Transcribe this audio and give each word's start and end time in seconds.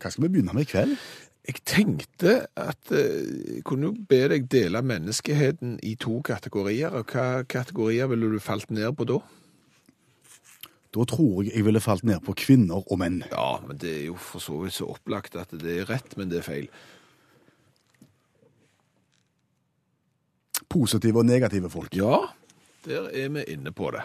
Hva 0.00 0.10
skal 0.12 0.24
vi 0.26 0.32
begynne 0.34 0.54
med 0.56 0.64
i 0.64 0.70
kveld? 0.70 0.96
Jeg 1.50 1.62
tenkte 1.64 2.34
at 2.60 2.92
eh, 2.92 3.56
jeg 3.56 3.64
kunne 3.68 3.90
jo 3.90 4.06
be 4.08 4.20
deg 4.32 4.46
dele 4.52 4.82
menneskeheten 4.84 5.78
i 5.86 5.94
to 6.00 6.20
kategorier. 6.24 6.92
og 6.92 7.12
Hva 7.12 7.42
kategorier 7.48 8.10
ville 8.10 8.28
du 8.32 8.40
falt 8.42 8.70
ned 8.72 8.92
på 8.96 9.08
da? 9.08 9.18
Da 10.90 11.06
tror 11.06 11.44
jeg 11.44 11.54
jeg 11.54 11.64
ville 11.66 11.82
falt 11.82 12.04
ned 12.06 12.22
på 12.26 12.34
kvinner 12.38 12.82
og 12.82 12.98
menn. 13.00 13.22
Ja, 13.30 13.60
men 13.66 13.78
det 13.78 13.92
er 13.96 14.06
jo 14.10 14.16
for 14.18 14.42
så 14.42 14.58
vidt 14.62 14.76
så 14.76 14.90
opplagt 14.90 15.36
at 15.38 15.52
det 15.54 15.76
er 15.80 15.90
rett, 15.90 16.16
men 16.18 16.32
det 16.32 16.40
er 16.40 16.48
feil. 16.48 16.70
Positive 20.70 21.22
og 21.22 21.26
negative 21.26 21.70
folk. 21.70 21.94
Ja, 21.98 22.24
der 22.86 23.08
er 23.10 23.30
vi 23.34 23.46
inne 23.54 23.72
på 23.74 23.90
det. 23.94 24.04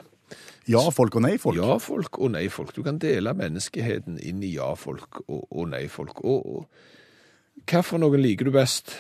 Ja-folk 0.72 1.16
og 1.20 1.26
nei-folk. 1.28 1.60
Ja-folk 1.60 2.20
og 2.20 2.32
nei-folk. 2.34 2.73
Du 2.76 2.81
kan 2.86 2.98
dele 3.02 3.36
menneskeheten 3.38 4.18
inn 4.18 4.42
i 4.44 4.56
ja-folk 4.56 5.22
og, 5.28 5.44
og 5.52 5.67
nei-folk. 5.73 6.23
Og, 6.26 6.45
og 6.45 7.66
hva 7.70 7.84
for 7.86 8.02
noen 8.02 8.23
liker 8.23 8.50
du 8.50 8.56
best? 8.56 8.95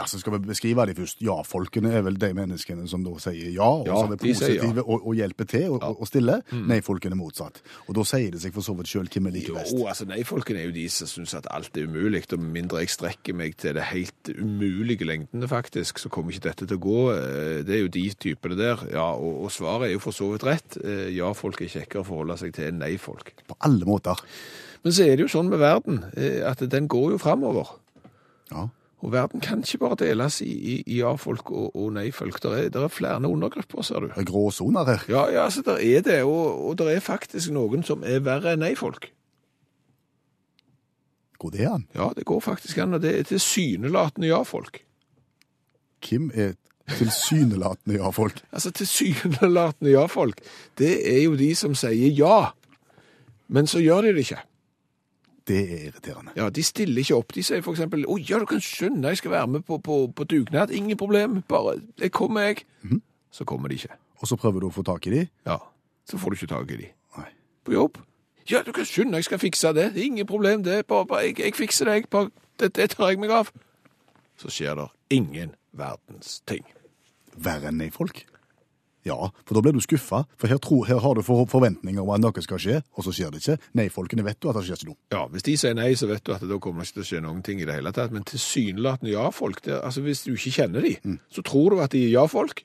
Ja, 0.00 0.06
så 0.08 0.16
skal 0.22 0.32
vi 0.38 0.38
beskrive 0.48 0.86
de 0.88 0.94
først. 0.96 1.20
Ja-folkene 1.20 1.90
er 1.92 2.04
vel 2.06 2.16
de 2.16 2.30
menneskene 2.36 2.86
som 2.88 3.02
da 3.04 3.12
sier 3.20 3.50
ja, 3.52 3.66
og 3.68 3.86
Ja, 3.90 3.98
som 4.00 4.14
er 4.14 4.20
positive 4.22 4.80
ja. 4.80 4.84
og, 4.86 5.04
og 5.10 5.18
hjelper 5.18 5.48
til 5.50 5.66
og, 5.76 5.84
og 6.00 6.08
stiller. 6.08 6.40
Nei-folkene 6.56 7.18
motsatt. 7.20 7.60
Og 7.86 7.94
da 7.98 8.04
sier 8.08 8.32
det 8.32 8.40
seg 8.40 8.54
for 8.56 8.64
så 8.64 8.72
vidt 8.78 8.88
sjøl 8.88 9.10
hvem 9.12 9.28
vi 9.28 9.34
liker 9.38 9.58
Jo, 9.74 9.84
altså 9.92 10.06
Nei-folkene 10.08 10.62
er 10.62 10.70
jo 10.70 10.74
de 10.78 10.86
som 10.94 11.10
syns 11.10 11.34
at 11.36 11.50
alt 11.52 11.76
er 11.76 11.84
umulig. 11.90 12.24
Og 12.32 12.40
med 12.40 12.54
mindre 12.56 12.80
jeg 12.80 12.94
strekker 12.96 13.36
meg 13.36 13.58
til 13.60 13.76
det 13.76 13.84
helt 13.92 14.32
umulige 14.40 15.04
lengdene, 15.08 15.48
faktisk, 15.50 16.00
så 16.00 16.08
kommer 16.12 16.32
ikke 16.32 16.48
dette 16.48 16.66
til 16.70 16.80
å 16.80 16.84
gå. 16.88 16.98
Eh, 17.18 17.60
Det 17.68 17.76
er 17.76 17.84
jo 17.84 17.92
de 17.92 18.06
typene 18.24 18.56
der. 18.56 18.86
Ja, 18.94 19.10
og, 19.12 19.44
og 19.44 19.52
svaret 19.52 19.90
er 19.90 19.94
jo 19.98 20.02
for 20.06 20.16
så 20.16 20.30
vidt 20.32 20.48
rett. 20.48 20.80
Eh, 20.80 21.10
Ja-folk 21.18 21.60
er 21.60 21.68
kjekkere 21.76 22.00
å 22.04 22.08
forholde 22.08 22.38
seg 22.40 22.56
til 22.56 22.70
enn 22.70 22.80
nei-folk. 22.80 23.34
På 23.50 23.58
alle 23.68 23.84
måter. 23.84 24.16
Men 24.80 24.94
så 24.96 25.04
er 25.04 25.18
det 25.20 25.26
jo 25.26 25.32
sånn 25.34 25.50
med 25.52 25.60
verden, 25.60 26.04
eh, 26.16 26.40
at 26.48 26.62
den 26.72 26.86
går 26.88 27.12
jo 27.18 27.18
framover. 27.20 27.74
Ja. 28.50 28.68
Og 29.00 29.12
verden 29.14 29.40
kan 29.40 29.62
ikke 29.64 29.80
bare 29.80 29.96
deles 30.02 30.40
i, 30.44 30.50
i, 30.50 30.74
i 30.86 30.98
ja-folk 31.00 31.50
og, 31.50 31.70
og 31.76 31.92
nei-folk. 31.96 32.36
Det 32.42 32.50
er, 32.66 32.82
er 32.84 32.92
flere 32.92 33.28
undergrupper, 33.28 33.82
ser 33.82 34.04
du. 34.04 34.10
Det 34.10 34.26
er 34.26 34.28
gråsoner 34.28 34.84
her. 34.84 35.06
Ja, 35.08 35.22
ja, 35.32 35.44
altså, 35.46 35.62
der 35.64 35.80
er 35.80 36.04
det, 36.04 36.22
og, 36.28 36.60
og 36.68 36.76
det 36.78 36.90
er 36.94 37.00
faktisk 37.00 37.54
noen 37.56 37.86
som 37.86 38.04
er 38.04 38.20
verre 38.26 38.52
enn 38.54 38.60
nei-folk. 38.64 39.08
Går 41.40 41.54
det 41.54 41.68
an? 41.70 41.86
Ja, 41.96 42.10
det 42.16 42.26
går 42.28 42.42
faktisk 42.44 42.78
an, 42.78 42.98
og 42.98 43.00
det 43.00 43.14
er 43.16 43.28
tilsynelatende 43.30 44.28
ja-folk. 44.28 44.82
Hvem 46.04 46.28
er 46.34 46.52
tilsynelatende 46.98 47.96
ja-folk? 47.96 48.42
Altså, 48.52 48.70
tilsynelatende 48.76 49.94
ja-folk, 49.94 50.44
det 50.78 50.92
er 51.08 51.22
jo 51.24 51.40
de 51.40 51.54
som 51.56 51.72
sier 51.78 52.12
ja, 52.12 52.50
men 53.48 53.66
så 53.66 53.80
gjør 53.80 54.04
de 54.04 54.14
det 54.18 54.28
ikke. 54.28 54.42
Det 55.50 55.58
er 55.58 55.86
irriterende. 55.88 56.32
Ja, 56.38 56.46
De 56.54 56.62
stiller 56.62 57.02
ikke 57.02 57.16
opp. 57.18 57.32
De 57.34 57.42
sier 57.42 57.58
eksempel 57.58 58.04
å 58.06 58.18
ja, 58.22 58.38
du 58.38 58.46
kan 58.46 58.60
skjønne, 58.62 59.10
jeg 59.10 59.18
skal 59.18 59.32
være 59.34 59.48
med 59.56 59.64
på, 59.66 59.80
på, 59.82 59.96
på 60.14 60.26
dugnad. 60.30 60.70
Ingen 60.70 60.98
problem, 61.00 61.40
bare 61.50 61.80
jeg 61.98 62.12
kommer, 62.14 62.52
jeg. 62.52 62.62
Så 63.34 63.46
kommer 63.48 63.68
de 63.72 63.80
ikke. 63.80 63.96
Og 64.20 64.28
så 64.30 64.36
prøver 64.38 64.62
du 64.62 64.68
å 64.68 64.74
få 64.74 64.84
tak 64.86 65.06
i 65.10 65.14
de? 65.16 65.24
Ja, 65.48 65.58
Så 66.06 66.18
får 66.18 66.30
du 66.30 66.38
ikke 66.38 66.50
tak 66.54 66.70
i 66.70 66.78
de. 66.84 66.88
Nei. 67.18 67.26
På 67.66 67.74
jobb. 67.74 67.98
Ja, 68.50 68.62
du 68.66 68.72
kan 68.74 68.86
skjønne, 68.86 69.18
jeg 69.20 69.26
skal 69.28 69.38
fikse 69.42 69.72
det. 69.76 69.90
Ingen 69.96 70.26
problem, 70.26 70.62
det. 70.66 70.84
Bare, 70.86 71.06
bare 71.06 71.26
jeg, 71.28 71.38
jeg 71.38 71.54
fikser 71.58 71.86
det, 71.90 71.94
jeg. 71.94 72.08
Bare, 72.10 72.30
det, 72.60 72.72
det 72.76 72.90
tar 72.94 73.10
jeg 73.12 73.20
meg 73.22 73.30
av. 73.34 73.50
Så 74.40 74.50
skjer 74.54 74.78
det 74.78 74.88
ingen 75.14 75.54
verdens 75.76 76.40
ting. 76.50 76.64
Verre 77.36 77.70
enn 77.70 77.78
nei-folk? 77.82 78.24
Ja, 79.08 79.16
for 79.48 79.56
da 79.56 79.62
blir 79.64 79.72
du 79.72 79.80
skuffa. 79.80 80.24
For 80.36 80.50
her, 80.52 80.58
tror, 80.60 80.84
her 80.84 80.98
har 81.00 81.16
du 81.16 81.22
for, 81.24 81.46
forventninger 81.48 82.02
om 82.02 82.10
at 82.12 82.20
noe 82.20 82.42
skal 82.44 82.60
skje, 82.60 82.80
og 82.92 83.06
så 83.06 83.14
skjer 83.16 83.32
det 83.32 83.40
ikke. 83.40 83.56
Nei-folkene 83.80 84.24
vet 84.26 84.40
du 84.42 84.50
at 84.50 84.58
det 84.58 84.66
skjer 84.66 84.82
ikke 84.82 84.90
noe. 84.90 85.00
Ja, 85.14 85.22
Hvis 85.32 85.46
de 85.46 85.54
sier 85.60 85.76
nei, 85.78 85.94
så 85.96 86.08
vet 86.10 86.24
du 86.26 86.34
at 86.34 86.44
det 86.44 86.50
da 86.50 86.58
kommer 86.60 86.84
ikke 86.84 86.98
til 86.98 87.06
å 87.06 87.08
skje 87.08 87.22
noen 87.24 87.40
ting 87.46 87.62
i 87.62 87.68
det 87.68 87.78
hele 87.78 87.94
tatt. 87.96 88.12
Men 88.12 88.26
tilsynelatende 88.28 89.14
ja-folk 89.14 89.62
altså 89.80 90.04
Hvis 90.04 90.26
du 90.26 90.34
ikke 90.34 90.52
kjenner 90.58 90.84
de, 90.84 90.94
så 91.32 91.44
tror 91.46 91.74
du 91.74 91.80
at 91.80 91.96
de 91.96 92.04
er 92.06 92.14
ja-folk, 92.18 92.64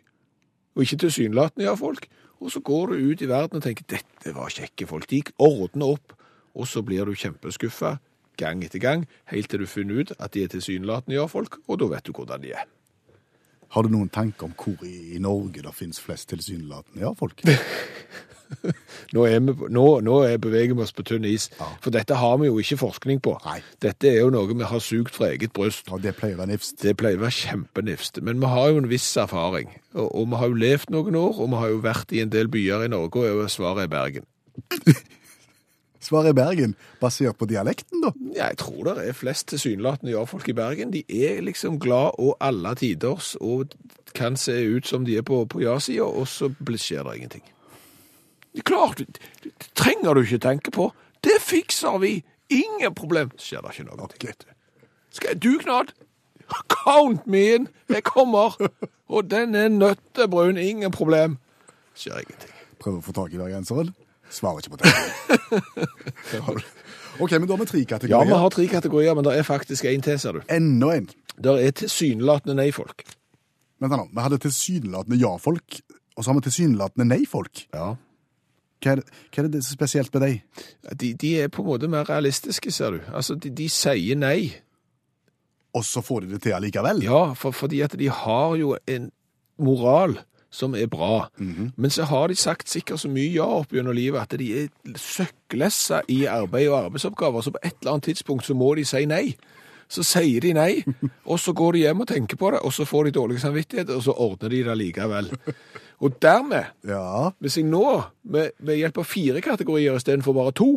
og 0.76 0.84
ikke 0.84 1.02
tilsynelatende 1.06 1.70
ja-folk. 1.70 2.10
Og 2.44 2.52
så 2.52 2.60
går 2.60 2.92
du 2.92 3.12
ut 3.14 3.24
i 3.24 3.32
verden 3.32 3.62
og 3.62 3.64
tenker 3.64 3.88
dette 3.88 4.36
var 4.36 4.52
kjekke 4.52 4.88
folk. 4.90 5.08
De 5.10 5.24
ordner 5.40 5.96
opp, 5.96 6.18
og 6.56 6.68
så 6.68 6.84
blir 6.84 7.08
du 7.08 7.16
kjempeskuffa 7.16 7.96
gang 8.36 8.64
etter 8.68 8.84
gang, 8.84 9.06
helt 9.32 9.48
til 9.48 9.64
du 9.64 9.70
finner 9.72 10.04
ut 10.04 10.12
at 10.20 10.34
de 10.36 10.44
er 10.44 10.52
tilsynelatende 10.52 11.16
ja-folk, 11.16 11.62
og 11.68 11.80
da 11.80 11.88
vet 11.96 12.08
du 12.08 12.12
hvordan 12.12 12.44
de 12.44 12.52
er. 12.60 12.68
Har 13.76 13.84
du 13.84 13.92
noen 13.92 14.10
tanke 14.14 14.48
om 14.48 14.54
hvor 14.56 14.86
i, 14.88 15.16
i 15.18 15.20
Norge 15.22 15.62
det 15.66 15.74
finnes 15.76 16.00
flest 16.00 16.30
tilsynelatende 16.32 17.04
ja-folk? 17.04 17.44
Nå, 19.16 19.24
er 19.26 19.40
vi, 19.42 19.54
nå, 19.74 19.84
nå 20.06 20.16
er 20.28 20.38
beveger 20.40 20.76
vi 20.78 20.84
oss 20.86 20.94
på 20.96 21.04
tynn 21.08 21.26
is, 21.28 21.48
Ja. 21.58 21.66
for 21.82 21.92
dette 21.96 22.14
har 22.22 22.36
vi 22.38 22.46
jo 22.48 22.60
ikke 22.62 22.78
forskning 22.78 23.20
på. 23.26 23.34
Nei. 23.46 23.58
Dette 23.82 24.08
er 24.12 24.20
jo 24.22 24.30
noe 24.34 24.54
vi 24.54 24.68
har 24.70 24.84
sugd 24.86 25.10
fra 25.16 25.32
eget 25.34 25.52
bryst. 25.58 25.90
Ja, 25.90 25.98
det 26.02 26.14
pleier 26.20 26.38
å 26.38 26.44
være 26.44 26.52
nifst. 26.54 26.78
Det 26.84 26.94
pleier 27.00 27.18
å 27.18 27.24
være 27.26 27.36
kjempenifst, 27.40 28.22
men 28.24 28.40
vi 28.44 28.52
har 28.54 28.70
jo 28.72 28.84
en 28.84 28.90
viss 28.92 29.10
erfaring. 29.18 29.74
Og, 29.98 30.08
og 30.08 30.30
vi 30.32 30.40
har 30.44 30.54
jo 30.54 30.62
levd 30.62 30.94
noen 30.94 31.18
år, 31.20 31.42
og 31.42 31.52
vi 31.56 31.62
har 31.64 31.74
jo 31.74 31.82
vært 31.90 32.14
i 32.16 32.22
en 32.22 32.32
del 32.38 32.52
byer 32.54 32.86
i 32.86 32.92
Norge, 32.94 33.26
og 33.34 33.50
svaret 33.52 33.88
er 33.88 33.94
Bergen. 33.98 34.30
Svaret 36.06 36.30
er 36.30 36.38
Bergen, 36.38 36.76
basert 37.02 37.40
på 37.40 37.48
dialekten, 37.50 38.04
da. 38.04 38.12
Ja, 38.36 38.50
jeg 38.52 38.60
tror 38.62 38.84
det 38.86 39.08
er 39.08 39.18
flest 39.18 39.48
tilsynelatende 39.50 40.14
ja-folk 40.14 40.46
i 40.52 40.54
Bergen. 40.54 40.92
De 40.94 41.02
er 41.10 41.42
liksom 41.42 41.80
glad 41.82 42.20
og 42.22 42.36
alle 42.46 42.76
tiders, 42.78 43.34
og 43.42 43.74
kan 44.16 44.38
se 44.38 44.54
ut 44.70 44.86
som 44.88 45.06
de 45.08 45.18
er 45.18 45.26
på, 45.26 45.42
på 45.50 45.64
ja-sida, 45.64 46.06
og 46.06 46.28
så 46.30 46.52
skjer 46.54 47.08
det 47.08 47.16
ingenting. 47.18 47.44
Det 48.56 48.64
klart, 48.70 49.02
det 49.44 49.52
trenger 49.76 50.14
du 50.14 50.22
ikke 50.22 50.44
tenke 50.46 50.72
på. 50.72 50.92
Det 51.26 51.42
fikser 51.42 51.98
vi! 51.98 52.20
Ingen 52.54 52.94
problem. 52.94 53.32
Skjer 53.42 53.66
det 53.66 53.74
ikke 53.74 53.90
noe. 53.90 54.06
Okay. 54.06 54.34
Skal 55.10 55.34
jeg 55.34 55.42
dugnad? 55.44 55.96
Count 56.70 57.26
me 57.28 57.42
in! 57.56 57.68
Jeg 57.90 58.06
kommer! 58.06 58.54
Og 59.10 59.32
den 59.32 59.56
er 59.56 59.68
nøttebrun, 59.74 60.58
ingen 60.58 60.92
problem. 60.92 61.40
Skjer 61.98 62.22
ingenting. 62.22 62.54
Prøver 62.80 63.02
å 63.02 63.06
få 63.06 63.16
tak 63.18 63.34
i 63.34 63.42
bergenseren. 63.42 63.96
Svarer 64.34 64.64
ikke 64.64 64.76
på 64.76 64.82
det. 64.82 64.90
OK, 67.24 67.32
men 67.32 67.48
da 67.48 67.54
har 67.56 67.62
vi 67.62 67.68
tre 67.70 67.84
kategorier. 67.88 68.16
Ja, 68.16 68.24
vi 68.28 68.40
har 68.44 68.50
tre 68.54 68.66
kategorier, 68.68 69.14
men 69.16 69.24
det 69.28 69.36
er 69.38 69.46
faktisk 69.48 69.86
én 69.88 70.04
til, 70.04 70.18
ser 70.20 70.40
du. 70.40 70.42
Enda 70.52 70.92
en. 70.98 71.08
Det 71.36 71.54
er 71.68 71.76
tilsynelatende 71.84 72.58
nei-folk. 72.60 73.06
Vent 73.84 73.92
nå, 73.92 74.08
vi 74.12 74.24
hadde 74.24 74.40
tilsynelatende 74.44 75.20
ja-folk, 75.20 75.80
og 76.16 76.24
så 76.24 76.32
har 76.32 76.40
vi 76.40 76.46
tilsynelatende 76.48 77.08
nei-folk. 77.12 77.66
Ja. 77.76 77.94
Hva 78.84 78.92
er, 78.94 79.02
det, 79.02 79.24
hva 79.32 79.44
er 79.44 79.50
det 79.56 79.64
spesielt 79.66 80.14
med 80.14 80.26
deg? 80.26 80.62
De, 81.02 81.14
de 81.18 81.32
er 81.42 81.52
på 81.52 81.64
en 81.64 81.70
måte 81.72 81.90
mer 81.92 82.08
realistiske, 82.10 82.72
ser 82.72 82.98
du. 82.98 83.02
Altså, 83.16 83.38
de, 83.40 83.52
de 83.56 83.68
sier 83.72 84.20
nei. 84.20 84.52
Og 85.76 85.84
så 85.88 86.04
får 86.06 86.24
de 86.24 86.36
det 86.36 86.44
til 86.46 86.56
allikevel? 86.56 87.04
Ja, 87.04 87.24
for, 87.40 87.56
fordi 87.56 87.82
at 87.84 87.96
de 88.00 88.12
har 88.12 88.56
jo 88.60 88.76
en 88.92 89.10
moral 89.60 90.20
som 90.56 90.76
er 90.76 90.88
bra. 90.92 91.28
Men 91.76 91.94
så 91.94 92.08
har 92.10 92.32
de 92.32 92.38
sagt 92.40 92.72
sikkert 92.72 93.04
så 93.04 93.12
mye 93.12 93.34
ja 93.34 93.48
opp 93.60 93.76
gjennom 93.76 93.96
livet 93.96 94.24
at 94.24 94.40
de 94.40 94.48
er 94.64 94.96
søkklessa 95.00 96.02
i 96.12 96.24
arbeid 96.32 96.70
og 96.70 96.80
arbeidsoppgaver, 96.86 97.44
så 97.46 97.54
på 97.56 97.62
et 97.64 97.76
eller 97.82 97.98
annet 97.98 98.10
tidspunkt 98.12 98.48
så 98.48 98.58
må 98.58 98.74
de 98.80 98.88
si 98.88 99.06
nei. 99.10 99.28
Så 99.92 100.02
sier 100.02 100.42
de 100.42 100.56
nei, 100.58 100.82
og 101.30 101.38
så 101.38 101.54
går 101.54 101.76
de 101.76 101.84
hjem 101.84 102.02
og 102.02 102.10
tenker 102.10 102.40
på 102.42 102.50
det, 102.56 102.64
og 102.66 102.74
så 102.74 102.88
får 102.90 103.06
de 103.06 103.18
dårlig 103.20 103.38
samvittighet, 103.44 103.92
og 103.94 104.02
så 104.08 104.16
ordner 104.18 104.50
de 104.50 104.64
det 104.66 104.78
likevel. 104.80 105.30
Og 106.02 106.18
dermed 106.22 106.72
Ja. 106.96 107.30
Hvis 107.40 107.60
jeg 107.60 107.70
nå, 107.70 108.02
med, 108.24 108.56
med 108.60 108.82
hjelp 108.82 109.04
av 109.04 109.10
fire 109.10 109.42
kategorier 109.46 109.96
istedenfor 110.00 110.34
bare 110.34 110.56
to, 110.58 110.72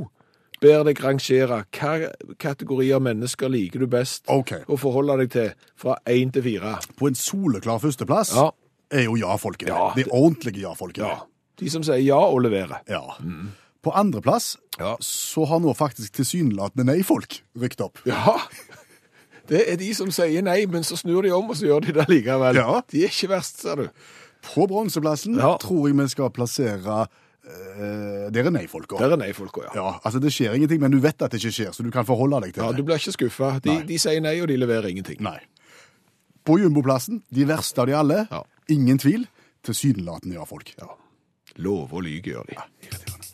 ber 0.60 0.84
deg 0.86 1.00
rangere 1.02 1.62
hva 1.78 1.92
kategorier 2.40 3.02
mennesker 3.02 3.50
liker 3.52 3.84
du 3.84 3.90
best 3.90 4.26
okay. 4.32 4.64
å 4.66 4.78
forholde 4.80 5.20
deg 5.22 5.34
til 5.34 5.52
fra 5.78 5.98
én 6.10 6.32
til 6.34 6.44
fire. 6.44 6.76
På 6.98 7.10
en 7.10 7.18
soleklar 7.18 7.80
førsteplass 7.82 8.34
Ja. 8.36 8.50
Er 8.90 9.04
jo 9.04 9.16
ja-folkene. 9.20 9.68
Ja, 9.74 9.92
De 9.96 10.04
ordentlige 10.10 10.60
ja-folkene. 10.64 11.08
Ja. 11.08 11.18
De 11.58 11.70
som 11.70 11.82
sier 11.82 11.98
ja 12.04 12.18
og 12.18 12.40
leverer. 12.44 12.80
Ja. 12.88 13.02
På 13.82 13.92
andreplass 13.94 14.56
Ja. 14.78 14.96
så 15.00 15.44
har 15.46 15.60
nå 15.60 15.74
faktisk 15.76 16.12
tilsynelatende 16.20 16.84
nei-folk 16.86 17.40
rykt 17.58 17.80
opp. 17.84 17.98
Ja, 18.06 18.36
det 19.48 19.64
er 19.72 19.76
de 19.80 19.92
som 19.96 20.10
sier 20.14 20.42
nei, 20.44 20.66
men 20.70 20.82
så 20.86 20.96
snur 21.00 21.22
de 21.24 21.30
om, 21.34 21.48
og 21.50 21.56
så 21.56 21.66
gjør 21.70 21.86
de 21.86 21.92
det 21.96 22.08
likevel. 22.08 22.54
Ja. 22.60 22.80
De 22.90 23.04
er 23.04 23.08
ikke 23.12 23.30
verst, 23.32 23.60
ser 23.64 23.76
du. 23.76 23.88
På 24.54 24.66
bronseplassen 24.70 25.34
Ja. 25.38 25.56
tror 25.58 25.88
jeg 25.88 25.96
vi 25.98 26.08
skal 26.08 26.30
plassere 26.30 27.06
Eh, 27.48 28.28
Der 28.30 28.44
er 28.44 28.50
nei-folka. 28.50 28.98
Der 29.00 29.12
er 29.14 29.16
nei-folka, 29.16 29.62
ja. 29.64 29.70
Ja, 29.74 29.92
altså 30.04 30.20
det 30.20 30.32
skjer 30.34 30.52
ingenting, 30.52 30.80
men 30.82 30.90
du 30.92 30.98
vet 31.00 31.22
at 31.22 31.30
det 31.32 31.38
ikke 31.40 31.52
skjer, 31.54 31.70
så 31.72 31.82
du 31.82 31.90
kan 31.90 32.04
forholde 32.04 32.42
deg 32.44 32.52
til 32.52 32.62
Ja, 32.62 32.72
det. 32.72 32.76
Du 32.76 32.82
blir 32.84 32.98
ikke 33.00 33.14
skuffa. 33.14 33.58
De, 33.64 33.78
de 33.88 33.96
sier 33.96 34.20
nei, 34.20 34.34
og 34.42 34.48
de 34.48 34.56
leverer 34.58 34.90
ingenting. 34.90 35.16
Nei. 35.24 35.38
På 36.44 36.58
jumboplassen, 36.60 37.22
de 37.32 37.46
verste 37.48 37.78
av 37.80 37.86
de 37.88 37.94
alle, 37.96 38.28
Ja. 38.30 38.42
Ingen 38.68 38.98
tvil, 38.98 39.26
tilsynelatende 39.64 40.38
ja, 40.38 40.44
folk. 40.48 40.74
Ja. 40.78 40.92
Love 41.56 41.98
og 41.98 42.02
lyge 42.06 42.34
gjør 42.34 42.48
de. 42.50 42.58
Irriterende. 42.86 43.24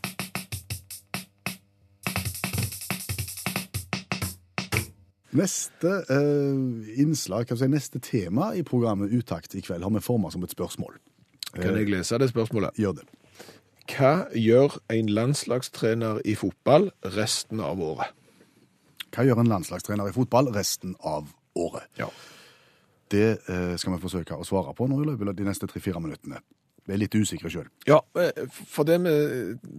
Neste 5.34 5.96
eh, 6.14 7.00
innslag, 7.02 7.48
kan 7.48 7.58
vi 7.58 7.64
si, 7.64 7.70
neste 7.72 7.98
tema 7.98 8.52
i 8.54 8.62
programmet 8.62 9.10
Utakt 9.10 9.56
i 9.58 9.62
kveld 9.66 9.82
har 9.82 9.90
vi 9.90 10.02
formet 10.02 10.32
som 10.32 10.44
et 10.46 10.54
spørsmål. 10.54 10.94
Kan 11.54 11.74
jeg 11.74 11.90
lese 11.90 12.18
det 12.22 12.30
spørsmålet? 12.30 12.78
Gjør 12.78 13.00
det. 13.00 13.08
Hva 13.90 14.28
gjør 14.38 14.78
en 14.94 15.10
landslagstrener 15.10 16.22
i 16.24 16.36
fotball 16.38 16.88
resten 17.16 17.60
av 17.60 17.82
året? 17.82 18.14
Hva 19.14 19.26
gjør 19.26 19.42
en 19.42 19.50
landslagstrener 19.50 20.08
i 20.10 20.14
fotball 20.14 20.48
resten 20.54 20.94
av 21.02 21.34
året? 21.58 21.90
Ja. 21.98 22.08
Det 23.14 23.30
eh, 23.46 23.72
skal 23.78 23.94
vi 23.96 24.02
forsøke 24.02 24.36
å 24.36 24.46
svare 24.46 24.74
på 24.76 24.90
nå 24.90 25.00
i 25.02 25.08
løpet 25.12 25.30
av 25.30 25.38
de 25.38 25.46
neste 25.46 25.70
tre-fire 25.70 26.02
minuttene. 26.02 26.42
Vi 26.84 26.92
er 26.92 27.00
litt 27.00 27.14
usikre 27.16 27.48
sjøl. 27.48 27.68
Ja, 27.88 28.02
eh, 28.20 28.42
for 28.68 28.84
det 28.84 28.98
vi 29.06 29.14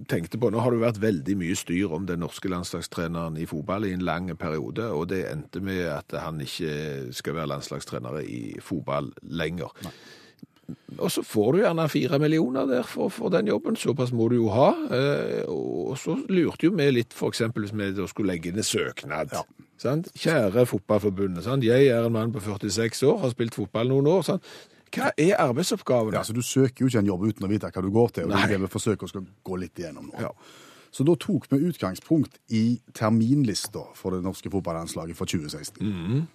tenkte 0.10 0.40
på, 0.42 0.50
nå 0.50 0.64
har 0.64 0.74
det 0.74 0.82
vært 0.82 1.02
veldig 1.04 1.36
mye 1.38 1.58
styr 1.58 1.94
om 1.94 2.08
den 2.10 2.24
norske 2.24 2.50
landslagstreneren 2.50 3.38
i 3.38 3.46
fotball 3.50 3.86
i 3.86 3.94
en 3.94 4.06
lang 4.08 4.32
periode, 4.42 4.88
og 4.90 5.12
det 5.14 5.26
endte 5.30 5.62
med 5.62 5.84
at 5.92 6.16
han 6.18 6.42
ikke 6.42 7.14
skal 7.14 7.38
være 7.38 7.52
landslagstrener 7.54 8.24
i 8.26 8.44
fotball 8.64 9.12
lenger. 9.22 9.76
Og 10.98 11.12
så 11.14 11.22
får 11.22 11.52
du 11.54 11.60
gjerne 11.62 11.86
fire 11.94 12.18
millioner 12.22 12.66
der 12.70 12.88
for, 12.90 13.12
for 13.14 13.30
den 13.30 13.52
jobben, 13.52 13.78
såpass 13.78 14.14
må 14.16 14.32
du 14.32 14.40
jo 14.40 14.50
ha. 14.50 14.72
Eh, 14.90 15.44
Og 15.46 15.94
så 16.02 16.16
lurte 16.26 16.66
jo 16.66 16.74
vi 16.74 16.90
litt, 16.90 17.14
eksempel 17.14 17.68
hvis 17.68 17.76
vi 17.76 17.92
da 17.94 18.08
skulle 18.10 18.34
legge 18.34 18.50
inn 18.50 18.58
en 18.58 18.66
søknad. 18.66 19.36
Ja. 19.36 19.44
Sant? 19.78 20.08
Kjære 20.16 20.66
fotballforbundet, 20.70 21.44
sant? 21.44 21.64
jeg 21.64 21.88
er 21.92 22.06
en 22.06 22.14
mann 22.16 22.32
på 22.32 22.40
46 22.40 23.04
år, 23.04 23.18
har 23.26 23.34
spilt 23.34 23.56
fotball 23.58 23.90
noen 23.92 24.08
år. 24.08 24.22
Sant? 24.24 24.44
Hva 24.96 25.10
er 25.20 25.36
arbeidsoppgavene? 25.44 26.16
Ja, 26.16 26.24
så 26.24 26.34
Du 26.34 26.42
søker 26.42 26.86
jo 26.86 26.88
ikke 26.88 27.02
en 27.04 27.10
jobb 27.10 27.26
uten 27.28 27.48
å 27.48 27.50
vite 27.52 27.72
hva 27.74 27.82
du 27.84 27.90
går 27.92 28.14
til. 28.16 28.24
og 28.24 28.30
det 28.32 28.38
Nei. 28.38 28.54
er 28.56 28.64
vi 28.64 28.72
forsøker 28.72 29.04
å 29.04 29.12
skal 29.12 29.26
gå 29.44 29.58
litt 29.60 29.76
igjennom 29.82 30.08
nå. 30.14 30.22
Ja. 30.22 30.30
Så 30.96 31.04
da 31.04 31.16
tok 31.20 31.50
vi 31.52 31.58
utgangspunkt 31.68 32.38
i 32.56 32.80
terminlista 32.96 33.82
for 34.00 34.16
det 34.16 34.24
norske 34.24 34.50
fotballandslaget 34.50 35.18
for 35.18 35.26
2016. 35.26 35.84
Mhm. 35.84 36.28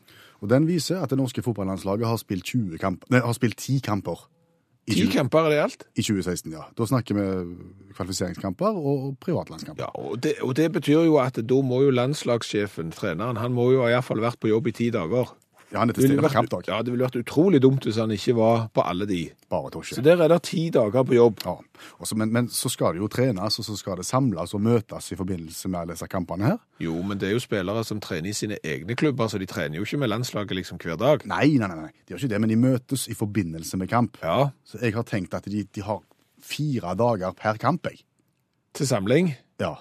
Og 0.43 0.49
Den 0.49 0.67
viser 0.67 1.03
at 1.03 1.11
det 1.11 1.19
norske 1.19 1.43
fotballandslaget 1.43 2.07
har 2.07 2.17
spilt, 2.17 2.45
kamp, 2.81 3.05
nei, 3.11 3.21
har 3.21 3.33
spilt 3.33 3.57
10 3.57 3.81
kamper 3.81 4.27
Ti 4.91 5.05
20, 5.07 5.13
kamper 5.15 5.47
er 5.47 5.55
det 5.55 5.61
alt? 5.65 5.85
i 5.95 6.03
2016. 6.03 6.53
ja. 6.53 6.65
Da 6.77 6.87
snakker 6.91 7.19
vi 7.19 7.27
kvalifiseringskamper 7.97 8.81
og 8.81 9.19
privatlandskamper. 9.23 9.85
Ja, 9.85 9.91
og 9.95 10.23
det, 10.23 10.37
og 10.43 10.57
det 10.57 10.71
betyr 10.73 11.05
jo 11.07 11.19
at 11.23 11.39
da 11.39 11.61
må 11.67 11.83
jo 11.85 11.95
landslagssjefen, 11.95 12.93
treneren, 12.97 13.41
han 13.41 13.55
må 13.57 13.71
jo 13.75 13.87
iallfall 13.89 14.23
vært 14.23 14.41
på 14.43 14.51
jobb 14.53 14.71
i 14.71 14.77
ti 14.77 14.91
dager. 14.95 15.33
Ja, 15.73 15.79
Han 15.85 15.91
er 15.91 15.95
til 15.95 16.09
stede 16.09 16.23
på 16.25 16.29
kampdag. 16.33 16.65
ja, 16.67 16.81
det 16.83 16.91
ville 16.91 17.05
vært 17.07 17.21
utrolig 17.21 17.61
dumt 17.63 17.85
hvis 17.87 17.97
han 18.03 18.11
ikke 18.11 18.35
var 18.35 18.65
på 18.75 18.83
alle 18.83 19.07
de. 19.07 19.21
Bare 19.51 19.71
tosje. 19.71 19.95
Så 19.95 20.03
der 20.03 20.19
er 20.23 20.29
det 20.33 20.41
ti 20.49 20.65
dager 20.75 21.05
på 21.07 21.15
jobb. 21.15 21.39
Ja. 21.45 21.55
Også, 22.03 22.17
men, 22.19 22.33
men 22.33 22.49
så 22.49 22.69
skal 22.69 22.95
det 22.97 23.01
jo 23.05 23.09
trenes, 23.09 23.59
og 23.59 23.65
så 23.65 23.77
skal 23.79 23.97
det 24.01 24.07
samles 24.09 24.55
og 24.55 24.61
møtes 24.67 25.13
i 25.13 25.17
forbindelse 25.19 25.69
med 25.71 25.81
alle 25.81 25.95
disse 25.95 26.09
kampene 26.11 26.45
her. 26.49 26.57
Jo, 26.83 26.97
men 27.07 27.19
det 27.23 27.29
er 27.29 27.33
jo 27.37 27.43
spillere 27.45 27.85
som 27.87 28.01
trener 28.03 28.31
i 28.31 28.35
sine 28.35 28.59
egne 28.65 28.97
klubber, 28.99 29.29
så 29.31 29.39
de 29.39 29.47
trener 29.47 29.79
jo 29.79 29.87
ikke 29.87 29.99
med 30.03 30.11
landslaget 30.11 30.57
liksom 30.59 30.79
hver 30.83 30.99
dag. 30.99 31.23
Nei, 31.31 31.53
nei, 31.59 31.69
nei, 31.71 31.77
nei, 31.87 31.93
de 32.07 32.15
gjør 32.15 32.25
ikke 32.25 32.33
det, 32.35 32.41
men 32.41 32.51
de 32.51 32.57
møtes 32.57 33.07
i 33.09 33.15
forbindelse 33.15 33.79
med 33.79 33.89
kamp. 33.93 34.19
Ja, 34.23 34.49
Så 34.67 34.79
jeg 34.83 34.95
har 34.99 35.07
tenkt 35.07 35.35
at 35.39 35.47
de, 35.47 35.63
de 35.65 35.83
har 35.87 36.03
fire 36.43 36.97
dager 36.99 37.31
per 37.39 37.59
kamp, 37.63 37.87
jeg. 37.87 38.03
til 38.75 38.87
samling. 38.91 39.35
Ja. 39.61 39.77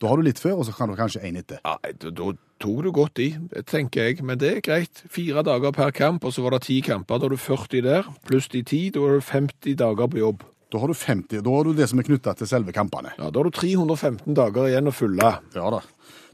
Da 0.00 0.08
har 0.08 0.16
du 0.16 0.22
litt 0.24 0.38
før, 0.40 0.60
og 0.62 0.66
så 0.66 0.72
kan 0.76 0.88
du 0.88 0.94
kanskje 0.96 1.20
én 1.26 1.36
etter. 1.42 1.58
Ja, 1.64 1.76
da 1.92 2.30
tok 2.60 2.84
du 2.84 2.90
godt 2.94 3.20
i, 3.22 3.30
tenker 3.68 4.10
jeg, 4.10 4.24
men 4.26 4.38
det 4.40 4.50
er 4.52 4.64
greit. 4.64 5.02
Fire 5.10 5.42
dager 5.46 5.72
per 5.76 5.92
kamp, 5.96 6.24
og 6.24 6.34
så 6.34 6.44
var 6.44 6.56
det 6.56 6.66
ti 6.68 6.80
kamper. 6.84 7.20
Da 7.20 7.28
er 7.28 7.34
du 7.34 7.40
40 7.40 7.84
der, 7.86 8.08
pluss 8.28 8.50
de 8.52 8.62
ti, 8.66 8.82
da 8.94 9.04
er 9.06 9.20
du 9.20 9.28
50 9.30 9.78
dager 9.80 10.10
på 10.10 10.20
jobb. 10.20 10.44
Da 10.70 10.78
har 10.78 10.92
du 10.92 10.94
50, 10.94 11.42
da 11.42 11.50
har 11.50 11.66
du 11.66 11.72
det 11.74 11.88
som 11.90 11.98
er 11.98 12.06
knytta 12.06 12.36
til 12.38 12.46
selve 12.46 12.72
kampene. 12.72 13.10
Ja, 13.18 13.30
Da 13.30 13.40
har 13.40 13.48
du 13.48 13.50
315 13.50 14.36
dager 14.38 14.68
igjen 14.68 14.86
å 14.86 14.94
fylle. 14.94 15.32
Ja 15.56 15.70
da. 15.74 15.80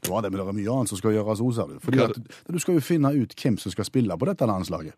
Det 0.03 0.13
var 0.13 0.23
det, 0.23 0.31
men 0.31 0.43
det 0.43 0.47
er 0.47 0.59
mye 0.59 0.75
annet 0.75 0.93
som 0.93 0.99
skal 1.01 1.15
gjøres 1.17 1.41
òg, 1.41 1.55
ser 1.57 1.71
du. 1.71 1.79
Fordi 1.81 2.03
at 2.05 2.19
du, 2.19 2.59
skal 2.61 2.77
jo 2.77 2.85
finne 2.85 3.15
ut 3.17 3.33
hvem 3.33 3.57
som 3.59 3.73
skal 3.73 3.89
spille 3.89 4.19
på 4.19 4.29
dette 4.29 4.47
landslaget. 4.47 4.93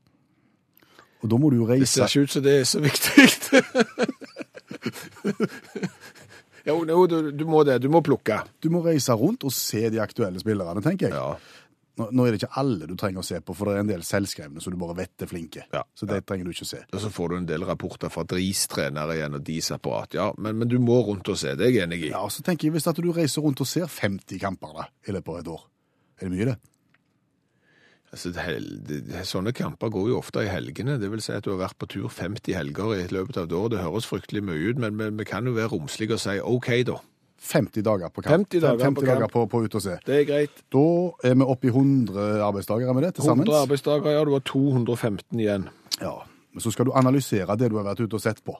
Og 1.22 1.30
da 1.30 1.38
må 1.38 1.50
du 1.50 1.60
jo 1.60 1.68
reise 1.68 1.82
Det 1.82 2.10
ser 2.10 2.10
ikke 2.10 2.26
ut 2.26 2.34
som 2.34 2.42
det 2.42 2.56
er 2.58 2.66
så 2.66 2.82
viktig. 2.82 3.62
jo, 6.68 6.82
jo 6.88 7.06
du, 7.10 7.16
du 7.34 7.46
må 7.48 7.62
det. 7.66 7.78
Du 7.82 7.88
må 7.92 8.02
plukke. 8.04 8.42
Du 8.62 8.68
må 8.72 8.82
reise 8.84 9.16
rundt 9.18 9.46
og 9.48 9.54
se 9.54 9.88
de 9.92 10.02
aktuelle 10.02 10.40
spillerne, 10.42 10.82
tenker 10.84 11.08
jeg. 11.08 11.16
Ja. 11.16 11.64
Nå, 11.98 12.06
nå 12.14 12.24
er 12.24 12.34
det 12.34 12.38
ikke 12.38 12.60
alle 12.60 12.86
du 12.86 12.94
trenger 12.98 13.24
å 13.24 13.26
se 13.26 13.40
på, 13.42 13.54
for 13.58 13.66
det 13.66 13.74
er 13.74 13.82
en 13.82 13.90
del 13.90 14.04
selvskrevne 14.06 14.62
så 14.62 14.70
du 14.70 14.76
bare 14.78 14.94
vet 15.00 15.24
er 15.24 15.30
flinke. 15.30 15.64
Ja, 15.74 15.82
Så 15.98 16.06
det 16.06 16.20
trenger 16.28 16.46
du 16.46 16.52
ikke 16.52 16.66
å 16.68 16.70
se. 16.70 16.84
Og 16.94 17.02
så 17.02 17.10
får 17.10 17.32
du 17.32 17.36
en 17.40 17.48
del 17.48 17.66
rapporter 17.66 18.12
fra 18.14 18.22
DRIS-trenere 18.28 19.16
igjen 19.18 19.34
og 19.34 19.42
DIS-apparat. 19.48 20.14
Ja, 20.14 20.28
men, 20.38 20.60
men 20.60 20.70
du 20.70 20.76
må 20.82 21.00
rundt 21.08 21.28
og 21.32 21.40
se. 21.40 21.56
Det 21.58 21.66
er 21.66 21.74
jeg 21.74 21.88
enig 21.88 22.04
i. 22.04 22.12
Ja, 22.12 22.22
og 22.28 22.30
så 22.34 22.44
tenker 22.46 22.68
jeg 22.68 22.76
Hvis 22.76 22.86
at 22.90 23.00
du 23.02 23.10
reiser 23.16 23.42
rundt 23.42 23.64
og 23.64 23.70
ser 23.70 23.90
50 23.90 24.38
kamper 24.44 24.76
da, 24.78 24.86
i 25.08 25.16
løpet 25.16 25.34
av 25.34 25.40
et 25.42 25.50
år, 25.56 25.64
er 26.20 26.28
det 26.28 26.34
mye, 26.36 26.52
det? 26.52 26.67
Altså, 28.08 28.30
sånne 29.28 29.52
kamper 29.52 29.90
går 29.92 30.06
jo 30.08 30.18
ofte 30.18 30.40
i 30.46 30.48
helgene. 30.48 30.94
Det 31.00 31.10
vil 31.12 31.20
si 31.20 31.34
at 31.34 31.44
du 31.44 31.50
har 31.52 31.58
vært 31.66 31.76
på 31.78 31.88
tur 31.92 32.08
50 32.08 32.54
helger 32.56 32.94
i 32.96 33.02
løpet 33.12 33.36
av 33.36 33.44
et 33.50 33.52
år. 33.58 33.68
Det 33.74 33.82
høres 33.84 34.06
fryktelig 34.08 34.40
mye 34.48 34.70
ut, 34.70 34.80
men, 34.80 34.96
men 34.96 35.18
vi 35.20 35.26
kan 35.28 35.44
jo 35.44 35.52
være 35.58 35.68
romslige 35.74 36.16
og 36.16 36.22
si 36.22 36.38
OK, 36.40 36.70
da. 36.88 36.96
50 37.38 37.84
dager 37.86 38.08
på 38.10 38.24
kamp. 38.24 38.48
50 38.48 38.62
dager 38.64 38.80
50 38.82 38.96
på 38.98 39.04
dager 39.06 39.30
på, 39.30 39.44
på 39.52 39.60
ut 39.66 39.76
og 39.78 39.82
se. 39.84 39.98
Det 40.08 40.16
er 40.22 40.24
greit. 40.26 40.64
Da 40.74 40.86
er 41.28 41.36
vi 41.38 41.46
oppe 41.52 41.68
i 41.68 41.74
100 41.74 42.40
arbeidsdager 42.48 42.96
med 42.96 43.06
det 43.06 43.12
til 43.18 43.28
sammen. 43.28 43.44
100 43.46 43.60
arbeidsdager, 43.68 44.10
ja. 44.16 44.24
Du 44.26 44.32
har 44.34 44.42
215 44.48 45.44
igjen. 45.44 45.68
Ja, 46.00 46.14
men 46.56 46.64
så 46.64 46.72
skal 46.74 46.88
du 46.88 46.96
analysere 46.98 47.54
det 47.60 47.68
du 47.70 47.76
har 47.78 47.86
vært 47.92 48.00
ute 48.02 48.18
og 48.18 48.24
sett 48.24 48.40
på, 48.46 48.56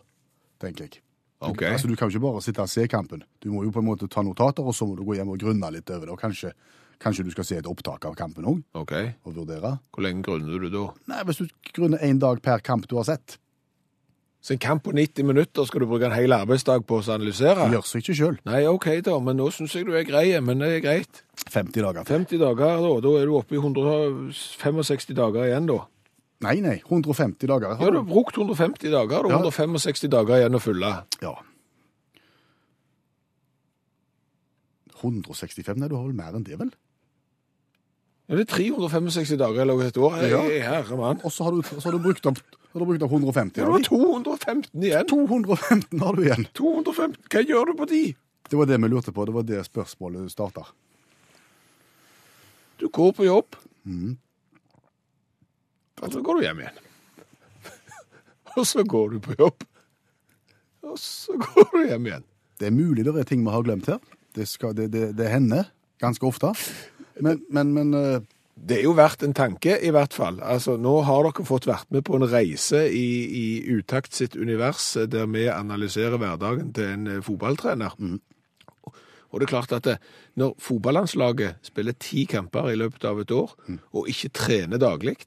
tenker 0.62 0.87
jeg. 0.87 1.01
Du, 1.39 1.53
Ok. 1.53 1.62
altså, 1.62 1.87
du 1.87 1.94
kan 1.94 2.11
jo 2.11 2.17
ikke 2.19 2.25
bare 2.27 2.43
sitte 2.43 2.62
og 2.65 2.71
se 2.71 2.85
kampen. 2.91 3.21
Du 3.43 3.53
må 3.55 3.62
jo 3.62 3.71
på 3.71 3.79
en 3.79 3.87
måte 3.87 4.09
ta 4.11 4.25
notater, 4.27 4.67
og 4.67 4.75
så 4.75 4.87
må 4.91 4.97
du 4.99 5.05
gå 5.06 5.15
hjem 5.15 5.29
og 5.31 5.39
grunne 5.39 5.69
litt 5.71 5.91
over 5.94 6.06
det. 6.09 6.15
Og 6.17 6.19
kanskje, 6.19 6.51
kanskje 7.00 7.25
du 7.25 7.31
skal 7.31 7.45
se 7.45 7.56
et 7.61 7.67
opptak 7.67 8.05
av 8.05 8.15
kampen 8.19 8.45
òg, 8.45 8.62
Okay. 8.75 9.15
og 9.25 9.35
vurdere. 9.37 9.79
Hvor 9.95 10.03
lenge 10.03 10.23
grunner 10.27 10.59
du 10.61 10.71
da? 10.71 10.87
Nei, 11.09 11.23
hvis 11.25 11.39
du 11.39 11.47
grunner 11.75 11.99
én 12.03 12.19
dag 12.19 12.41
per 12.43 12.59
kamp 12.61 12.89
du 12.89 12.97
har 12.97 13.05
sett, 13.05 13.39
Så 14.41 14.53
en 14.55 14.59
kamp 14.62 14.85
på 14.85 14.93
90 14.95 15.25
minutter 15.27 15.65
skal 15.67 15.81
du 15.81 15.87
bruke 15.87 16.06
en 16.06 16.12
hel 16.15 16.31
arbeidsdag 16.31 16.84
på 16.87 17.01
å 17.01 17.03
analysere? 17.11 17.69
gjør 17.72 17.82
seg 17.84 18.03
ikke 18.05 18.15
sjøl. 18.15 18.37
Nei, 18.46 18.61
OK 18.70 18.87
da, 19.03 19.19
men 19.19 19.37
nå 19.37 19.49
syns 19.51 19.75
jeg 19.75 19.84
du 19.84 19.93
er 19.99 20.05
grei, 20.06 20.41
men 20.41 20.58
det 20.63 20.69
er 20.77 20.81
greit. 20.81 21.22
50 21.51 21.82
dager 21.82 22.05
til. 22.06 22.15
50 22.25 22.39
dager, 22.39 22.79
da, 22.79 23.01
da 23.03 23.08
er 23.19 23.27
du 23.27 23.34
oppe 23.34 23.56
i 23.56 23.58
165 23.58 25.15
dager 25.19 25.43
igjen, 25.51 25.67
da. 25.67 25.81
Nei, 26.41 26.61
nei, 26.63 26.77
150 26.87 27.49
dager. 27.51 27.75
Ja, 27.82 27.91
du 27.91 27.99
har 27.99 28.06
brukt 28.06 28.37
150 28.39 28.91
dager, 28.94 29.27
da. 29.27 29.29
Ja. 29.29 29.39
165 29.43 30.08
dager 30.08 30.39
igjen 30.39 30.55
å 30.55 30.63
fylle. 30.63 30.93
Ja. 31.20 31.34
165? 35.03 35.77
Nei, 35.79 35.89
du 35.89 35.96
har 35.96 36.06
vel 36.06 36.15
mer 36.19 36.34
enn 36.39 36.44
det, 36.46 36.58
vel? 36.58 36.70
Ja, 38.29 38.37
det 38.37 38.44
er 38.44 38.51
365 38.53 39.39
dager 39.41 39.63
eller 39.65 39.87
et 39.87 39.97
år. 39.97 40.17
Ja. 40.29 40.43
Hey, 40.44 40.58
herre 40.61 40.97
mann. 41.01 41.20
Og 41.25 41.32
så 41.32 41.47
har 41.47 41.55
du, 41.56 41.63
så 41.65 41.81
har 41.87 41.94
du 41.97 42.03
brukt 42.05 42.27
opp, 42.29 42.41
har 42.75 42.82
du 42.82 42.85
brukt 42.85 43.05
opp 43.06 43.13
150 43.17 43.56
Ja, 43.56 43.65
av 43.65 43.70
det 43.70 43.73
var 43.73 43.87
215 43.89 44.82
igjen. 44.85 45.06
215 45.08 46.03
har 46.05 46.19
du 46.19 46.27
igjen. 46.27 46.44
215. 46.58 47.23
Hva 47.32 47.43
gjør 47.49 47.70
du 47.70 47.79
på 47.79 47.87
de? 47.89 48.03
Det 48.49 48.58
var 48.61 48.69
det 48.69 48.77
vi 48.82 48.91
lurte 48.93 49.15
på. 49.17 49.25
Det 49.25 49.32
var 49.32 49.47
det 49.49 49.63
spørsmålet 49.65 50.29
starta. 50.32 50.67
Du 52.79 52.85
går 52.93 53.17
på 53.17 53.25
jobb, 53.27 53.56
mm. 53.89 54.13
og 56.03 56.13
så 56.13 56.20
går 56.23 56.37
du 56.37 56.44
hjem 56.44 56.61
igjen. 56.63 56.77
og 58.58 58.69
så 58.69 58.85
går 58.87 59.17
du 59.17 59.19
på 59.25 59.35
jobb, 59.41 59.65
og 60.87 61.01
så 61.01 61.35
går 61.43 61.73
du 61.73 61.81
hjem 61.89 62.06
igjen. 62.13 62.29
Det 62.61 62.69
er 62.69 62.77
mulig 62.77 63.08
det 63.08 63.17
er 63.17 63.27
ting 63.27 63.43
vi 63.43 63.56
har 63.56 63.67
glemt 63.67 63.89
her. 63.91 63.99
Det, 64.37 64.47
skal, 64.47 64.77
det, 64.79 64.93
det, 64.93 65.08
det 65.19 65.32
hender 65.32 65.73
ganske 65.99 66.29
ofte. 66.29 66.53
Men, 67.25 67.44
men, 67.51 67.72
men 67.77 67.94
uh... 67.94 68.19
Det 68.58 68.81
er 68.81 68.89
jo 68.89 68.96
verdt 68.98 69.22
en 69.22 69.37
tanke, 69.39 69.77
i 69.87 69.91
hvert 69.94 70.10
fall. 70.10 70.41
Altså, 70.43 70.72
Nå 70.82 70.96
har 71.06 71.29
dere 71.29 71.44
fått 71.46 71.69
vært 71.70 71.87
med 71.94 72.03
på 72.08 72.17
en 72.19 72.27
reise 72.27 72.81
i, 72.91 73.05
i 73.31 73.44
Utakt 73.70 74.19
sitt 74.19 74.34
univers, 74.34 74.96
eh, 74.98 75.06
der 75.06 75.29
vi 75.31 75.44
analyserer 75.46 76.19
hverdagen 76.19 76.72
til 76.75 76.91
en 76.91 77.06
fotballtrener. 77.22 77.94
fotballtrener. 77.94 78.19
Og 79.29 79.41
det 79.41 79.48
er 79.48 79.53
klart 79.53 79.75
at 79.77 79.84
det, 79.84 79.96
når 80.41 80.55
fotballandslaget 80.63 81.69
spiller 81.69 81.96
ti 82.01 82.25
kamper 82.29 82.70
i 82.72 82.79
løpet 82.81 83.05
av 83.08 83.20
et 83.20 83.34
år, 83.34 83.53
og 83.93 84.08
ikke 84.08 84.32
trener 84.34 84.81
daglig, 84.81 85.19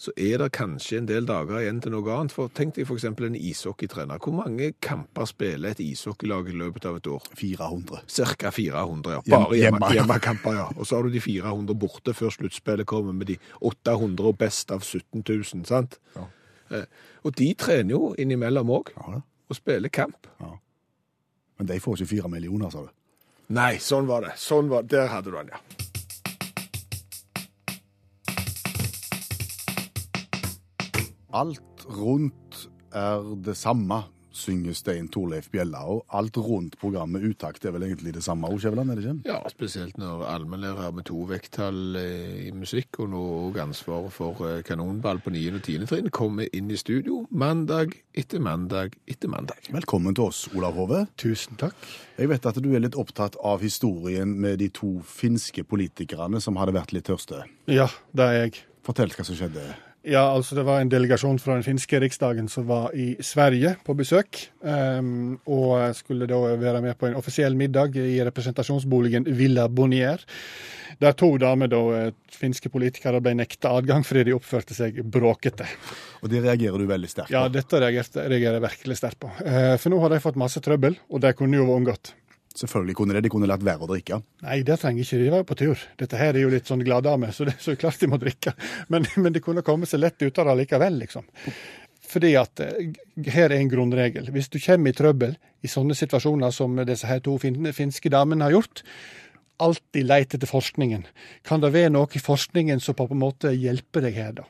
så 0.00 0.14
er 0.16 0.38
det 0.40 0.46
kanskje 0.56 0.96
en 1.02 1.08
del 1.10 1.26
dager 1.28 1.58
igjen 1.60 1.82
til 1.84 1.92
noe 1.92 2.08
annet. 2.14 2.32
For 2.32 2.48
tenk 2.56 2.72
deg 2.78 2.86
f.eks. 2.88 3.04
en 3.10 3.34
ishockeytrener. 3.36 4.16
Hvor 4.24 4.32
mange 4.38 4.70
kamper 4.80 5.28
spiller 5.28 5.74
et 5.74 5.82
ishockeylag 5.84 6.48
i 6.48 6.54
løpet 6.56 6.86
av 6.88 6.96
et 6.96 7.08
år? 7.12 7.26
400. 7.36 8.00
Cirka 8.08 8.48
400, 8.56 9.18
ja. 9.18 9.20
Bare 9.28 9.58
hjemme, 9.60 9.90
hjemme. 9.92 10.16
ja. 10.56 10.64
Og 10.76 10.88
så 10.88 10.96
har 10.96 11.04
du 11.04 11.10
de 11.12 11.20
400 11.20 11.76
borte 11.76 12.14
før 12.16 12.32
sluttspillet 12.32 12.88
kommer 12.88 13.12
med 13.12 13.28
de 13.34 13.36
800 13.60 14.24
og 14.32 14.38
best 14.40 14.72
av 14.72 14.80
17 14.88 15.20
000, 15.20 15.66
sant? 15.68 15.98
Ja. 16.16 16.24
Eh, 16.70 16.86
Og 17.22 17.34
de 17.36 17.50
trener 17.60 17.92
jo 17.92 18.14
innimellom 18.16 18.70
òg. 18.72 18.94
Ja, 18.96 19.20
og 19.20 19.56
spiller 19.58 19.92
kamp. 19.92 20.30
Men 20.40 21.66
de 21.68 21.76
får 21.82 21.98
ikke 22.00 22.14
fire 22.14 22.28
millioner, 22.32 22.70
sa 22.72 22.86
du. 22.86 22.92
Nei, 23.52 23.74
sånn 23.82 24.06
var 24.08 24.24
det. 24.24 24.32
Sånn 24.40 24.70
var 24.72 24.86
Der 24.88 25.10
hadde 25.12 25.28
du 25.28 25.36
den, 25.36 25.50
ja. 25.52 25.60
Alt 31.30 31.84
rundt 31.86 32.64
er 32.90 33.22
det 33.44 33.54
samme, 33.54 34.02
synger 34.34 34.74
Stein 34.74 35.08
Torleif 35.10 35.46
Bjella. 35.50 35.78
Og 35.86 36.02
alt 36.14 36.36
rundt 36.38 36.74
programmet 36.78 37.22
Utakt 37.22 37.64
er 37.66 37.74
vel 37.74 37.84
egentlig 37.86 38.12
det 38.14 38.22
samme, 38.24 38.50
Skjæveland, 38.58 38.90
er 38.90 38.98
det 38.98 39.04
ikke? 39.04 39.30
Ja, 39.30 39.38
spesielt 39.50 39.98
når 39.98 40.24
allmennlærer 40.26 40.90
med 40.94 41.06
to 41.06 41.22
vekttall 41.30 41.98
eh, 41.98 42.48
i 42.48 42.50
musikk 42.54 42.98
og 43.02 43.12
nå 43.12 43.22
òg 43.46 43.60
ansvaret 43.62 44.14
for 44.14 44.42
eh, 44.48 44.62
kanonball 44.66 45.22
på 45.22 45.30
9. 45.34 45.42
og 45.54 45.60
10. 45.62 45.86
trinn 45.90 46.10
kommer 46.14 46.50
inn 46.54 46.70
i 46.70 46.78
studio 46.78 47.24
mandag 47.30 47.94
etter 48.14 48.42
mandag 48.42 48.96
etter 49.06 49.30
mandag. 49.30 49.70
Velkommen 49.70 50.14
til 50.18 50.30
oss, 50.30 50.48
Olav 50.54 50.78
Hove. 50.78 51.04
Tusen 51.18 51.58
takk. 51.62 51.78
Jeg 52.18 52.30
vet 52.30 52.50
at 52.50 52.58
du 52.62 52.72
er 52.74 52.82
litt 52.82 52.98
opptatt 52.98 53.38
av 53.38 53.62
historien 53.62 54.34
med 54.34 54.58
de 54.62 54.70
to 54.74 54.96
finske 55.06 55.62
politikerne 55.62 56.42
som 56.42 56.58
hadde 56.58 56.74
vært 56.78 56.94
litt 56.96 57.06
tørste. 57.10 57.44
Ja, 57.70 57.86
det 58.14 58.26
er 58.26 58.42
jeg. 58.44 58.66
Fortell 58.86 59.14
hva 59.14 59.26
som 59.26 59.38
skjedde. 59.38 59.68
Ja, 60.02 60.22
altså 60.32 60.54
Det 60.56 60.64
var 60.64 60.80
en 60.80 60.88
delegasjon 60.88 61.38
fra 61.38 61.58
den 61.58 61.64
finske 61.64 62.00
riksdagen 62.00 62.48
som 62.48 62.64
var 62.70 62.94
i 62.96 63.12
Sverige 63.20 63.74
på 63.84 63.94
besøk. 63.98 64.46
Um, 64.64 65.36
og 65.44 65.92
skulle 65.96 66.28
da 66.30 66.38
være 66.56 66.80
med 66.84 66.96
på 66.98 67.10
en 67.10 67.18
offisiell 67.20 67.56
middag 67.56 67.98
i 68.00 68.16
representasjonsboligen 68.24 69.28
Villa 69.36 69.68
Bonnier. 69.68 70.24
Der 71.00 71.12
to 71.16 71.30
damer, 71.40 71.68
da, 71.70 71.80
eh, 71.96 72.12
finske 72.28 72.68
politikere, 72.68 73.22
ble 73.24 73.32
nekta 73.38 73.70
adgang 73.72 74.02
fordi 74.04 74.26
de 74.28 74.34
oppførte 74.36 74.74
seg 74.76 74.98
bråkete. 75.00 75.64
Og 76.20 76.28
det 76.28 76.42
reagerer 76.44 76.76
du 76.76 76.84
veldig 76.90 77.08
sterkt 77.08 77.30
på. 77.30 77.36
Ja, 77.38 77.46
dette 77.48 77.80
reagerer 77.80 78.58
jeg 78.58 78.64
virkelig 78.66 78.98
sterkt 79.00 79.20
på. 79.22 79.30
Eh, 79.40 79.76
for 79.80 79.88
nå 79.92 80.00
har 80.02 80.12
de 80.12 80.20
fått 80.20 80.36
masse 80.40 80.60
trøbbel, 80.60 80.98
og 81.08 81.22
det 81.24 81.36
kunne 81.38 81.56
jo 81.56 81.64
vært 81.64 81.80
unngått. 81.80 82.12
Selvfølgelig 82.56 82.96
kunne 82.98 83.14
det. 83.14 83.22
De 83.24 83.30
kunne 83.30 83.46
latt 83.46 83.62
være 83.62 83.86
å 83.86 83.90
drikke. 83.90 84.20
Nei, 84.42 84.60
det 84.66 84.80
trenger 84.82 85.04
ikke 85.04 85.20
de. 85.20 85.28
De 85.30 85.42
på 85.46 85.56
tur. 85.60 85.84
Dette 86.00 86.18
her 86.18 86.34
er 86.34 86.42
jo 86.42 86.50
litt 86.50 86.70
sånn 86.70 86.82
gladdame, 86.86 87.30
så 87.32 87.46
det 87.46 87.54
er 87.54 87.62
så 87.62 87.76
klart 87.78 88.00
de 88.02 88.08
må 88.10 88.18
drikke. 88.20 88.56
Men, 88.90 89.06
men 89.22 89.36
de 89.36 89.42
kunne 89.44 89.64
komme 89.66 89.86
seg 89.86 90.02
lett 90.02 90.18
ut 90.22 90.42
av 90.42 90.50
det 90.50 90.56
likevel, 90.64 90.98
liksom. 91.04 91.28
Fordi 92.10 92.32
at 92.40 92.62
eh, 92.64 92.90
her 93.30 93.52
er 93.52 93.60
en 93.60 93.70
grunnregel. 93.70 94.32
Hvis 94.34 94.50
du 94.50 94.58
kommer 94.58 94.90
i 94.90 94.98
trøbbel 94.98 95.36
i 95.62 95.70
sånne 95.70 95.94
situasjoner 95.94 96.54
som 96.54 96.74
disse 96.88 97.06
her 97.06 97.22
to 97.22 97.36
finske 97.38 98.10
damene 98.12 98.48
har 98.48 98.56
gjort, 98.58 98.82
alltid 99.60 100.08
let 100.08 100.34
etter 100.34 100.48
forskningen. 100.48 101.04
Kan 101.46 101.62
det 101.62 101.72
være 101.74 101.92
noe 101.94 102.10
i 102.16 102.22
forskningen 102.22 102.80
som 102.82 102.96
på 102.98 103.06
en 103.12 103.20
måte 103.20 103.52
hjelper 103.54 104.08
deg 104.08 104.18
her, 104.18 104.34
da? 104.40 104.48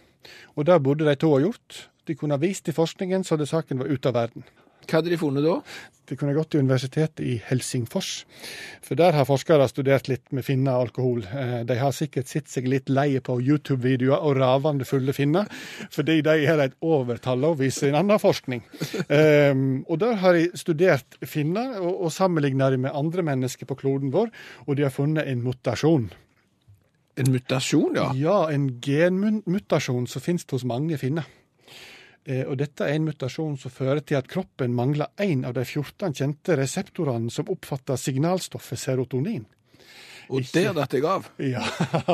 Og 0.55 0.67
det 0.69 0.79
burde 0.85 1.09
de 1.09 1.17
to 1.19 1.33
ha 1.35 1.41
gjort. 1.43 1.85
De 2.07 2.17
kunne 2.17 2.37
ha 2.37 2.43
vist 2.43 2.65
til 2.67 2.77
forskningen, 2.77 3.25
så 3.25 3.37
hadde 3.37 3.49
saken 3.51 3.83
var 3.83 3.91
ute 3.91 4.11
av 4.11 4.17
verden. 4.17 4.47
Hva 4.91 4.99
hadde 4.99 5.13
de 5.13 5.19
funnet 5.21 5.45
da? 5.47 5.61
De 6.11 6.17
kunne 6.19 6.33
gått 6.35 6.49
til 6.51 6.65
universitetet 6.65 7.21
i 7.23 7.37
Helsingfors, 7.47 8.25
for 8.83 8.99
der 8.99 9.15
har 9.15 9.29
forskere 9.29 9.69
studert 9.71 10.09
litt 10.11 10.33
med 10.35 10.43
finner 10.43 10.75
og 10.75 10.89
alkohol. 10.89 11.21
Eh, 11.23 11.61
De 11.69 11.77
har 11.79 11.95
sikkert 11.95 12.27
sett 12.27 12.51
seg 12.51 12.67
litt 12.67 12.91
leie 12.91 13.21
på 13.23 13.37
YouTube-videoer 13.39 14.19
og 14.19 14.41
ravende 14.41 14.89
fulle 14.89 15.15
finner, 15.15 15.47
fordi 15.95 16.19
de 16.27 16.35
har 16.49 16.65
et 16.65 16.75
overtall 16.83 17.47
og 17.47 17.61
viser 17.63 17.93
en 17.93 18.01
annen 18.01 18.19
forskning. 18.19 18.65
Um, 19.07 19.85
og 19.87 20.01
der 20.03 20.19
har 20.19 20.35
de 20.35 20.49
studert 20.59 21.21
finner 21.23 21.79
og, 21.79 22.09
og 22.09 22.11
sammenlignet 22.11 22.75
dem 22.75 22.89
med 22.89 22.97
andre 22.97 23.23
mennesker 23.31 23.71
på 23.71 23.79
kloden 23.79 24.11
vår, 24.11 24.35
og 24.67 24.77
de 24.77 24.89
har 24.89 24.95
funnet 24.95 25.31
en 25.31 25.47
mutasjon. 25.47 26.11
En 27.21 27.31
mutasjon, 27.31 27.95
ja. 27.95 28.11
Ja, 28.19 28.39
en 28.51 28.81
genmutasjon 28.83 30.11
som 30.11 30.23
finnes 30.25 30.47
hos 30.51 30.67
mange 30.67 30.99
finner. 30.99 31.31
Eh, 32.27 32.45
Og 32.47 32.59
dette 32.61 32.85
er 32.85 32.99
en 32.99 33.09
mutasjon 33.09 33.57
som 33.59 33.73
fører 33.73 34.03
til 34.05 34.19
at 34.21 34.29
kroppen 34.29 34.75
mangler 34.77 35.09
én 35.21 35.47
av 35.47 35.55
de 35.57 35.65
14 35.65 36.13
kjente 36.15 36.57
reseptorene 36.59 37.31
som 37.33 37.49
oppfatter 37.49 37.97
signalstoffet 37.97 38.79
serotonin. 38.79 39.47
Og 40.31 40.45
der 40.55 40.71
datt 40.77 40.93
jeg 40.95 41.03
av. 41.11 41.25
Ja, 41.43 41.65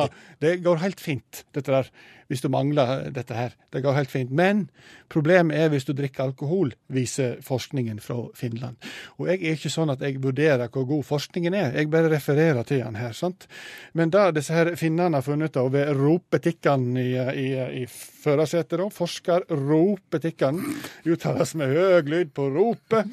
det 0.43 0.63
går 0.65 0.79
helt 0.81 1.03
fint, 1.05 1.43
dette 1.53 1.69
der, 1.75 1.91
hvis 2.31 2.41
du 2.41 2.49
mangler 2.49 3.11
dette 3.13 3.37
her. 3.37 3.53
Det 3.75 3.83
går 3.85 3.93
helt 3.99 4.11
fint. 4.11 4.31
Men 4.33 4.71
problemet 5.13 5.59
er 5.59 5.69
hvis 5.69 5.85
du 5.85 5.93
drikker 5.93 6.31
alkohol, 6.31 6.73
viser 6.89 7.37
forskningen 7.45 8.01
fra 8.01 8.17
Finland. 8.39 8.81
Og 9.21 9.29
jeg 9.29 9.43
er 9.43 9.59
ikke 9.59 9.75
sånn 9.75 9.93
at 9.93 10.01
jeg 10.01 10.23
vurderer 10.25 10.73
hvor 10.73 10.89
god 10.89 11.05
forskningen 11.05 11.55
er, 11.55 11.77
jeg 11.77 11.93
bare 11.93 12.09
refererer 12.15 12.65
til 12.65 12.81
den 12.87 12.97
her. 12.97 13.13
sant? 13.13 13.51
Men 13.93 14.11
da 14.15 14.31
disse 14.33 14.55
her 14.57 14.73
finnene 14.81 15.21
har 15.21 15.27
funnet 15.27 15.53
ut 15.53 15.61
av 15.61 15.73
ved 15.77 15.93
ropetikkene 16.01 17.05
i, 17.05 17.13
i, 17.45 17.49
i 17.83 17.87
førersetet, 18.27 18.79
da, 18.81 18.87
forsker 18.93 19.47
ropetikkan, 19.51 20.59
uttales 21.07 21.55
med 21.59 21.73
høy 21.75 22.11
lyd 22.11 22.33
på 22.37 22.49
ropet. 22.53 23.13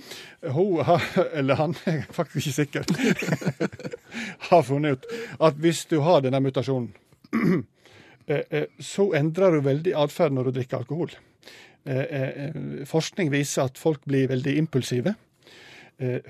hun 0.55 0.83
har, 0.87 1.03
eller 1.33 1.59
han, 1.59 1.75
jeg 1.85 2.03
er 2.03 2.15
faktisk 2.15 2.47
ikke 2.47 2.57
sikker, 2.57 2.83
har 4.49 4.65
funnet 4.67 4.97
ut 4.97 5.11
at 5.49 5.59
hvis 5.61 5.85
du 5.91 5.99
har 6.05 6.23
denne 6.25 6.41
mutasjonen, 6.43 6.91
eh, 8.27 8.43
eh, 8.49 8.65
så 8.79 9.11
endrer 9.17 9.57
du 9.57 9.67
veldig 9.67 9.93
atferd 10.05 10.35
når 10.35 10.49
du 10.49 10.57
drikker 10.59 10.81
alkohol. 10.81 11.13
Eh, 11.83 12.55
Forskning 12.87 13.31
viser 13.33 13.67
at 13.67 13.79
folk 13.81 14.05
blir 14.07 14.29
veldig 14.31 14.57
impulsive, 14.61 15.15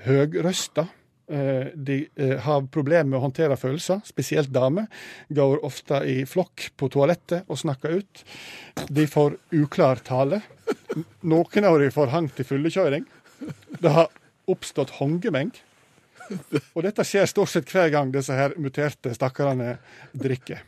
høgrøsta. 0.04 0.84
Eh, 1.28 1.72
De 1.74 2.08
eh, 2.16 2.38
har 2.44 2.66
problemer 2.72 3.08
med 3.08 3.18
å 3.18 3.24
håndtere 3.24 3.56
følelser, 3.56 4.02
spesielt 4.04 4.52
damer. 4.52 4.88
Går 5.32 5.62
ofte 5.64 6.02
i 6.04 6.24
flokk 6.28 6.70
på 6.76 6.90
toalettet 6.92 7.48
og 7.48 7.60
snakker 7.60 8.00
ut. 8.00 8.24
De 8.92 9.06
får 9.08 9.38
uklar 9.56 10.02
tale. 10.04 10.42
Noen 11.24 11.68
av 11.68 11.78
dem 11.80 11.94
får 11.94 12.12
hang 12.12 12.28
til 12.34 12.48
fyllekjøring. 12.48 13.06
Det 13.80 13.92
har 13.92 14.12
oppstått 14.50 14.98
hongemeng. 15.00 15.52
Og 16.74 16.84
dette 16.86 17.04
skjer 17.06 17.28
stort 17.30 17.52
sett 17.52 17.70
hver 17.70 17.90
gang 17.92 18.12
disse 18.14 18.34
her 18.34 18.54
muterte 18.60 19.12
stakkarene 19.14 19.76
drikker. 20.16 20.62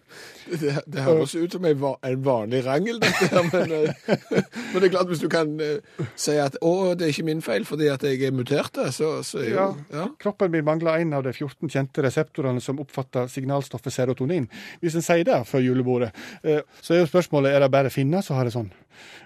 Det, 0.46 0.72
det 0.86 1.02
høres 1.02 1.34
ut 1.34 1.56
som 1.56 1.64
en, 1.66 1.80
vanlig 2.24 2.60
rangel, 2.66 3.00
dette 3.02 3.28
her. 3.32 3.48
Men, 3.50 3.72
eh, 3.74 4.12
men 4.70 4.78
det 4.78 4.88
er 4.88 4.92
klart, 4.94 5.10
hvis 5.10 5.22
du 5.24 5.28
kan 5.32 5.56
eh, 5.62 6.04
si 6.14 6.36
at 6.40 6.58
'å, 6.60 6.94
det 6.94 7.08
er 7.08 7.14
ikke 7.14 7.26
min 7.26 7.42
feil 7.42 7.66
fordi 7.66 7.90
at 7.90 8.04
jeg 8.06 8.22
er 8.28 8.34
mutert', 8.36 8.78
så, 8.94 9.20
så 9.26 9.42
er 9.42 9.48
jo 9.50 9.56
Ja. 9.56 9.68
ja. 9.92 10.06
Kroppen 10.22 10.52
min 10.54 10.64
mangler 10.64 11.00
en 11.02 11.16
av 11.18 11.24
de 11.26 11.32
14 11.32 11.70
kjente 11.72 12.04
reseptorene 12.04 12.62
som 12.62 12.80
oppfatter 12.82 13.30
signalstoffet 13.32 13.92
serotonin. 13.92 14.48
Hvis 14.80 14.98
en 14.98 15.04
sier 15.04 15.24
det 15.26 15.42
før 15.48 15.64
julebordet, 15.64 16.12
eh, 16.44 16.62
så 16.80 16.94
er 16.94 17.04
jo 17.04 17.10
spørsmålet 17.10 17.54
er 17.54 17.64
det 17.64 17.72
bare 17.74 17.90
finner 17.90 18.22
som 18.22 18.38
har 18.38 18.46
det 18.46 18.54
sånn. 18.54 18.70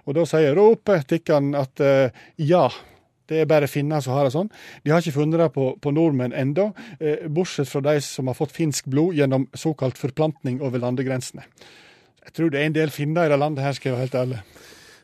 Og 0.09 0.17
da 0.17 0.25
sier 0.29 0.57
ropetikkan 0.57 1.55
at 1.59 1.85
eh, 1.85 2.23
ja. 2.41 2.69
Det 3.31 3.39
er 3.45 3.51
bare 3.51 3.71
finner 3.71 4.03
som 4.03 4.17
har 4.17 4.27
det 4.27 4.35
sånn. 4.35 4.51
De 4.83 4.91
har 4.91 5.03
ikke 5.03 5.15
funnet 5.21 5.39
det 5.39 5.51
på, 5.55 5.69
på 5.79 5.93
nordmenn 5.95 6.35
ennå, 6.35 6.71
eh, 6.99 7.29
bortsett 7.31 7.71
fra 7.71 7.83
de 7.87 8.01
som 8.03 8.27
har 8.27 8.39
fått 8.39 8.57
finsk 8.57 8.91
blod 8.91 9.15
gjennom 9.19 9.47
såkalt 9.55 10.01
forplantning 10.01 10.59
over 10.67 10.83
landegrensene. 10.83 11.47
Jeg 12.27 12.35
tror 12.37 12.51
det 12.51 12.61
er 12.61 12.69
en 12.69 12.77
del 12.77 12.91
finner 12.93 13.29
i 13.29 13.33
det 13.33 13.39
landet 13.39 13.65
her, 13.65 13.77
skal 13.77 13.91
jeg 13.91 13.97
være 13.97 14.07
helt 14.09 14.19
ærlig. 14.19 14.41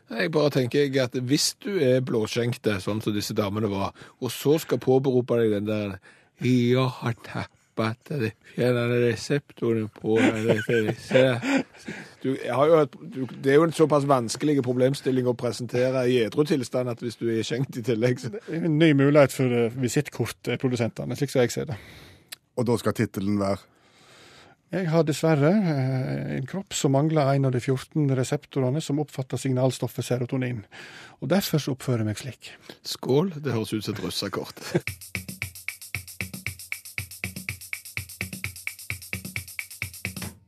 Jeg 0.07 0.31
bare 0.31 0.51
tenker 0.55 0.99
at 1.03 1.15
hvis 1.27 1.49
du 1.63 1.73
er 1.83 2.03
blåskjenkte, 2.05 2.77
sånn 2.83 3.01
som 3.03 3.15
disse 3.15 3.35
damene 3.35 3.71
var, 3.71 3.95
og 4.23 4.31
så 4.31 4.55
skal 4.63 4.79
påberope 4.83 5.39
deg 5.41 5.57
den 5.57 5.67
der 5.67 5.97
Jeg 6.43 6.77
har 6.99 7.15
tappet 7.25 8.11
det 8.21 8.33
fjernende 8.53 9.01
reseptoren 9.07 9.89
på 9.91 10.19
disse 10.19 11.23
du, 12.27 12.33
har 12.43 12.67
jo 12.69 12.81
et, 12.83 12.97
du, 13.13 13.21
Det 13.31 13.53
er 13.53 13.61
jo 13.61 13.67
en 13.67 13.75
såpass 13.75 14.07
vanskelig 14.09 14.59
problemstilling 14.65 15.29
å 15.29 15.35
presentere 15.37 16.03
i 16.11 16.19
edru 16.25 16.43
tilstand 16.47 16.91
at 16.91 17.01
hvis 17.03 17.19
du 17.21 17.29
er 17.31 17.45
skjenkt 17.47 17.79
i 17.79 17.85
tillegg 17.87 18.19
så 18.21 18.33
En 18.51 18.77
ny 18.79 18.91
mulighet 18.97 19.33
for 19.33 19.79
visittkortprodusentene, 19.79 21.17
slik 21.17 21.33
som 21.33 21.43
jeg 21.43 21.55
ser 21.55 21.71
det. 21.71 21.79
Og 22.57 22.67
da 22.67 22.77
skal 22.81 22.95
tittelen 22.97 23.39
være 23.39 23.61
Jeg 24.75 24.89
har 24.91 25.07
dessverre 25.07 25.53
eh, 25.55 26.35
en 26.37 26.47
kropp 26.49 26.75
som 26.75 26.95
mangler 26.97 27.31
en 27.37 27.47
av 27.47 27.55
de 27.55 27.63
14 27.63 28.11
reseptorene 28.19 28.83
som 28.83 28.99
oppfatter 28.99 29.39
signalstoffet 29.39 30.09
serotonin. 30.09 30.65
Og 31.21 31.31
derfor 31.31 31.63
så 31.63 31.77
oppfører 31.77 32.03
jeg 32.03 32.11
meg 32.11 32.19
slik. 32.19 32.51
Skål. 32.83 33.37
Det 33.39 33.55
høres 33.55 33.71
ut 33.71 33.87
som 33.87 33.95
et 33.95 34.03
russekort. 34.03 34.65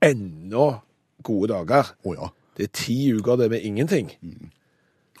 enda 0.00 0.80
gode 1.26 1.52
dager. 1.52 1.92
Å 2.04 2.14
ja. 2.16 2.30
Det 2.56 2.66
er 2.68 2.72
ti 2.76 2.96
uker 3.16 3.36
det 3.40 3.50
med 3.50 3.64
ingenting. 3.64 4.10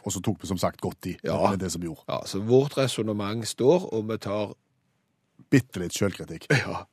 Og 0.04 0.12
så 0.12 0.20
tok 0.24 0.42
vi 0.42 0.48
som 0.48 0.58
sagt 0.60 0.80
godt 0.80 1.06
i. 1.06 1.16
Ja. 1.24 1.38
Det 1.50 1.58
er 1.60 1.62
det 1.66 1.72
som 1.72 1.82
gjorde. 1.84 2.04
Ja, 2.08 2.20
Så 2.26 2.40
vårt 2.44 2.76
resonnement 2.78 3.46
står, 3.48 3.88
og 3.94 4.08
vi 4.10 4.18
tar 4.18 4.54
Bitte 5.50 5.80
litt 5.80 5.96
sjølkritikk. 5.96 6.44
ja, 6.52 6.84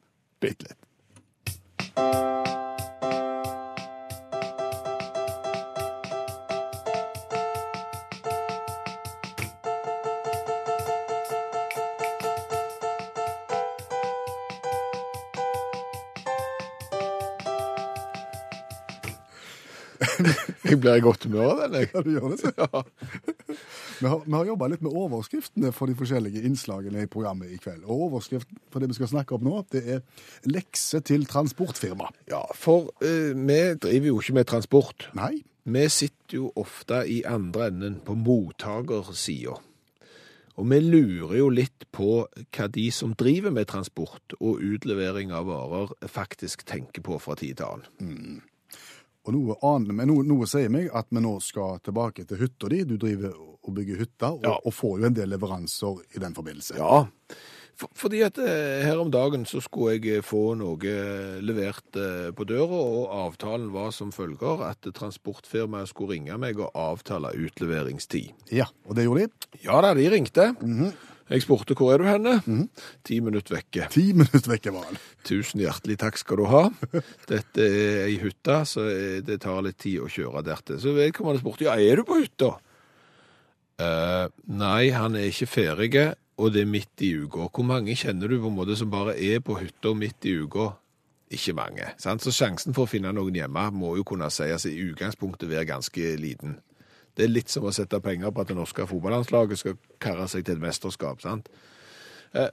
bitte 0.41 0.71
litt. 0.71 2.56
Jeg 20.71 20.79
blir 20.83 20.97
i 20.99 21.03
godt 21.03 21.27
humør 21.27 21.51
av 21.53 21.59
den, 21.63 21.75
jeg. 21.79 21.89
Ja, 21.93 22.01
du 22.03 22.09
gjør 22.11 22.33
det, 22.33 22.39
så. 22.43 22.81
Vi 23.97 24.07
har, 24.11 24.23
vi 24.25 24.35
har 24.35 24.49
jobba 24.49 24.69
litt 24.71 24.83
med 24.85 24.95
overskriftene 24.99 25.71
for 25.75 25.89
de 25.89 25.95
forskjellige 25.97 26.43
innslagene 26.47 27.05
i 27.05 27.11
programmet 27.11 27.53
i 27.53 27.59
kveld. 27.61 27.85
Og 27.85 28.07
overskriften 28.09 28.59
for 28.73 28.83
det 28.83 28.91
vi 28.91 28.97
skal 28.99 29.11
snakke 29.13 29.37
om 29.37 29.45
nå, 29.47 29.61
det 29.73 29.83
er 29.97 30.01
lekse 30.49 31.01
til 31.07 31.25
transportfirma. 31.29 32.11
Ja, 32.31 32.43
for 32.57 32.91
eh, 33.01 33.31
vi 33.37 33.61
driver 33.87 34.11
jo 34.11 34.19
ikke 34.21 34.39
med 34.39 34.49
transport. 34.51 35.09
Nei, 35.17 35.37
Vi 35.67 35.81
sitter 35.91 36.37
jo 36.37 36.51
ofte 36.55 37.01
i 37.11 37.23
andre 37.27 37.65
enden 37.67 37.97
på 38.05 38.13
mottakersida. 38.15 39.57
Og 40.57 40.69
vi 40.71 40.79
lurer 40.81 41.35
jo 41.37 41.49
litt 41.53 41.85
på 41.93 42.23
hva 42.25 42.67
de 42.73 42.85
som 42.95 43.11
driver 43.19 43.51
med 43.53 43.67
transport 43.69 44.33
og 44.39 44.63
utlevering 44.63 45.33
av 45.35 45.49
varer, 45.51 45.91
faktisk 46.09 46.63
tenker 46.65 47.03
på 47.05 47.19
fra 47.21 47.35
tid 47.37 47.59
til 47.59 47.67
annen. 47.67 48.39
Og 49.27 49.35
noe 49.35 49.57
annet, 49.67 49.93
men 49.97 50.07
noe, 50.07 50.23
noe 50.23 50.47
sier 50.47 50.71
meg 50.71 50.87
at 50.95 51.09
vi 51.11 51.19
nå 51.23 51.35
skal 51.43 51.81
tilbake 51.83 52.23
til 52.29 52.39
hytta 52.39 52.69
di. 52.71 52.83
Du 52.87 52.95
driver 53.01 53.35
og 53.35 53.73
bygger 53.75 53.99
hytter, 53.99 54.37
og, 54.37 54.43
Ja. 54.47 54.55
og 54.63 54.73
får 54.73 54.99
jo 55.01 55.05
en 55.09 55.13
del 55.17 55.29
leveranser 55.35 55.99
i 56.15 56.19
den 56.23 56.33
forbindelse. 56.37 56.77
Ja, 56.79 57.03
for, 57.77 57.91
fordi 57.93 58.21
at 58.25 58.39
eh, 58.41 58.81
her 58.87 58.97
om 58.97 59.11
dagen 59.13 59.43
så 59.45 59.59
skulle 59.61 59.97
jeg 59.99 60.15
eh, 60.17 60.23
få 60.25 60.55
noe 60.57 60.93
levert 61.45 61.99
eh, 61.99 62.31
på 62.33 62.47
døra, 62.49 62.79
og 62.79 63.11
avtalen 63.27 63.67
var 63.75 63.91
som 63.93 64.09
følger 64.15 64.63
at 64.65 64.87
transportfirmaet 64.97 65.91
skulle 65.91 66.15
ringe 66.15 66.39
meg 66.41 66.57
og 66.63 66.71
avtale 66.73 67.35
utleveringstid. 67.37 68.31
Ja, 68.55 68.65
og 68.87 68.95
det 68.97 69.05
gjorde 69.05 69.27
de. 69.27 69.61
Ja 69.67 69.77
da, 69.85 69.93
de 69.93 70.07
ringte. 70.09 70.47
Jeg 71.27 71.43
spurte 71.43 71.75
hvor 71.75 71.91
er 71.91 71.99
du 71.99 72.07
henne? 72.07 72.67
Ti 73.03 73.17
minutter 73.23 73.57
vekke. 73.57 73.89
Ti 73.91 74.05
minutter 74.15 74.47
vekke 74.53 74.71
var 74.71 74.85
han. 74.87 74.99
Tusen 75.27 75.59
hjertelig 75.59 75.97
takk 75.99 76.19
skal 76.21 76.39
du 76.39 76.45
ha. 76.47 76.61
Dette 77.27 77.65
er 77.65 78.05
ei 78.05 78.15
hytte, 78.21 78.61
så 78.69 78.85
det 79.27 79.41
tar 79.43 79.59
litt 79.65 79.79
tid 79.83 80.05
å 80.05 80.11
kjøre 80.11 80.45
dertil. 80.47 80.79
Så 80.79 80.95
vedkommende 80.95 81.43
spurte 81.43 81.67
ja, 81.67 81.75
er 81.75 81.99
du 81.99 82.07
på 82.07 82.21
hytta? 82.21 82.53
Uh, 83.77 84.25
nei, 84.49 84.87
han 84.95 85.17
er 85.19 85.27
ikke 85.29 85.49
ferdig, 85.51 86.07
og 86.39 86.53
det 86.55 86.63
er 86.63 86.71
midt 86.71 87.03
i 87.05 87.11
uka. 87.19 87.49
Hvor 87.51 87.67
mange 87.67 87.97
kjenner 87.99 88.31
du 88.31 88.39
på 88.39 88.49
en 88.49 88.57
måte 88.57 88.77
som 88.79 88.89
bare 88.93 89.17
er 89.19 89.43
på 89.43 89.59
hytta 89.59 89.93
midt 89.97 90.29
i 90.31 90.37
uka? 90.39 90.71
Ikke 91.33 91.57
mange. 91.57 91.89
Sant? 91.99 92.23
Så 92.23 92.31
sjansen 92.31 92.71
for 92.71 92.87
å 92.87 92.89
finne 92.89 93.11
noen 93.11 93.35
hjemme 93.35 93.67
må 93.75 93.97
jo 93.99 94.07
kunne 94.07 94.29
sies 94.31 94.63
i 94.69 94.77
utgangspunktet 94.87 95.51
være 95.51 95.67
ganske 95.67 96.15
liten. 96.21 96.55
Det 97.17 97.25
er 97.25 97.31
litt 97.33 97.49
som 97.49 97.65
å 97.65 97.73
sette 97.73 97.97
penger 98.03 98.29
på 98.31 98.43
at 98.43 98.51
det 98.51 98.57
norske 98.59 98.85
fotballandslaget 98.89 99.57
skal 99.63 99.77
karre 100.03 100.27
seg 100.29 100.45
til 100.45 100.59
et 100.59 100.61
mesterskap. 100.61 101.21
sant? 101.23 101.49
Eh, 102.37 102.51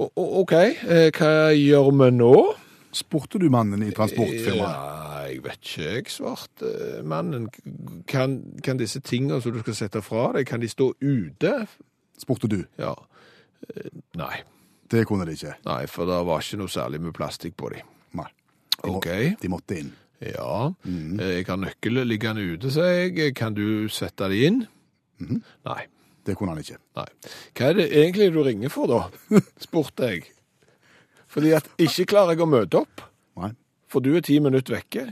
OK, 0.00 0.52
eh, 0.56 1.10
hva 1.14 1.52
gjør 1.54 1.90
vi 1.92 2.10
nå? 2.16 2.34
Spurte 2.96 3.38
du 3.38 3.46
mannen 3.52 3.84
i 3.86 3.92
transportfirmaet? 3.94 4.58
Ja, 4.58 5.20
jeg 5.30 5.44
vet 5.44 5.60
ikke, 5.62 5.90
jeg 5.94 6.10
svarte 6.10 6.72
mannen. 7.06 7.46
Kan, 8.10 8.40
kan 8.66 8.80
disse 8.80 8.98
tingene 9.06 9.38
som 9.44 9.54
du 9.54 9.60
skal 9.62 9.78
sette 9.78 10.02
fra 10.02 10.32
deg, 10.34 10.48
kan 10.50 10.62
de 10.62 10.70
stå 10.70 10.90
ute? 10.98 11.52
Spurte 12.18 12.50
du. 12.50 12.64
Ja. 12.80 12.96
Eh, 13.68 13.92
Nei. 14.18 14.40
Det 14.90 15.04
kunne 15.06 15.22
de 15.28 15.36
ikke. 15.38 15.54
Nei, 15.68 15.84
for 15.86 16.10
det 16.10 16.18
var 16.26 16.42
ikke 16.42 16.58
noe 16.58 16.72
særlig 16.72 16.98
med 17.04 17.14
plastikk 17.14 17.54
på 17.60 17.70
dem. 17.70 17.86
Nei. 18.18 18.26
De, 18.80 18.88
må, 18.88 18.96
OK. 18.98 19.10
de 19.38 19.50
måtte 19.52 19.78
inn. 19.78 19.92
Ja. 20.20 20.72
Mm. 20.84 21.16
Jeg 21.20 21.46
har 21.48 21.56
nøkkel 21.60 22.02
liggende 22.04 22.44
ute, 22.54 22.70
sa 22.74 22.84
jeg. 22.92 23.32
Kan 23.38 23.56
du 23.56 23.88
sette 23.92 24.28
det 24.32 24.42
inn? 24.50 24.60
Nei. 25.20 25.80
Det 26.26 26.34
kunne 26.36 26.52
han 26.52 26.60
ikke. 26.60 26.76
Nei. 26.98 27.06
Hva 27.56 27.70
er 27.70 27.78
det 27.78 27.86
egentlig 27.96 28.28
du 28.34 28.42
ringer 28.44 28.72
for, 28.72 28.90
da? 28.90 29.00
spurte 29.64 30.10
jeg. 30.12 30.26
Fordi 31.30 31.54
at 31.56 31.68
ikke 31.80 32.08
klarer 32.12 32.34
jeg 32.34 32.44
å 32.44 32.50
møte 32.50 32.82
opp, 32.82 33.04
Nei. 33.40 33.52
for 33.90 34.04
du 34.04 34.12
er 34.18 34.24
ti 34.26 34.36
minutter 34.42 34.76
vekke. 34.76 35.06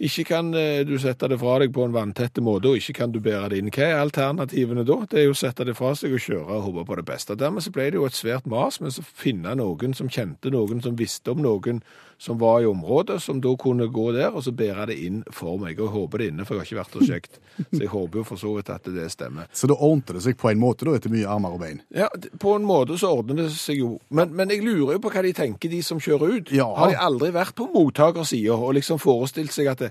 Ikke 0.00 0.24
kan 0.30 0.54
eh, 0.56 0.80
du 0.88 0.94
sette 1.00 1.28
det 1.28 1.36
fra 1.40 1.58
deg 1.60 1.74
på 1.76 1.84
en 1.84 1.92
vanntette 1.92 2.40
måte, 2.44 2.70
og 2.70 2.80
ikke 2.80 2.96
kan 3.02 3.12
du 3.12 3.20
bære 3.20 3.50
det 3.52 3.60
inn. 3.60 3.72
Hva 3.74 3.88
er 3.88 3.98
alternativene 4.00 4.84
da? 4.88 4.96
Det 5.10 5.20
er 5.20 5.26
jo 5.28 5.34
å 5.34 5.40
sette 5.40 5.66
det 5.68 5.76
fra 5.76 5.92
seg 5.98 6.14
og 6.16 6.24
kjøre 6.24 6.56
og 6.56 6.68
håpe 6.70 6.86
på 6.88 7.00
det 7.00 7.06
beste. 7.10 7.36
Dermed 7.36 7.66
så 7.66 7.72
ble 7.74 7.90
det 7.90 8.00
jo 8.00 8.06
et 8.08 8.16
svært 8.16 8.48
mas 8.48 8.80
men 8.80 8.94
så 8.94 9.04
finne 9.04 9.52
noen 9.60 9.96
som 9.96 10.08
kjente 10.08 10.52
noen, 10.54 10.80
som 10.84 10.96
visste 10.96 11.34
om 11.34 11.44
noen 11.44 11.84
som 12.20 12.38
var 12.38 12.60
i 12.60 12.66
området, 12.66 13.22
som 13.22 13.40
da 13.40 13.54
kunne 13.56 13.86
gå 13.88 14.10
der 14.12 14.34
og 14.36 14.42
så 14.44 14.52
bære 14.52 14.90
det 14.90 14.96
inn 15.06 15.22
for 15.32 15.56
meg. 15.60 15.78
Og 15.80 15.88
håpe 15.94 16.18
det 16.20 16.26
inne, 16.28 16.44
for 16.44 16.58
jeg 16.58 16.60
har 16.60 16.68
ikke 16.68 16.78
vært 16.80 16.96
og 16.98 17.06
sjekket. 17.08 17.38
Så 17.70 17.80
jeg 17.80 17.90
håper 17.92 18.20
jo 18.20 18.24
for 18.24 18.40
så 18.40 18.50
vidt 18.56 18.70
at 18.72 18.86
det 18.92 19.06
stemmer. 19.12 19.48
Så 19.56 19.68
da 19.68 19.76
ordnet 19.76 20.14
det 20.16 20.22
seg 20.24 20.36
på 20.40 20.48
en 20.50 20.60
måte, 20.60 20.84
da, 20.84 20.94
etter 20.96 21.12
mye 21.12 21.28
armer 21.28 21.54
og 21.56 21.60
bein. 21.62 21.80
Ja, 21.96 22.08
på 22.40 22.54
en 22.56 22.64
måte 22.68 22.96
så 23.00 23.10
ordner 23.18 23.42
det 23.42 23.50
seg 23.52 23.80
jo. 23.80 23.90
Men, 24.08 24.34
men 24.36 24.52
jeg 24.52 24.64
lurer 24.64 24.96
jo 24.96 25.02
på 25.04 25.12
hva 25.12 25.22
de 25.24 25.32
tenker, 25.36 25.72
de 25.72 25.80
som 25.84 26.00
kjører 26.00 26.36
ut. 26.36 26.52
Ja. 26.56 26.66
Har 26.76 26.92
de 26.92 26.98
aldri 27.00 27.30
vært 27.36 27.56
på 27.56 27.68
mottakersida 27.72 28.56
og 28.56 28.74
liksom 28.76 29.00
forestilt 29.00 29.52
seg 29.56 29.70
at 29.72 29.84
eh, 29.86 29.89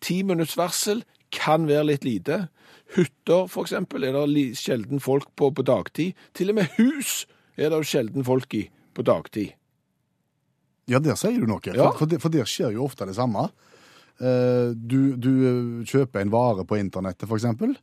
ti 0.00 0.22
minutts 0.26 0.56
varsel 0.58 1.04
kan 1.34 1.68
være 1.68 1.86
litt 1.92 2.04
lite? 2.04 2.48
Hytter, 2.96 3.46
for 3.46 3.62
eksempel, 3.62 4.04
er 4.04 4.16
det 4.18 4.58
sjelden 4.58 5.00
folk 5.00 5.28
på 5.38 5.52
på 5.54 5.62
dagtid. 5.62 6.12
Til 6.34 6.50
og 6.50 6.58
med 6.58 6.72
hus 6.78 7.26
er 7.56 7.70
det 7.70 7.78
jo 7.78 7.86
sjelden 7.86 8.24
folk 8.26 8.54
i 8.54 8.68
på 8.94 9.02
dagtid. 9.06 9.52
Ja, 10.90 10.98
der 10.98 11.14
sier 11.14 11.38
du 11.38 11.46
noe. 11.46 11.62
Ja. 11.70 11.92
For, 11.94 12.10
for, 12.18 12.32
der 12.34 12.48
skjer 12.48 12.74
jo 12.74 12.84
ofte 12.88 13.06
det 13.06 13.14
samme. 13.14 13.50
Eh, 14.18 14.74
Du, 14.74 15.14
du 15.16 15.30
eh, 15.46 15.86
kjøper 15.86 16.20
en 16.20 16.32
vare 16.32 16.64
på 16.66 16.76
internettet, 16.80 17.30
eksempel. 17.30 17.76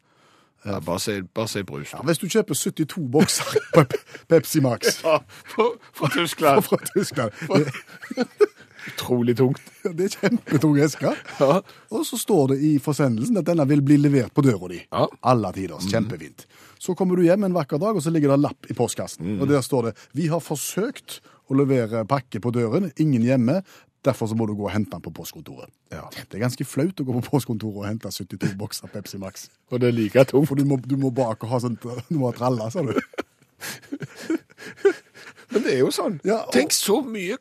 Ja, 0.65 0.79
bare 0.79 0.99
si, 0.99 1.21
bare 1.21 1.47
si 1.47 1.63
brus. 1.63 1.93
Ja, 1.93 2.01
hvis 2.03 2.19
du 2.19 2.27
kjøper 2.27 2.57
72 2.57 3.07
bokser 3.13 3.57
på 3.75 3.85
Pepsi 4.27 4.59
Max 4.59 4.97
Ja, 5.05 5.19
fra, 5.53 5.69
fra 5.93 6.09
Tyskland. 6.11 6.63
fra 6.67 6.77
Tyskland 6.91 7.31
det, 7.47 7.71
Utrolig 8.87 9.35
tungt. 9.37 9.61
det 9.97 10.07
er 10.07 10.13
kjempetung 10.21 10.77
eske. 10.83 11.11
Ja. 11.39 11.59
Og 11.91 12.05
så 12.07 12.19
står 12.19 12.53
det 12.53 12.57
i 12.63 12.75
forsendelsen 12.83 13.39
at 13.41 13.47
denne 13.49 13.65
vil 13.69 13.81
bli 13.85 13.97
levert 14.01 14.33
på 14.35 14.43
døra 14.45 14.69
di. 14.71 14.79
Ja. 14.91 15.07
Alle 15.27 15.51
tiders. 15.55 15.87
Kjempefint. 15.91 16.45
Så 16.79 16.93
kommer 16.95 17.17
du 17.17 17.23
hjem 17.25 17.43
en 17.47 17.55
vakker 17.57 17.79
dag, 17.81 17.97
og 17.97 18.03
så 18.05 18.11
ligger 18.13 18.29
det 18.33 18.37
en 18.39 18.45
lapp 18.47 18.69
i 18.69 18.75
postkassen. 18.77 19.39
Og 19.41 19.47
der 19.49 19.61
står 19.65 19.89
det 19.89 19.93
'Vi 20.13 20.27
har 20.29 20.39
forsøkt 20.39 21.19
å 21.49 21.55
levere 21.57 22.05
pakke 22.05 22.39
på 22.43 22.51
døren. 22.51 22.91
Ingen 22.99 23.23
hjemme. 23.23 23.63
Derfor 24.05 24.27
så 24.29 24.35
må 24.37 24.45
du 24.47 24.53
gå 24.55 24.63
og 24.67 24.71
hente 24.71 24.91
den 24.91 25.01
på 25.01 25.11
postkontoret. 25.11 25.67
Ja. 25.91 26.05
Det 26.13 26.35
er 26.37 26.45
ganske 26.45 26.63
flaut 26.65 26.95
å 27.01 27.03
gå 27.03 27.13
på 27.17 27.21
postkontoret 27.31 27.77
og 27.81 27.85
hente 27.87 28.07
72 28.11 28.53
bokser 28.55 28.87
Pepsi 28.87 29.17
Max. 29.17 29.49
Og 29.71 29.79
det 29.81 29.87
er 29.89 29.97
like 29.97 30.23
tungt. 30.29 30.47
For 30.47 30.55
du 30.55 30.63
må, 30.63 30.77
du 30.79 30.95
må 30.97 31.09
bak 31.11 31.43
og 31.43 31.49
ha 31.49 31.59
sånt 31.59 31.81
Du 31.81 32.15
må 32.17 32.29
ha 32.31 32.37
tralla, 32.37 32.69
sa 32.71 32.81
du. 32.85 32.93
Men 35.51 35.63
det 35.63 35.73
er 35.73 35.81
jo 35.81 35.91
sånn. 35.93 36.19
Ja, 36.27 36.41
og- 36.45 36.53
Tenk 36.53 36.71
så 36.75 36.99
mye 37.03 37.37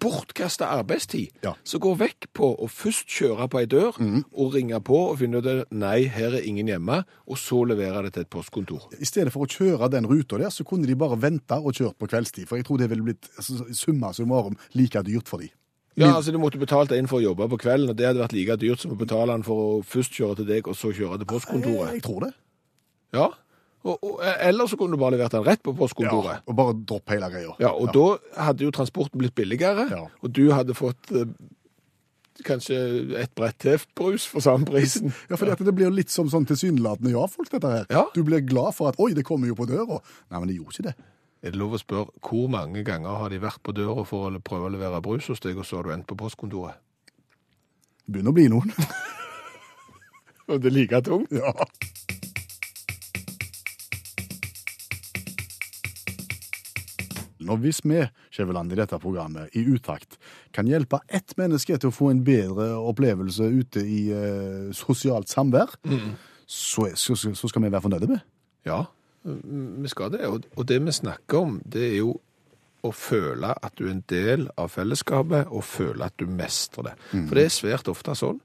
bortkasta 0.00 0.66
arbeidstid 0.78 1.30
Ja. 1.44 1.52
som 1.64 1.80
går 1.80 1.96
vekk 1.98 2.26
på 2.34 2.48
å 2.58 2.66
først 2.68 3.06
kjøre 3.06 3.48
på 3.52 3.60
ei 3.60 3.66
dør 3.66 3.98
Mhm. 4.00 4.24
og 4.32 4.54
ringe 4.54 4.80
på 4.80 4.96
og 5.10 5.18
finne 5.18 5.38
ut 5.38 5.46
at 5.46 5.70
nei, 5.72 6.04
her 6.06 6.34
er 6.34 6.42
ingen 6.42 6.66
hjemme, 6.66 7.04
og 7.28 7.36
så 7.36 7.64
levere 7.66 8.02
det 8.04 8.12
til 8.14 8.22
et 8.22 8.30
postkontor. 8.30 8.88
I 9.00 9.04
stedet 9.04 9.32
for 9.32 9.44
å 9.44 9.48
kjøre 9.48 9.90
den 9.90 10.06
ruta 10.06 10.38
der, 10.38 10.48
så 10.50 10.64
kunne 10.64 10.86
de 10.86 10.94
bare 10.96 11.16
vente 11.20 11.52
og 11.54 11.72
kjørt 11.74 11.98
på 11.98 12.08
kveldstid. 12.08 12.46
For 12.48 12.56
jeg 12.56 12.64
tror 12.66 12.78
det 12.78 12.88
ville 12.90 13.02
blitt 13.04 13.28
altså, 13.38 13.64
summa 13.74 14.12
summarum 14.12 14.56
like 14.74 15.02
dyrt 15.04 15.28
for 15.28 15.38
de. 15.38 15.50
Ja, 15.96 16.14
altså 16.16 16.32
Du 16.32 16.38
måtte 16.38 16.58
betalt 16.58 16.92
en 16.92 17.06
for 17.06 17.18
å 17.20 17.22
jobbe 17.34 17.48
på 17.50 17.58
kvelden, 17.58 17.90
og 17.90 17.96
det 17.96 18.06
hadde 18.06 18.20
vært 18.22 18.32
like 18.32 18.56
dyrt 18.56 18.78
som 18.80 18.92
å 18.92 18.96
betale 18.98 19.32
den 19.34 19.42
for 19.42 19.80
å 19.80 19.84
først 19.84 20.12
kjøre 20.14 20.36
til 20.36 20.46
deg 20.46 20.66
og 20.68 20.74
så 20.74 20.92
kjøre 20.94 21.18
til 21.18 21.26
postkontoret. 21.26 21.92
jeg 21.92 22.02
tror 22.02 22.20
det. 22.20 22.34
Ja, 23.12 23.28
og, 23.84 23.96
og, 24.04 24.18
Eller 24.44 24.66
så 24.68 24.76
kunne 24.76 24.96
du 24.96 25.00
bare 25.00 25.14
levert 25.16 25.32
den 25.32 25.44
rett 25.46 25.62
på 25.64 25.72
postkontoret. 25.76 26.40
Ja, 26.42 26.44
Og 26.46 26.56
bare 26.58 26.74
dropp 26.76 27.08
hele 27.14 27.30
greia. 27.32 27.54
Ja, 27.62 27.70
og 27.72 27.92
da 27.96 28.42
hadde 28.48 28.66
jo 28.66 28.70
transporten 28.76 29.18
blitt 29.22 29.34
billigere, 29.34 29.86
Ja. 29.90 30.02
og 30.20 30.32
du 30.36 30.50
hadde 30.52 30.74
fått 30.76 31.10
eh, 31.16 31.24
kanskje 32.44 32.76
et 33.20 33.32
brett 33.36 33.58
til 33.60 33.78
brus 33.96 34.26
for 34.28 34.40
samme 34.44 34.64
prisen. 34.68 35.12
Ja, 35.30 35.36
for 35.36 35.46
det 35.48 35.74
blir 35.74 35.88
jo 35.88 35.94
litt 35.96 36.12
som 36.12 36.28
sånn 36.28 36.44
tilsynelatende 36.48 37.12
ja-folk, 37.14 37.48
dette 37.52 37.72
her. 37.72 37.86
Ja. 37.92 38.04
Du 38.14 38.22
blir 38.24 38.40
glad 38.44 38.74
for 38.76 38.88
at 38.92 39.00
'oi, 39.00 39.14
det 39.16 39.24
kommer 39.24 39.48
jo 39.48 39.56
på 39.56 39.68
døra'. 39.68 40.00
Nei, 40.30 40.38
men 40.38 40.48
det 40.48 40.56
gjorde 40.58 40.76
ikke 40.76 40.88
det. 40.90 40.94
Er 41.42 41.50
det 41.54 41.58
lov 41.58 41.72
å 41.72 41.80
spørre, 41.80 42.12
hvor 42.20 42.48
mange 42.52 42.84
ganger 42.84 43.16
har 43.16 43.30
de 43.32 43.38
vært 43.40 43.62
på 43.64 43.72
døra 43.72 44.04
for 44.04 44.28
å 44.28 44.40
prøve 44.44 44.68
å 44.68 44.72
levere 44.76 45.00
brus 45.00 45.26
hos 45.32 45.40
deg, 45.40 45.56
og 45.56 45.64
så 45.64 45.76
har 45.80 45.88
du 45.88 45.92
endt 45.94 46.06
på 46.06 46.16
postkontoret? 46.20 46.76
Det 48.04 48.12
begynner 48.12 48.28
å 48.28 48.36
bli 48.36 48.48
noen. 48.52 48.72
Og 50.50 50.60
det 50.60 50.66
er 50.68 50.74
like 50.74 51.00
tungt? 51.06 51.30
ja. 51.32 51.52
Nå 57.46 57.56
hvis 57.62 57.80
vi, 57.88 58.02
Skjæveland, 58.34 58.72
i 58.72 58.78
dette 58.78 58.98
programmet, 59.00 59.48
i 59.56 59.62
utakt, 59.72 60.18
kan 60.52 60.68
hjelpe 60.68 60.98
ett 61.08 61.32
menneske 61.40 61.78
til 61.80 61.88
å 61.90 61.94
få 61.96 62.10
en 62.12 62.22
bedre 62.26 62.70
opplevelse 62.78 63.46
ute 63.48 63.80
i 63.86 64.00
eh, 64.12 64.70
sosialt 64.76 65.28
samvær, 65.32 65.72
så, 66.46 66.88
er- 66.90 66.96
så, 67.00 67.16
så 67.16 67.48
skal 67.48 67.62
vi 67.64 67.70
være 67.72 67.84
fornøyde 67.86 68.10
med. 68.12 68.20
Ja, 68.68 68.82
mm, 69.24 69.80
vi 69.84 69.88
skal 69.92 70.12
det. 70.12 70.24
Og, 70.28 70.44
og 70.56 70.68
det 70.68 70.80
vi 70.84 70.92
snakker 70.92 71.38
om, 71.46 71.60
det 71.64 71.86
er 71.92 71.96
jo 72.02 72.18
å 72.84 72.90
føle 72.96 73.52
at 73.60 73.74
du 73.76 73.86
er 73.86 73.92
en 73.92 74.04
del 74.08 74.46
av 74.60 74.70
fellesskapet, 74.72 75.48
og 75.52 75.64
føle 75.68 76.06
at 76.06 76.14
du 76.20 76.26
mestrer 76.28 76.90
det. 76.90 76.94
For 77.12 77.36
det 77.36 77.44
er 77.48 77.52
svært 77.56 77.88
ofte 77.92 78.14
sånn 78.16 78.38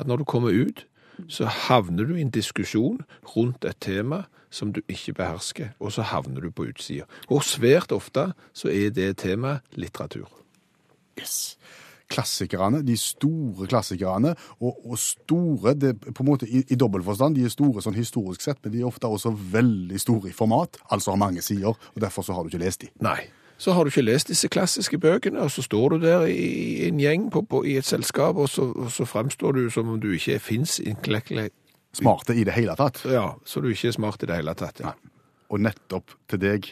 at 0.00 0.08
når 0.08 0.20
du 0.22 0.24
kommer 0.28 0.52
ut, 0.56 0.82
så 1.28 1.44
havner 1.68 2.06
du 2.08 2.14
i 2.16 2.22
en 2.24 2.32
diskusjon 2.32 3.02
rundt 3.34 3.64
et 3.68 3.76
tema 3.84 4.22
som 4.50 4.72
du 4.74 4.82
ikke 4.88 5.14
behersker, 5.20 5.72
og 5.78 5.94
så 5.94 6.04
havner 6.10 6.42
du 6.42 6.50
på 6.50 6.66
utsida. 6.70 7.06
Og 7.30 7.44
svært 7.46 7.94
ofte 7.94 8.32
så 8.52 8.70
er 8.72 8.90
det 8.94 9.16
temaet 9.22 9.62
litteratur. 9.78 10.28
Yes. 11.18 11.56
Klassikerne, 12.10 12.82
de 12.82 12.96
store 12.98 13.68
klassikerne, 13.70 14.34
og, 14.58 14.80
og 14.82 14.98
store 14.98 15.74
det, 15.78 15.94
på 16.00 16.24
en 16.24 16.30
måte 16.32 16.48
i, 16.48 16.64
i 16.66 16.78
dobbelt 16.78 17.06
forstand, 17.06 17.38
de 17.38 17.46
er 17.46 17.52
store 17.54 17.82
sånn 17.84 17.98
historisk 17.98 18.42
sett, 18.42 18.58
men 18.64 18.74
de 18.74 18.82
er 18.82 18.88
ofte 18.88 19.06
også 19.06 19.30
veldig 19.30 20.00
store 20.02 20.32
i 20.32 20.34
format, 20.34 20.80
altså 20.90 21.14
har 21.14 21.22
mange 21.22 21.44
sider, 21.46 21.70
og 21.70 22.02
derfor 22.02 22.26
så 22.26 22.34
har 22.34 22.42
du 22.42 22.50
ikke 22.50 22.64
lest 22.64 22.82
de. 22.82 22.90
Nei. 23.06 23.20
Så 23.60 23.74
har 23.76 23.84
du 23.84 23.90
ikke 23.92 24.06
lest 24.06 24.30
disse 24.32 24.48
klassiske 24.48 24.98
bøkene, 24.98 25.42
og 25.44 25.50
så 25.52 25.62
står 25.62 25.88
du 25.92 26.06
der 26.06 26.22
i 26.32 26.86
en 26.88 26.98
gjeng 26.98 27.26
på, 27.30 27.42
på, 27.44 27.60
i 27.68 27.76
et 27.76 27.84
selskap, 27.84 28.40
og 28.40 28.48
så, 28.48 28.70
og 28.72 28.88
så 28.90 29.04
fremstår 29.04 29.52
du 29.52 29.66
som 29.70 29.88
om 29.92 30.00
du 30.00 30.08
ikke 30.16 30.38
fins 30.40 30.78
intellektuelt 30.80 31.52
Smarte 31.92 32.34
i 32.38 32.44
det 32.46 32.54
hele 32.54 32.76
tatt. 32.78 33.02
Ja, 33.10 33.34
så 33.44 33.60
du 33.62 33.70
ikke 33.72 33.88
er 33.90 33.96
smart 33.96 34.22
i 34.22 34.28
det 34.30 34.36
hele 34.38 34.54
tatt. 34.54 34.80
Ja. 34.84 34.92
Og 35.50 35.58
nettopp 35.64 36.12
til 36.30 36.38
deg, 36.42 36.68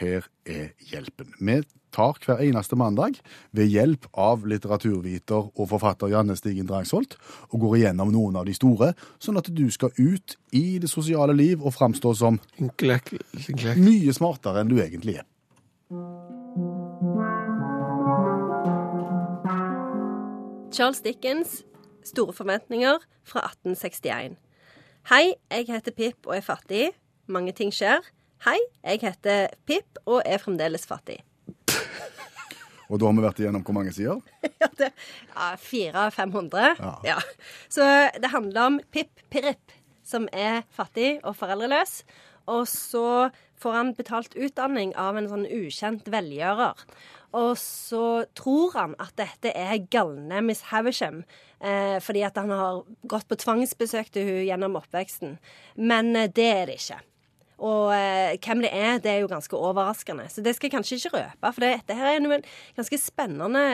her 0.00 0.24
er 0.48 0.70
hjelpen. 0.90 1.34
Vi 1.38 1.58
tar 1.94 2.16
hver 2.24 2.40
eneste 2.42 2.74
mandag 2.74 3.20
ved 3.54 3.68
hjelp 3.70 4.08
av 4.18 4.42
litteraturviter 4.50 5.52
og 5.54 5.68
forfatter 5.70 6.10
Janne 6.10 6.34
Stigen 6.34 6.66
Drangsholt 6.66 7.14
og 7.52 7.60
går 7.62 7.76
igjennom 7.78 8.10
noen 8.10 8.40
av 8.40 8.48
de 8.48 8.56
store, 8.56 8.94
sånn 9.22 9.38
at 9.38 9.52
du 9.54 9.68
skal 9.70 9.92
ut 10.00 10.34
i 10.56 10.80
det 10.82 10.90
sosiale 10.90 11.36
liv 11.36 11.62
og 11.62 11.76
framstå 11.76 12.14
som 12.18 12.40
Intellekt- 12.58 13.14
intellekt- 13.44 13.78
mye 13.84 14.16
smartere 14.16 14.64
enn 14.64 14.72
du 14.72 14.80
egentlig 14.82 15.20
er. 15.20 15.28
Charles 20.72 21.00
Dickens, 21.00 21.62
Store 22.04 22.32
forventninger 22.36 22.98
fra 23.24 23.40
1861. 23.46 24.34
Hei, 25.04 25.34
jeg 25.52 25.66
heter 25.68 25.92
Pip 25.92 26.24
og 26.24 26.32
er 26.32 26.40
fattig. 26.40 26.84
Mange 27.28 27.52
ting 27.52 27.68
skjer. 27.76 28.00
Hei, 28.46 28.56
jeg 28.80 29.02
heter 29.02 29.50
Pip 29.68 29.98
og 30.08 30.22
er 30.24 30.40
fremdeles 30.40 30.86
fattig. 30.88 31.18
Og 32.88 32.96
da 33.00 33.10
har 33.10 33.12
vi 33.18 33.24
vært 33.26 33.42
igjennom 33.42 33.60
hvor 33.68 33.76
mange 33.76 33.92
sider? 33.92 34.22
Ja, 34.62 34.70
det, 34.80 34.88
ja 35.34 35.50
400-500. 35.60 36.80
Ja. 36.80 36.94
Ja. 37.04 37.18
Så 37.68 37.84
det 38.16 38.32
handler 38.32 38.70
om 38.70 38.80
Pip 38.96 39.20
Pirip, 39.28 39.76
som 40.00 40.24
er 40.32 40.62
fattig 40.72 41.18
og 41.20 41.36
foreldreløs. 41.36 41.98
Og 42.48 42.64
så 42.72 43.28
får 43.60 43.76
han 43.76 43.92
betalt 44.00 44.32
utdanning 44.40 44.96
av 44.96 45.20
en 45.20 45.28
sånn 45.28 45.44
ukjent 45.44 46.08
velgjører. 46.16 46.80
Og 47.36 47.58
så 47.60 48.24
tror 48.38 48.72
han 48.78 48.96
at 49.02 49.12
dette 49.20 49.52
er 49.52 49.84
galne 49.92 50.40
Miss 50.48 50.70
Havisham, 50.72 51.26
eh, 51.64 51.96
fordi 52.04 52.22
at 52.26 52.36
han 52.40 52.52
har 52.52 52.84
gått 53.10 53.26
på 53.30 53.38
tvangsbesøk 53.40 54.12
til 54.14 54.28
hun 54.28 54.44
gjennom 54.44 54.78
oppveksten. 54.80 55.38
Men 55.80 56.14
eh, 56.16 56.30
det 56.30 56.50
er 56.50 56.70
det 56.70 56.78
ikke. 56.82 57.00
Og 57.64 57.94
eh, 57.94 58.36
hvem 58.44 58.62
det 58.64 58.70
er, 58.74 59.00
det 59.02 59.12
er 59.12 59.24
jo 59.24 59.32
ganske 59.32 59.56
overraskende. 59.56 60.28
Så 60.30 60.44
det 60.44 60.56
skal 60.56 60.68
jeg 60.68 60.76
kanskje 60.76 61.00
ikke 61.00 61.16
røpe, 61.16 61.50
for 61.50 61.64
dette 61.64 61.98
her 61.98 62.12
er 62.12 62.22
en 62.22 62.46
ganske 62.76 63.00
spennende 63.00 63.64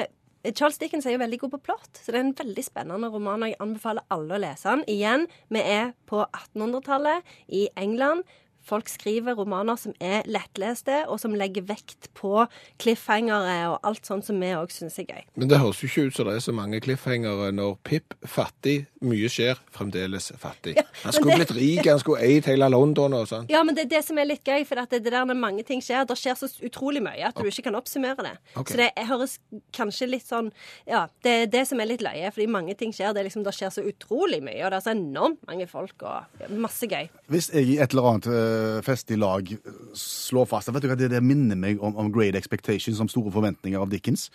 Charles 0.56 0.78
Dickens 0.80 1.04
er 1.04 1.12
jo 1.12 1.20
veldig 1.20 1.38
god 1.42 1.50
på 1.52 1.58
plott, 1.68 1.98
så 2.00 2.14
det 2.14 2.16
er 2.16 2.22
en 2.24 2.36
veldig 2.38 2.62
spennende 2.64 3.10
roman. 3.12 3.42
og 3.44 3.50
Jeg 3.50 3.60
anbefaler 3.60 4.06
alle 4.14 4.38
å 4.38 4.40
lese 4.40 4.72
den. 4.72 4.84
Igjen, 4.88 5.26
vi 5.52 5.60
er 5.60 5.90
på 6.08 6.22
1800-tallet 6.24 7.34
i 7.52 7.66
England. 7.76 8.24
Folk 8.66 8.88
skriver 8.92 9.34
romaner 9.38 9.76
som 9.80 9.94
er 10.00 10.22
lettleste, 10.30 11.04
og 11.08 11.18
som 11.22 11.34
legger 11.34 11.64
vekt 11.66 12.10
på 12.18 12.46
cliffhangere 12.84 13.56
og 13.72 13.78
alt 13.86 14.06
sånt 14.06 14.26
som 14.26 14.38
vi 14.40 14.50
òg 14.56 14.72
syns 14.74 14.98
er 15.00 15.06
gøy. 15.08 15.22
Men 15.40 15.50
det 15.50 15.58
høres 15.62 15.80
jo 15.82 15.88
ikke 15.90 16.06
ut 16.08 16.16
som 16.16 16.28
det 16.28 16.36
er 16.36 16.44
så 16.44 16.54
mange 16.56 16.80
cliffhangere 16.84 17.50
når 17.56 17.76
Pip 17.86 18.14
fattig, 18.28 18.86
mye 19.04 19.30
skjer, 19.32 19.58
fremdeles 19.74 20.30
fattig. 20.40 20.76
Han 21.02 21.12
skulle 21.12 21.36
det- 21.38 21.48
blitt 21.48 21.56
rik, 21.56 21.86
han 21.86 21.98
skulle 22.02 22.20
eid 22.22 22.44
hele 22.50 22.68
London 22.68 23.14
og 23.14 23.26
sånn. 23.28 23.48
Ja, 23.50 23.62
men 23.62 23.74
det 23.74 23.86
er 23.86 23.92
det 23.96 24.04
som 24.04 24.18
er 24.18 24.26
litt 24.28 24.44
gøy, 24.44 24.64
for 24.66 24.78
at 24.82 24.90
det, 24.90 25.02
det 25.04 25.12
der 25.12 25.24
når 25.24 25.38
mange 25.40 25.64
ting 25.66 25.80
skjer, 25.80 26.06
det 26.06 26.16
skjer 26.18 26.36
så 26.36 26.50
utrolig 26.62 27.02
mye 27.02 27.26
at 27.26 27.34
du 27.34 27.44
ikke 27.48 27.64
kan 27.64 27.74
oppsummere 27.78 28.16
det. 28.22 28.34
Okay. 28.56 28.74
Så 28.74 28.76
det 28.76 29.06
høres 29.08 29.38
kanskje 29.72 30.08
litt 30.10 30.26
sånn 30.28 30.52
Ja, 30.86 31.06
det 31.24 31.30
er 31.30 31.46
det 31.46 31.66
som 31.68 31.80
er 31.80 31.86
litt 31.86 32.02
løye, 32.02 32.30
fordi 32.32 32.46
mange 32.50 32.74
ting 32.76 32.92
skjer. 32.92 33.12
Det, 33.14 33.20
er 33.20 33.28
liksom, 33.28 33.44
det 33.44 33.54
skjer 33.54 33.70
så 33.70 33.82
utrolig 33.86 34.42
mye, 34.42 34.64
og 34.64 34.70
det 34.70 34.78
er 34.80 34.84
så 34.86 34.94
enormt 34.94 35.40
mange 35.46 35.66
folk 35.68 36.02
og 36.02 36.50
masse 36.50 36.86
gøy. 36.88 37.08
Hvis 37.30 37.50
jeg 37.52 37.66
i 37.66 37.78
et 37.78 37.90
eller 37.92 38.08
annet 38.10 38.26
eh, 38.50 39.02
i 39.14 39.18
lag 39.18 39.52
slår 39.96 40.48
fast 40.50 40.70
Vet 40.70 40.84
du 40.84 40.90
hva, 40.90 40.98
det, 40.98 41.10
det 41.12 41.22
minner 41.24 41.58
meg 41.58 41.82
om, 41.82 41.96
om 41.96 42.10
Great 42.12 42.38
Expectations, 42.38 43.00
om 43.00 43.08
store 43.10 43.32
forventninger 43.34 43.80
av 43.80 43.90
Dickens. 43.92 44.28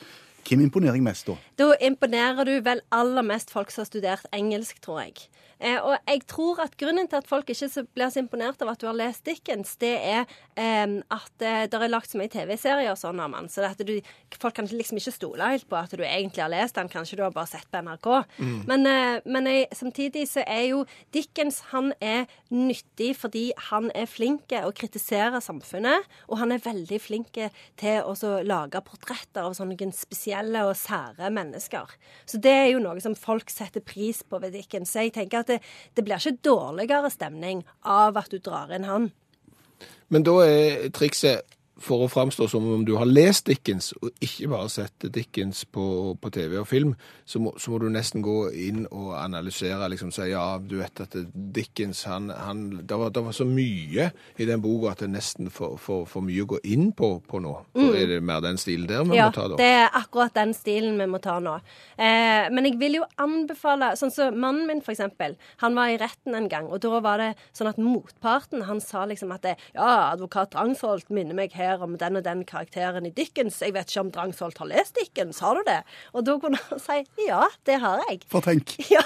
Hvem 0.46 0.62
imponerer 0.68 1.00
jeg 1.00 1.06
mest 1.06 1.30
da? 1.30 1.38
Da 1.58 1.72
imponerer 1.82 2.46
du 2.46 2.54
vel 2.66 2.84
aller 2.94 3.26
mest 3.26 3.54
folk 3.54 3.72
som 3.74 3.82
har 3.84 3.90
studert 3.90 4.28
engelsk, 4.36 4.78
tror 4.84 5.02
jeg. 5.06 5.26
Eh, 5.60 5.78
og 5.80 5.96
jeg 6.04 6.24
tror 6.28 6.60
at 6.66 6.76
grunnen 6.80 7.08
til 7.08 7.22
at 7.22 7.30
folk 7.30 7.50
ikke 7.52 7.86
blir 7.96 8.12
så 8.12 8.22
imponert 8.22 8.62
av 8.64 8.74
at 8.74 8.82
du 8.82 8.88
har 8.90 8.98
lest 8.98 9.26
Dickens, 9.28 9.76
det 9.82 9.94
er 9.96 10.26
eh, 10.60 10.98
at 11.14 11.46
eh, 11.46 11.64
det 11.72 11.80
er 11.80 11.92
lagt 11.92 12.12
så 12.12 12.20
mye 12.20 12.32
TV-serier 12.32 12.92
og 12.92 13.00
sånn 13.00 13.22
om 13.24 13.38
han, 13.38 13.48
så 13.52 13.64
at 13.70 13.82
du, 13.88 13.94
folk 14.36 14.58
kan 14.58 14.68
liksom 14.70 15.00
ikke 15.00 15.16
stole 15.16 15.52
helt 15.54 15.68
på 15.70 15.80
at 15.80 15.96
du 15.96 16.04
egentlig 16.04 16.44
har 16.44 16.52
lest 16.52 16.76
den. 16.80 16.92
Kanskje 16.92 17.20
du 17.20 17.24
har 17.26 17.34
bare 17.36 17.50
sett 17.50 17.70
på 17.72 17.82
NRK. 17.86 18.10
Men, 18.68 18.86
eh, 18.90 19.22
men 19.26 19.50
jeg, 19.50 19.70
samtidig 19.76 20.26
så 20.32 20.44
er 20.44 20.66
jo 20.72 20.84
Dickens 21.16 21.62
han 21.72 21.94
er 22.04 22.26
nyttig 22.54 23.14
fordi 23.20 23.48
han 23.70 23.90
er 23.96 24.10
flink 24.10 24.54
å 24.56 24.74
kritisere 24.76 25.40
samfunnet, 25.44 26.06
og 26.30 26.40
han 26.42 26.54
er 26.54 26.64
veldig 26.64 27.00
flink 27.02 27.40
til 27.80 28.04
å 28.06 28.16
lage 28.46 28.82
portretter 28.86 29.48
av 29.48 29.56
sånne 29.58 29.90
spesielle 29.96 30.62
og 30.68 30.76
sære 30.78 31.32
mennesker. 31.34 31.96
Så 32.30 32.40
det 32.42 32.54
er 32.54 32.70
jo 32.74 32.82
noe 32.84 33.02
som 33.04 33.16
folk 33.18 33.52
setter 33.54 33.84
pris 33.86 34.22
på 34.24 34.40
ved 34.42 34.56
Dickens. 34.56 34.94
Så 34.94 35.06
jeg 35.06 35.16
tenker 35.16 35.42
at 35.42 35.45
det, 35.52 35.60
det 35.96 36.06
blir 36.06 36.20
ikke 36.20 36.44
dårligere 36.46 37.12
stemning 37.14 37.64
av 37.82 38.18
at 38.22 38.32
du 38.32 38.40
drar 38.40 38.74
inn 38.76 38.88
han. 38.90 39.10
Men 40.14 40.26
da 40.26 40.38
er 40.46 40.90
trikset 40.96 41.55
for 41.82 42.06
å 42.06 42.10
framstå 42.12 42.48
som 42.50 42.66
om 42.72 42.86
du 42.88 42.94
har 42.96 43.08
lest 43.10 43.50
Dickens, 43.50 43.92
og 44.00 44.14
ikke 44.24 44.50
bare 44.52 44.70
sett 44.72 45.08
Dickens 45.14 45.66
på, 45.66 46.16
på 46.22 46.32
TV 46.34 46.58
og 46.62 46.68
film, 46.70 46.94
så 47.28 47.42
må, 47.44 47.52
så 47.60 47.74
må 47.74 47.80
du 47.84 47.90
nesten 47.92 48.24
gå 48.26 48.38
inn 48.52 48.86
og 48.88 49.12
analysere, 49.20 49.90
liksom 49.92 50.14
si 50.16 50.30
ja, 50.32 50.46
du 50.62 50.78
vet 50.80 51.04
at 51.04 51.18
Dickens, 51.34 52.06
han, 52.10 52.32
han 52.32 52.64
det, 52.82 53.00
var, 53.00 53.12
det 53.16 53.26
var 53.26 53.36
så 53.36 53.48
mye 53.50 54.10
i 54.38 54.48
den 54.48 54.64
boka 54.64 54.94
at 54.94 55.04
det 55.04 55.10
er 55.10 55.16
nesten 55.18 55.52
for, 55.54 55.76
for, 55.82 56.08
for 56.10 56.26
mye 56.26 56.46
å 56.46 56.50
gå 56.56 56.62
inn 56.64 56.92
på, 56.96 57.18
på 57.28 57.42
nå. 57.44 57.56
Mm. 57.76 57.90
er 57.92 58.14
det 58.14 58.22
mer 58.26 58.44
den 58.46 58.60
stilen 58.62 58.88
der 58.90 59.04
vi 59.04 59.20
Ja, 59.20 59.28
må 59.30 59.36
ta 59.36 59.48
da? 59.50 59.58
Ja, 59.58 59.62
det 59.62 59.72
er 59.82 60.00
akkurat 60.00 60.36
den 60.38 60.56
stilen 60.56 61.00
vi 61.02 61.10
må 61.12 61.20
ta 61.24 61.38
nå. 61.44 61.58
Eh, 61.98 62.48
men 62.56 62.70
jeg 62.70 62.80
vil 62.82 63.00
jo 63.02 63.06
anbefale 63.22 63.94
Sånn 64.00 64.12
som 64.12 64.36
mannen 64.40 64.66
min, 64.68 64.82
for 64.84 64.94
eksempel. 64.94 65.36
Han 65.62 65.76
var 65.78 65.92
i 65.92 65.98
retten 66.00 66.36
en 66.36 66.48
gang, 66.52 66.68
og 66.72 66.82
da 66.84 67.00
var 67.04 67.22
det 67.22 67.30
sånn 67.56 67.70
at 67.70 67.80
motparten 67.82 68.66
han 68.68 68.82
sa 68.84 69.06
liksom 69.08 69.32
at 69.36 69.46
det, 69.46 69.54
ja, 69.76 70.12
advokat 70.14 70.54
Drangsholt 70.56 71.12
minner 71.14 71.38
meg 71.38 71.54
her 71.66 71.84
om 71.86 71.98
den 72.02 72.20
og 72.20 72.26
den 72.26 72.44
karakteren 72.48 73.08
i 73.10 73.14
Dickens. 73.16 73.62
Jeg 73.64 73.76
vet 73.76 73.90
ikke 73.92 74.06
om 74.06 74.12
Drangsholt 74.16 74.62
har 74.62 74.70
lest 74.72 74.98
Dickens, 75.00 75.42
har 75.44 75.60
du 75.60 75.66
det? 75.68 75.82
Og 76.14 76.26
da 76.28 76.38
kunne 76.42 76.62
han 76.70 76.82
si 76.82 77.02
ja, 77.28 77.46
det 77.68 77.80
har 77.84 78.04
jeg. 78.10 78.24
For 78.32 78.46
tenk. 78.46 78.78
Ja. 78.96 79.04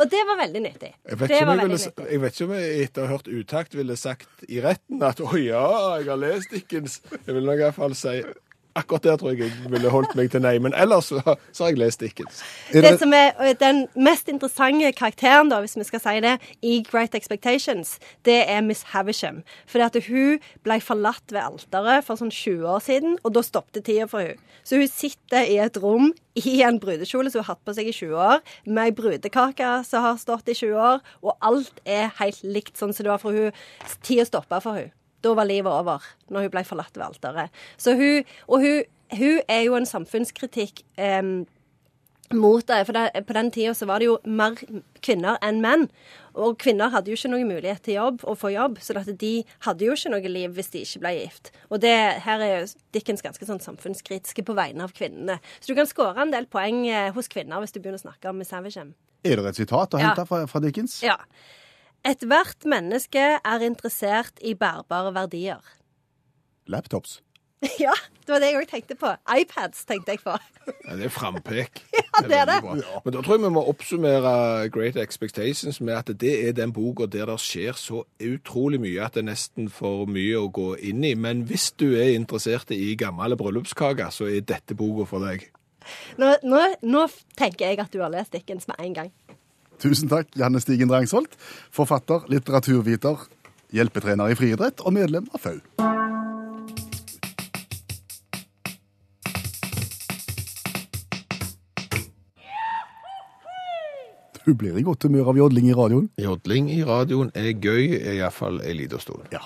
og 0.00 0.08
det 0.10 0.22
var 0.26 0.38
veldig 0.40 0.60
nyttig. 0.64 0.90
Jeg 1.10 1.18
vet, 1.20 1.30
ikke 1.30 1.44
om 1.44 1.58
jeg, 1.60 1.68
ville, 1.68 2.08
jeg 2.10 2.22
vet 2.22 2.38
ikke 2.38 2.46
om 2.48 2.54
jeg 2.56 2.86
etter 2.86 3.02
å 3.02 3.06
ha 3.06 3.16
hørt 3.18 3.28
utakt 3.30 3.76
ville 3.78 3.96
sagt 4.00 4.48
i 4.48 4.62
retten 4.64 5.04
at 5.06 5.20
å 5.22 5.34
ja, 5.38 5.66
jeg 6.00 6.08
har 6.10 6.20
lest 6.20 6.54
Dickens. 6.54 6.98
Jeg 7.20 7.36
vil 7.36 7.46
nok 7.46 7.60
i 7.60 7.66
hvert 7.68 7.78
fall 7.78 7.94
si 7.98 8.16
Akkurat 8.74 9.04
der 9.04 9.16
tror 9.16 9.30
jeg 9.30 9.46
jeg 9.46 9.70
ville 9.70 9.90
holdt 9.90 10.16
meg 10.18 10.32
til 10.32 10.42
nei. 10.42 10.56
Men 10.58 10.74
ellers 10.74 11.12
så, 11.12 11.20
så 11.54 11.64
har 11.64 11.70
jeg 11.70 11.78
lest 11.78 12.00
Dickens. 12.02 12.40
Det 12.72 12.82
det, 12.82 12.96
som 12.98 13.12
er 13.14 13.54
den 13.60 13.84
mest 13.94 14.26
interessante 14.32 14.90
karakteren, 14.98 15.52
da, 15.52 15.60
hvis 15.62 15.76
vi 15.78 15.86
skal 15.86 16.02
si 16.02 16.14
det, 16.24 16.32
i 16.62 16.80
Great 16.88 17.14
Expectations, 17.14 17.98
det 18.26 18.40
er 18.50 18.64
Miss 18.66 18.82
Havisham. 18.90 19.44
Fordi 19.70 19.86
at 19.86 20.08
hun 20.08 20.42
ble 20.66 20.80
forlatt 20.82 21.30
ved 21.30 21.44
alteret 21.44 22.08
for 22.08 22.18
sånn 22.18 22.34
20 22.34 22.66
år 22.74 22.82
siden, 22.82 23.14
og 23.22 23.36
da 23.36 23.44
stoppet 23.46 23.86
tida 23.86 24.08
for 24.10 24.26
hun. 24.26 24.42
Så 24.66 24.80
hun 24.80 24.90
sitter 24.90 25.46
i 25.46 25.60
et 25.62 25.78
rom 25.78 26.10
i 26.34 26.56
en 26.66 26.80
brudekjole 26.82 27.30
som 27.30 27.44
hun 27.44 27.46
har 27.46 27.54
hatt 27.54 27.62
på 27.68 27.76
seg 27.78 27.92
i 27.92 27.94
20 27.94 28.18
år, 28.26 28.42
med 28.66 28.88
ei 28.88 28.96
brudekake 28.98 29.70
som 29.86 30.02
har 30.08 30.18
stått 30.18 30.50
i 30.50 30.58
20 30.58 30.82
år, 30.90 31.00
og 31.22 31.38
alt 31.46 31.78
er 31.86 32.10
helt 32.18 32.42
likt 32.42 32.74
sånn 32.80 32.96
som 32.96 33.06
det 33.06 33.14
var 33.14 33.22
for 33.22 33.38
hun. 33.38 33.64
Tida 34.02 34.26
stoppa 34.26 34.58
for 34.64 34.82
hun. 34.82 34.92
Da 35.24 35.32
var 35.36 35.48
livet 35.48 35.72
over, 35.72 36.04
når 36.28 36.46
hun 36.46 36.52
ble 36.52 36.64
forlatt 36.68 36.96
ved 36.98 37.06
alteret. 37.08 37.64
Så 37.80 37.96
hun, 37.98 38.24
og 38.48 38.64
hun, 38.64 38.82
hun 39.16 39.40
er 39.48 39.64
jo 39.66 39.76
en 39.78 39.88
samfunnskritikk 39.88 40.82
em, 41.00 41.46
mot 42.34 42.64
det. 42.68 42.82
For 42.88 42.96
det, 42.96 43.24
på 43.28 43.36
den 43.36 43.50
tida 43.54 43.72
så 43.76 43.88
var 43.88 44.02
det 44.02 44.10
jo 44.10 44.18
mer 44.28 44.58
kvinner 45.04 45.40
enn 45.44 45.62
menn. 45.64 45.88
Og 46.34 46.56
kvinner 46.58 46.90
hadde 46.90 47.12
jo 47.12 47.16
ikke 47.18 47.30
noen 47.30 47.48
mulighet 47.48 47.84
til 47.86 47.96
jobb, 47.98 48.24
å 48.26 48.34
få 48.36 48.50
jobb, 48.54 48.80
så 48.82 48.96
at 48.98 49.10
de 49.20 49.32
hadde 49.68 49.86
jo 49.86 49.94
ikke 49.94 50.10
noe 50.12 50.32
liv 50.32 50.56
hvis 50.56 50.72
de 50.72 50.82
ikke 50.82 51.02
ble 51.04 51.12
gift. 51.20 51.52
Og 51.70 51.80
det, 51.84 51.94
her 52.26 52.42
er 52.42 52.54
jo 52.56 52.70
Dickens 52.96 53.22
ganske 53.24 53.46
sånn 53.46 53.62
samfunnskritiske 53.62 54.44
på 54.46 54.56
vegne 54.58 54.86
av 54.88 54.94
kvinnene. 54.96 55.38
Så 55.60 55.70
du 55.70 55.78
kan 55.78 55.88
skåre 55.88 56.24
en 56.26 56.34
del 56.34 56.48
poeng 56.50 56.82
eh, 56.90 57.12
hos 57.14 57.30
kvinner 57.30 57.62
hvis 57.62 57.76
du 57.76 57.78
begynner 57.80 58.02
å 58.02 58.06
snakke 58.08 58.32
om 58.32 58.42
Miss 58.42 58.52
er 59.24 59.40
det 59.40 59.46
et 59.54 59.56
sitat 59.62 59.94
å 59.94 60.00
Ja. 60.00 60.10
hente 60.10 60.26
fra, 60.28 60.42
fra 60.50 60.60
Dickens? 60.60 60.98
Ja. 61.02 61.16
Ethvert 62.04 62.66
menneske 62.68 63.20
er 63.40 63.62
interessert 63.64 64.40
i 64.44 64.52
bærbare 64.54 65.14
verdier. 65.14 65.62
Laptops. 66.68 67.22
ja, 67.80 67.94
det 68.26 68.32
var 68.32 68.42
det 68.42 68.50
jeg 68.50 68.58
òg 68.60 68.66
tenkte 68.68 68.96
på. 69.00 69.08
iPads 69.40 69.86
tenkte 69.88 70.12
jeg 70.12 70.20
på. 70.20 70.34
Ja, 70.84 70.96
det 70.98 71.08
er 71.08 71.14
frampek. 71.14 71.80
Ja, 72.14 72.20
det 72.28 72.36
er 72.38 72.44
det. 72.46 72.58
veldig. 72.62 72.84
Men 73.04 73.14
da 73.16 73.20
tror 73.24 73.34
jeg 73.34 73.42
vi 73.42 73.48
må 73.56 73.62
oppsummere 73.72 74.34
Great 74.70 74.96
Expectations 75.00 75.80
med 75.80 75.96
at 75.96 76.12
det 76.20 76.34
er 76.48 76.52
den 76.54 76.70
boka 76.72 77.08
der 77.10 77.26
det 77.26 77.40
skjer 77.42 77.74
så 77.74 78.04
utrolig 78.22 78.78
mye 78.84 79.02
at 79.02 79.16
det 79.16 79.24
er 79.24 79.30
nesten 79.32 79.66
for 79.66 80.04
mye 80.06 80.38
å 80.38 80.46
gå 80.46 80.68
inn 80.78 81.02
i. 81.02 81.16
Men 81.18 81.42
hvis 81.48 81.72
du 81.74 81.88
er 81.96 82.12
interessert 82.14 82.70
i 82.70 82.94
gamle 83.00 83.34
bryllupskaker, 83.40 84.12
så 84.14 84.28
er 84.30 84.46
dette 84.46 84.76
boka 84.78 85.08
for 85.10 85.26
deg. 85.26 85.48
Nå, 86.20 86.36
nå, 86.46 86.60
nå 86.86 87.08
tenker 87.34 87.72
jeg 87.72 87.82
at 87.82 87.90
du 87.90 87.98
har 88.04 88.12
lest 88.14 88.36
Dickens 88.36 88.68
med 88.70 88.78
en 88.78 88.94
gang. 89.00 89.10
Tusen 89.82 90.08
takk, 90.08 90.30
Janne 90.38 90.60
Stigen 90.62 90.88
Drangsholt. 90.88 91.34
Forfatter, 91.74 92.26
litteraturviter, 92.32 93.26
hjelpetrener 93.74 94.32
i 94.32 94.38
friidrett 94.38 94.84
og 94.84 94.94
medlem 94.96 95.28
av 95.34 95.42
FAU. 95.44 95.60
Du 104.44 104.52
blir 104.52 104.76
i 104.76 104.84
godt 104.84 105.06
humør 105.08 105.30
av 105.32 105.38
jodling 105.40 105.70
i 105.70 105.76
radioen. 105.76 106.10
Jodling 106.20 106.66
i 106.68 106.82
radioen 106.84 107.30
er 107.32 107.54
gøy, 107.56 107.96
iallfall 108.18 108.60
ei 108.60 108.74
lita 108.76 109.00
stund. 109.00 109.24
Ja. 109.32 109.40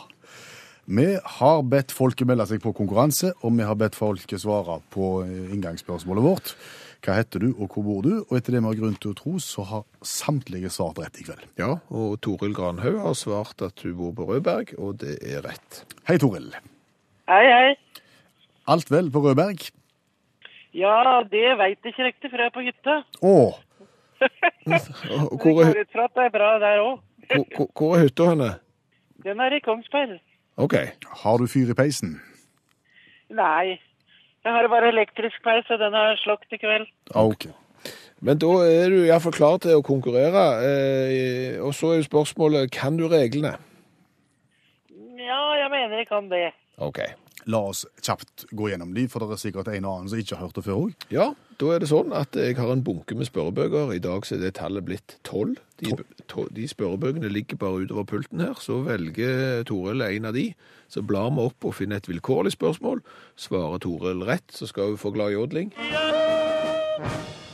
Vi 0.90 1.04
har 1.38 1.62
bedt 1.70 1.92
folket 1.94 2.26
melde 2.26 2.48
seg 2.48 2.62
på 2.64 2.72
konkurranse, 2.74 3.30
og 3.44 3.54
vi 3.54 3.66
har 3.68 3.78
bedt 3.78 3.94
folket 3.94 4.42
svare 4.42 4.80
på 4.90 5.20
inngangsspørsmålet 5.28 6.24
vårt. 6.24 6.54
Hva 7.04 7.14
heter 7.20 7.38
du, 7.44 7.52
og 7.62 7.70
hvor 7.70 7.84
bor 7.86 8.00
du? 8.02 8.10
Og 8.26 8.32
etter 8.36 8.52
det 8.56 8.60
vi 8.64 8.66
har 8.66 8.78
grunn 8.80 8.96
til 8.98 9.12
å 9.12 9.16
tro, 9.18 9.36
så 9.38 9.62
har 9.70 9.84
samtlige 10.02 10.70
svart 10.74 10.98
rett 10.98 11.20
i 11.22 11.26
kveld. 11.28 11.44
Ja, 11.60 11.76
og 11.94 12.16
Toril 12.24 12.54
Granhaug 12.56 12.98
har 13.04 13.14
svart 13.14 13.62
at 13.62 13.84
hun 13.86 13.94
bor 14.00 14.12
på 14.18 14.26
Rødberg, 14.32 14.74
og 14.82 14.98
det 15.04 15.14
er 15.22 15.44
rett. 15.46 15.84
Hei, 16.10 16.16
Toril. 16.18 16.50
Hei, 17.30 17.44
hei. 17.46 18.02
Alt 18.68 18.90
vel 18.90 19.12
på 19.14 19.22
Rødberg? 19.24 19.62
Ja, 20.76 21.22
det 21.30 21.54
veit 21.58 21.78
jeg 21.86 21.94
ikke 21.94 22.08
riktig, 22.10 22.30
for 22.32 22.42
jeg 22.42 22.50
er 22.50 22.56
på 22.58 22.66
hytta. 22.66 22.98
Å, 23.22 23.36
Hvor 25.38 25.60
er, 25.62 25.76
ut 25.78 25.92
fra 25.94 26.04
at 26.08 26.16
det 26.18 26.24
er 26.26 26.32
bra 26.34 26.48
der 26.58 26.80
òg. 26.82 26.98
hvor, 27.30 27.44
hvor- 27.56 27.70
hvor 27.78 27.94
er 27.96 28.02
hytta 28.08 28.26
henne? 28.32 28.50
Den 29.24 29.40
er 29.40 29.54
i 29.56 29.60
Kongsberg. 29.60 30.18
OK. 30.58 30.74
har 31.22 31.38
du 31.38 31.46
fyr 31.46 31.70
i 31.70 31.74
peisen? 31.74 32.20
Nei, 33.30 33.78
jeg 34.48 34.56
har 34.56 34.68
bare 34.72 34.88
elektrisk 34.88 35.42
peis, 35.44 35.68
og 35.68 35.80
den 35.82 35.92
har 35.92 36.16
slått 36.22 36.46
i 36.56 36.60
kveld. 36.60 36.88
Ok. 37.12 37.50
Men 38.24 38.40
da 38.40 38.50
er 38.64 38.90
du 38.90 39.02
iallfall 39.02 39.34
klar 39.36 39.58
til 39.62 39.76
å 39.78 39.84
konkurrere. 39.84 40.44
Eh, 40.64 41.58
og 41.62 41.74
så 41.76 41.92
er 41.92 42.00
jo 42.00 42.08
spørsmålet 42.08 42.72
kan 42.74 42.96
du 42.98 43.06
reglene? 43.12 43.54
Ja, 45.20 45.42
jeg 45.60 45.68
mener 45.74 46.00
jeg 46.00 46.08
kan 46.08 46.30
det. 46.32 46.48
OK. 46.80 47.02
La 47.48 47.62
oss 47.70 47.86
kjapt 48.04 48.44
gå 48.52 48.68
gjennom 48.68 48.90
de, 48.92 49.06
for 49.08 49.24
det 49.24 49.38
er 49.38 49.40
sikkert 49.40 49.70
en 49.72 49.86
og 49.88 49.94
annen 49.94 50.10
som 50.12 50.20
ikke 50.20 50.36
har 50.36 50.46
hørt 50.46 50.58
det 50.58 50.64
før 50.66 50.80
òg. 50.82 51.06
Ja, 51.14 51.30
da 51.58 51.70
er 51.72 51.80
det 51.80 51.88
sånn 51.88 52.12
at 52.14 52.36
jeg 52.36 52.58
har 52.58 52.70
en 52.70 52.82
bunke 52.84 53.16
med 53.16 53.26
spørrebøker. 53.26 53.94
I 53.96 54.02
dag 54.04 54.26
så 54.28 54.36
er 54.36 54.42
det 54.44 54.50
tallet 54.58 54.84
blitt 54.86 55.16
tolv. 55.26 55.56
De, 55.80 55.94
to, 56.28 56.44
de 56.54 56.66
spørrebøkene 56.68 57.30
ligger 57.32 57.58
bare 57.58 57.86
utover 57.86 58.04
pulten 58.10 58.42
her. 58.44 58.58
Så 58.60 58.82
velger 58.84 59.64
Toril 59.66 60.04
en 60.04 60.28
av 60.28 60.36
de. 60.36 60.50
Så 60.92 61.02
blar 61.02 61.32
vi 61.32 61.46
opp 61.48 61.66
og 61.66 61.74
finner 61.78 62.02
et 62.02 62.10
vilkårlig 62.10 62.52
spørsmål. 62.54 63.00
Svarer 63.40 63.80
Toril 63.82 64.22
rett, 64.28 64.46
så 64.52 64.68
skal 64.68 64.92
hun 64.92 65.00
få 65.00 65.14
glad 65.16 65.32
jodling. 65.34 65.72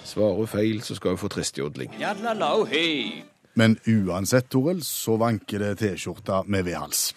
Svarer 0.04 0.42
hun 0.42 0.50
feil, 0.50 0.82
så 0.82 0.98
skal 0.98 1.14
hun 1.14 1.22
få 1.22 1.30
trist 1.32 1.58
jodling. 1.62 1.94
Men 3.54 3.78
uansett, 3.86 4.50
Toril, 4.50 4.82
så 4.82 5.16
vanker 5.22 5.62
det 5.62 5.76
T-skjorta 5.80 6.42
med 6.50 6.66
vedhals. 6.66 7.12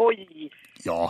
Oi, 0.00 0.48
Ja. 0.86 1.06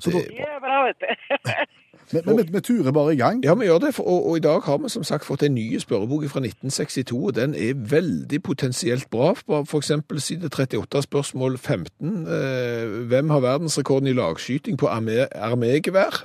Så 0.00 0.10
det 0.10 0.26
er 0.40 0.58
bra, 0.60 0.82
vet 0.86 0.96
du. 1.00 1.06
men 2.12 2.22
men- 2.26 2.36
men 2.36 2.52
vi 2.54 2.60
turer 2.60 2.92
bare 2.92 3.12
i 3.14 3.16
gang. 3.16 3.44
Ja, 3.44 3.54
vi 3.54 3.64
gjør 3.66 3.78
det, 3.78 3.94
for, 3.94 4.04
og, 4.04 4.26
og 4.30 4.36
i 4.36 4.40
dag 4.40 4.62
har 4.62 4.78
vi 4.82 4.88
som 4.88 5.04
sagt 5.04 5.24
fått 5.24 5.42
en 5.46 5.54
ny 5.54 5.78
spørrebok 5.78 6.24
fra 6.28 6.40
1962, 6.42 7.12
og 7.26 7.34
den 7.34 7.54
er 7.54 7.74
veldig 7.74 8.42
potensielt 8.42 9.10
bra. 9.10 9.32
På 9.46 9.64
For 9.64 9.78
eksempel 9.78 10.20
side 10.20 10.44
38, 10.50 11.02
spørsmål 11.02 11.58
15. 11.58 12.26
Eh, 12.26 12.86
hvem 13.08 13.30
har 13.30 13.40
verdensrekorden 13.40 14.08
i 14.08 14.12
lagskyting 14.18 14.78
på 14.78 14.86
armé- 14.88 15.28
armégevær? 15.34 16.24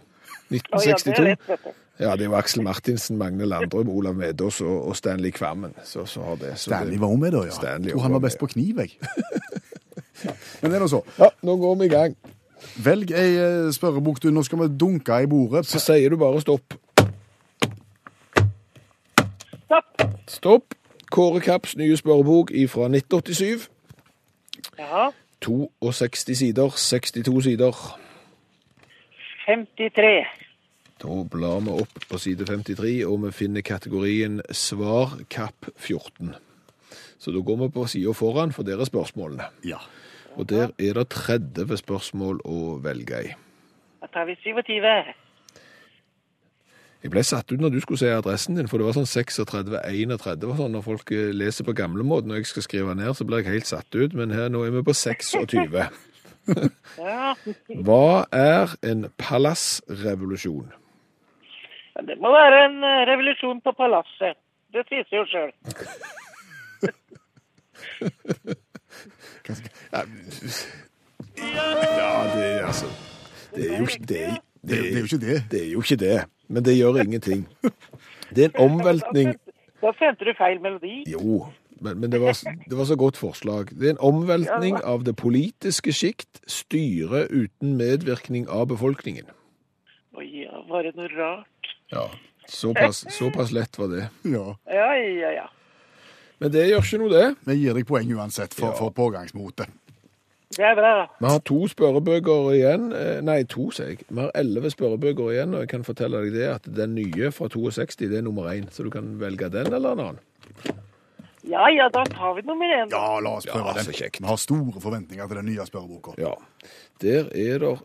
1962. 0.52 0.58
ja, 0.80 1.16
det 1.16 1.16
er 1.16 1.24
1962. 1.24 1.24
lett, 1.24 1.40
vet 1.48 1.60
du. 1.66 1.70
Ja, 2.00 2.16
det 2.16 2.28
var 2.30 2.38
Aksel 2.38 2.62
Martinsen, 2.62 3.18
Magne 3.18 3.46
Landrum, 3.50 3.90
Olav 3.90 4.14
Medås 4.16 4.62
og, 4.62 4.88
og 4.88 4.96
Stanley 4.96 5.32
Kvammen. 5.34 5.74
Så, 5.84 6.06
så 6.06 6.22
har 6.22 6.36
det. 6.36 6.52
Så 6.60 6.70
Stanley 6.70 7.00
var 7.02 7.08
òg 7.10 7.18
med 7.20 7.32
da, 7.34 7.42
ja. 7.48 7.52
Stanley 7.56 7.90
Tror 7.92 8.02
han 8.06 8.12
var 8.14 8.20
var 8.20 8.28
best 8.28 8.38
på 8.40 8.46
kniv, 8.52 8.78
jeg. 8.84 8.92
Ja. 10.24 10.32
Men 10.62 10.72
det 10.72 10.78
er 10.78 10.84
nå 10.86 10.88
så. 10.92 11.02
Ja, 11.18 11.30
nå 11.46 11.56
går 11.62 11.76
vi 11.80 11.86
i 11.86 11.90
gang. 11.96 12.14
Velg 12.84 13.12
ei 13.12 13.38
eh, 13.38 13.70
spørrebok, 13.74 14.22
du. 14.24 14.32
Nå 14.32 14.44
skal 14.44 14.64
vi 14.64 14.72
dunke 14.80 15.22
i 15.24 15.30
bordet. 15.30 15.66
Så 15.66 15.80
sier 15.84 16.10
du 16.10 16.18
bare 16.18 16.42
stopp. 16.42 16.78
Stopp. 19.68 20.04
Stopp. 20.28 20.76
Kåre 21.12 21.40
Kapps 21.40 21.78
nye 21.80 21.98
spørrebok 21.98 22.52
fra 22.70 22.90
1987. 22.92 23.70
Ja, 24.78 25.10
62 25.42 26.36
sider, 26.38 26.70
62 26.70 27.44
sider. 27.44 28.00
53. 29.46 30.26
Da 31.04 31.24
blar 31.32 31.60
vi 31.62 31.70
opp 31.70 32.00
på 32.10 32.18
side 32.18 32.46
53, 32.46 33.06
og 33.06 33.22
vi 33.24 33.32
finner 33.32 33.62
kategorien 33.62 34.42
Svar 34.52 35.14
kapp 35.30 35.70
14. 35.78 36.34
Så 37.20 37.32
da 37.32 37.40
går 37.40 37.62
vi 37.62 37.70
på 37.70 37.86
sida 37.88 38.14
foran, 38.18 38.52
for 38.52 38.64
der 38.64 38.82
er 38.82 38.90
spørsmålene. 38.90 39.48
Ja. 39.66 39.78
Og 40.38 40.46
der 40.50 40.74
er 40.78 41.00
det 41.00 41.08
30 41.10 41.80
spørsmål 41.82 42.44
å 42.46 42.78
velge 42.84 43.24
i. 43.26 43.32
Da 44.02 44.10
tar 44.14 44.28
vi 44.30 44.36
27. 44.44 44.86
Jeg 47.04 47.14
ble 47.14 47.24
satt 47.26 47.52
ut 47.52 47.62
når 47.62 47.74
du 47.74 47.80
skulle 47.82 48.02
si 48.02 48.10
adressen 48.10 48.58
din, 48.58 48.70
for 48.70 48.82
det 48.82 48.88
var 48.88 48.98
sånn 48.98 49.10
36-31. 49.10 50.38
Det 50.42 50.50
var 50.50 50.58
sånn 50.60 50.74
Når 50.78 50.86
folk 50.86 51.12
eh, 51.14 51.30
leser 51.34 51.66
på 51.66 51.76
gamlemåten 51.78 52.34
og 52.34 52.42
jeg 52.42 52.50
skal 52.50 52.66
skrive 52.66 52.96
ned, 52.98 53.14
så 53.18 53.26
blir 53.26 53.42
jeg 53.42 53.54
helt 53.60 53.70
satt 53.70 53.98
ut. 53.98 54.14
Men 54.18 54.34
her 54.34 54.50
nå 54.54 54.66
er 54.66 54.74
vi 54.76 54.84
på 54.86 54.96
26. 54.98 55.78
Hva 57.88 58.26
er 58.34 58.76
en 58.86 59.10
palassrevolusjon? 59.20 60.70
det 62.06 62.14
må 62.22 62.30
være 62.30 62.58
en 62.68 62.84
eh, 62.86 63.06
revolusjon 63.10 63.62
på 63.66 63.74
palasset. 63.78 64.38
Det 64.74 64.84
sier 64.90 65.06
seg 65.10 65.18
jo 65.18 65.26
sjøl. 65.32 65.52
Ja, 69.52 70.02
det 72.34 72.46
er 72.46 72.66
altså 72.66 72.86
Det 73.56 73.72
er 73.72 73.78
jo 73.78 73.86
ikke 73.88 74.06
det. 74.08 74.26
Det, 74.62 74.70
det 74.70 74.94
er 74.94 75.00
jo 75.00 75.04
ikke 75.04 75.20
det. 75.22 75.44
Det 75.52 75.62
er 75.62 75.72
jo 75.72 75.82
ikke 75.82 75.96
det, 75.96 76.18
men 76.48 76.66
det 76.66 76.76
gjør 76.78 77.00
ingenting. 77.04 77.48
Det 78.36 78.44
er 78.44 78.50
en 78.50 78.72
omveltning 78.72 79.36
Da 79.82 79.94
sendte 80.00 80.26
du 80.26 80.34
feil 80.38 80.60
melodi. 80.62 81.04
Jo, 81.12 81.46
men, 81.80 82.00
men 82.02 82.12
det, 82.12 82.22
var, 82.22 82.34
det 82.70 82.78
var 82.78 82.86
så 82.90 82.96
godt 82.98 83.18
forslag. 83.18 83.70
Det 83.72 83.86
er 83.86 83.94
en 83.96 84.02
omveltning 84.02 84.80
av 84.84 85.06
det 85.06 85.16
politiske 85.16 85.94
sjikt, 85.94 86.42
styre 86.50 87.28
uten 87.30 87.76
medvirkning 87.78 88.50
av 88.50 88.68
befolkningen. 88.74 89.30
Å 90.18 90.26
ja, 90.26 90.64
var 90.68 90.88
det 90.90 90.96
noe 90.98 91.12
rart? 91.14 91.70
Ja, 91.94 92.08
Såpass, 92.48 93.06
såpass 93.10 93.52
lett 93.52 93.78
var 93.80 93.88
det. 93.88 94.10
Ja. 94.24 94.56
Ja, 94.66 94.96
ja, 94.96 95.32
ja. 95.36 95.48
Men 96.40 96.52
det 96.54 96.68
gjør 96.70 96.84
ikke 96.86 97.00
noe, 97.02 97.10
det. 97.10 97.28
Vi 97.48 97.56
gir 97.64 97.74
deg 97.74 97.86
poeng 97.90 98.12
uansett 98.18 98.54
for, 98.54 98.68
Ja. 98.72 98.78
for 98.78 98.92
pågangsmotet. 98.92 99.68
Bra. 100.58 101.08
Vi 101.20 101.26
har 101.28 101.40
to 101.44 101.68
spørrebøker 101.68 102.54
igjen. 102.56 102.94
Eh, 102.96 103.22
Nei, 103.22 103.44
to, 103.44 103.70
sier 103.72 103.88
jeg. 103.90 104.06
Vi 104.10 104.22
har 104.22 104.32
elleve 104.34 104.70
spørrebøker 104.72 105.32
igjen, 105.34 105.54
og 105.54 105.60
jeg 105.66 105.70
kan 105.70 105.84
fortelle 105.84 106.22
deg 106.24 106.34
det 106.38 106.48
at 106.54 106.70
den 106.78 106.96
nye 106.96 107.32
fra 107.36 107.50
62 107.52 107.98
det 107.98 108.14
er 108.18 108.22
nummer 108.22 108.48
én, 108.54 108.70
så 108.72 108.84
du 108.84 108.90
kan 108.90 109.20
velge 109.20 109.50
den 109.52 109.74
eller 109.74 109.92
en 109.92 110.00
annen. 110.00 110.20
Ja, 111.48 111.68
ja, 111.72 111.90
da 111.90 112.04
tar 112.06 112.34
vi 112.36 112.42
nummer 112.48 112.66
én. 112.66 112.90
Ja, 112.92 113.20
la 113.20 113.30
oss 113.38 113.46
prøve 113.46 113.74
Ja, 113.76 113.84
så 113.84 113.92
den. 113.92 114.00
kjekt. 114.00 114.22
Vi 114.22 114.28
har 114.28 114.36
store 114.38 114.82
forventninger 114.82 115.28
til 115.28 115.36
den 115.38 115.46
nye 115.46 115.66
spørreboka. 115.68 116.16
Ja. 116.18 116.34
Der 117.02 117.28
er 117.36 117.60
det 117.60 117.80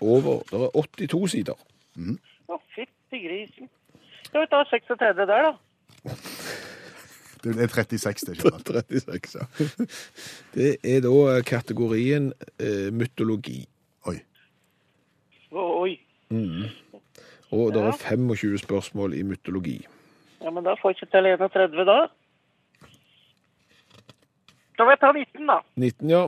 over 0.00 0.42
Der 0.50 0.64
er 0.66 0.70
82 0.74 1.28
sider. 1.30 1.54
Å, 2.48 2.58
fytti 2.74 3.20
grisen. 3.28 3.68
Skal 4.24 4.40
vi 4.40 4.46
ta 4.50 4.64
36 4.70 5.26
der, 5.26 5.52
da? 5.52 5.52
Det 7.44 7.60
er 7.60 7.68
36, 7.68 8.26
det 8.26 8.38
skjønner 8.40 8.80
jeg. 8.88 9.02
36, 9.04 9.36
ja. 9.36 9.86
Det 10.54 10.70
er 10.80 11.02
da 11.04 11.40
kategorien 11.44 12.32
eh, 12.56 12.88
mytologi. 12.92 13.66
Oi. 14.08 14.16
Oi. 15.52 15.98
Mm. 16.32 16.64
Og 17.52 17.74
det 17.74 17.82
er 17.82 17.92
25 17.92 18.58
spørsmål 18.58 19.14
i 19.14 19.22
mytologi. 19.22 19.86
Ja, 20.42 20.50
men 20.50 20.64
da 20.64 20.74
får 20.80 20.90
jeg 20.90 21.02
ikke 21.02 21.10
til 21.12 21.26
31 21.26 21.84
da. 21.88 21.98
vil 24.78 24.92
jeg 24.94 25.00
ta 25.00 25.12
19, 25.12 25.46
da? 25.46 25.58
19, 25.76 26.10
ja. 26.10 26.26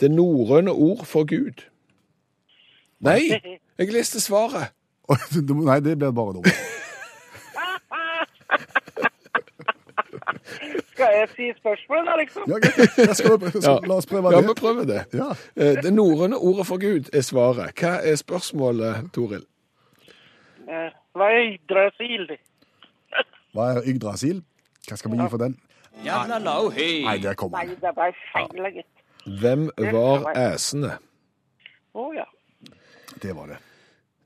Det 0.00 0.10
norrøne 0.10 0.70
ord 0.72 1.04
for 1.06 1.24
Gud. 1.24 1.64
Nei, 3.00 3.20
jeg 3.78 3.92
leste 3.92 4.20
svaret. 4.20 4.72
Nei, 5.50 5.80
det 5.80 5.98
blir 5.98 6.10
bare 6.10 6.38
dumt. 6.38 6.48
Skal 10.94 11.10
jeg 11.18 11.28
si 11.34 11.46
spørsmålet, 11.58 12.06
da, 12.06 12.14
liksom? 12.20 12.42
Ja, 12.48 12.58
greit. 12.62 13.16
Skal 13.18 13.88
la 13.90 13.94
oss 13.98 14.06
prøve 14.06 14.30
Ja, 14.32 14.40
det. 14.40 14.48
vi 14.48 14.54
prøver 14.60 14.84
det. 14.86 15.00
Ja. 15.18 15.28
Eh, 15.56 15.82
Det 15.82 15.92
norrøne 15.92 16.36
ordet 16.38 16.66
for 16.68 16.78
Gud 16.78 17.10
er 17.12 17.20
svaret. 17.26 17.74
Hva 17.80 17.96
er 18.06 18.14
spørsmålet, 18.20 19.08
Toril? 19.12 19.42
Eh, 20.68 20.90
Hva 21.14 21.28
er 21.34 21.42
Yggdrasil? 21.54 22.28
Hva 23.54 23.68
er 23.76 23.82
Yggdrasil? 23.90 24.42
Hva 24.88 24.96
skal 24.98 25.10
vi 25.10 25.16
gi 25.22 25.28
for 25.30 25.38
den? 25.42 25.58
Nei, 26.04 27.18
der 27.22 27.34
kommer 27.38 27.58
Nei, 27.58 27.66
den. 27.66 27.76
det 27.82 27.92
ble 27.94 28.08
feil, 28.32 28.70
gitt. 28.74 28.90
Hvem 29.40 29.70
var 29.94 30.24
æsene? 30.36 30.96
Å 31.94 32.08
ja. 32.16 32.24
Det 33.22 33.34
var 33.36 33.46
det. 33.52 33.56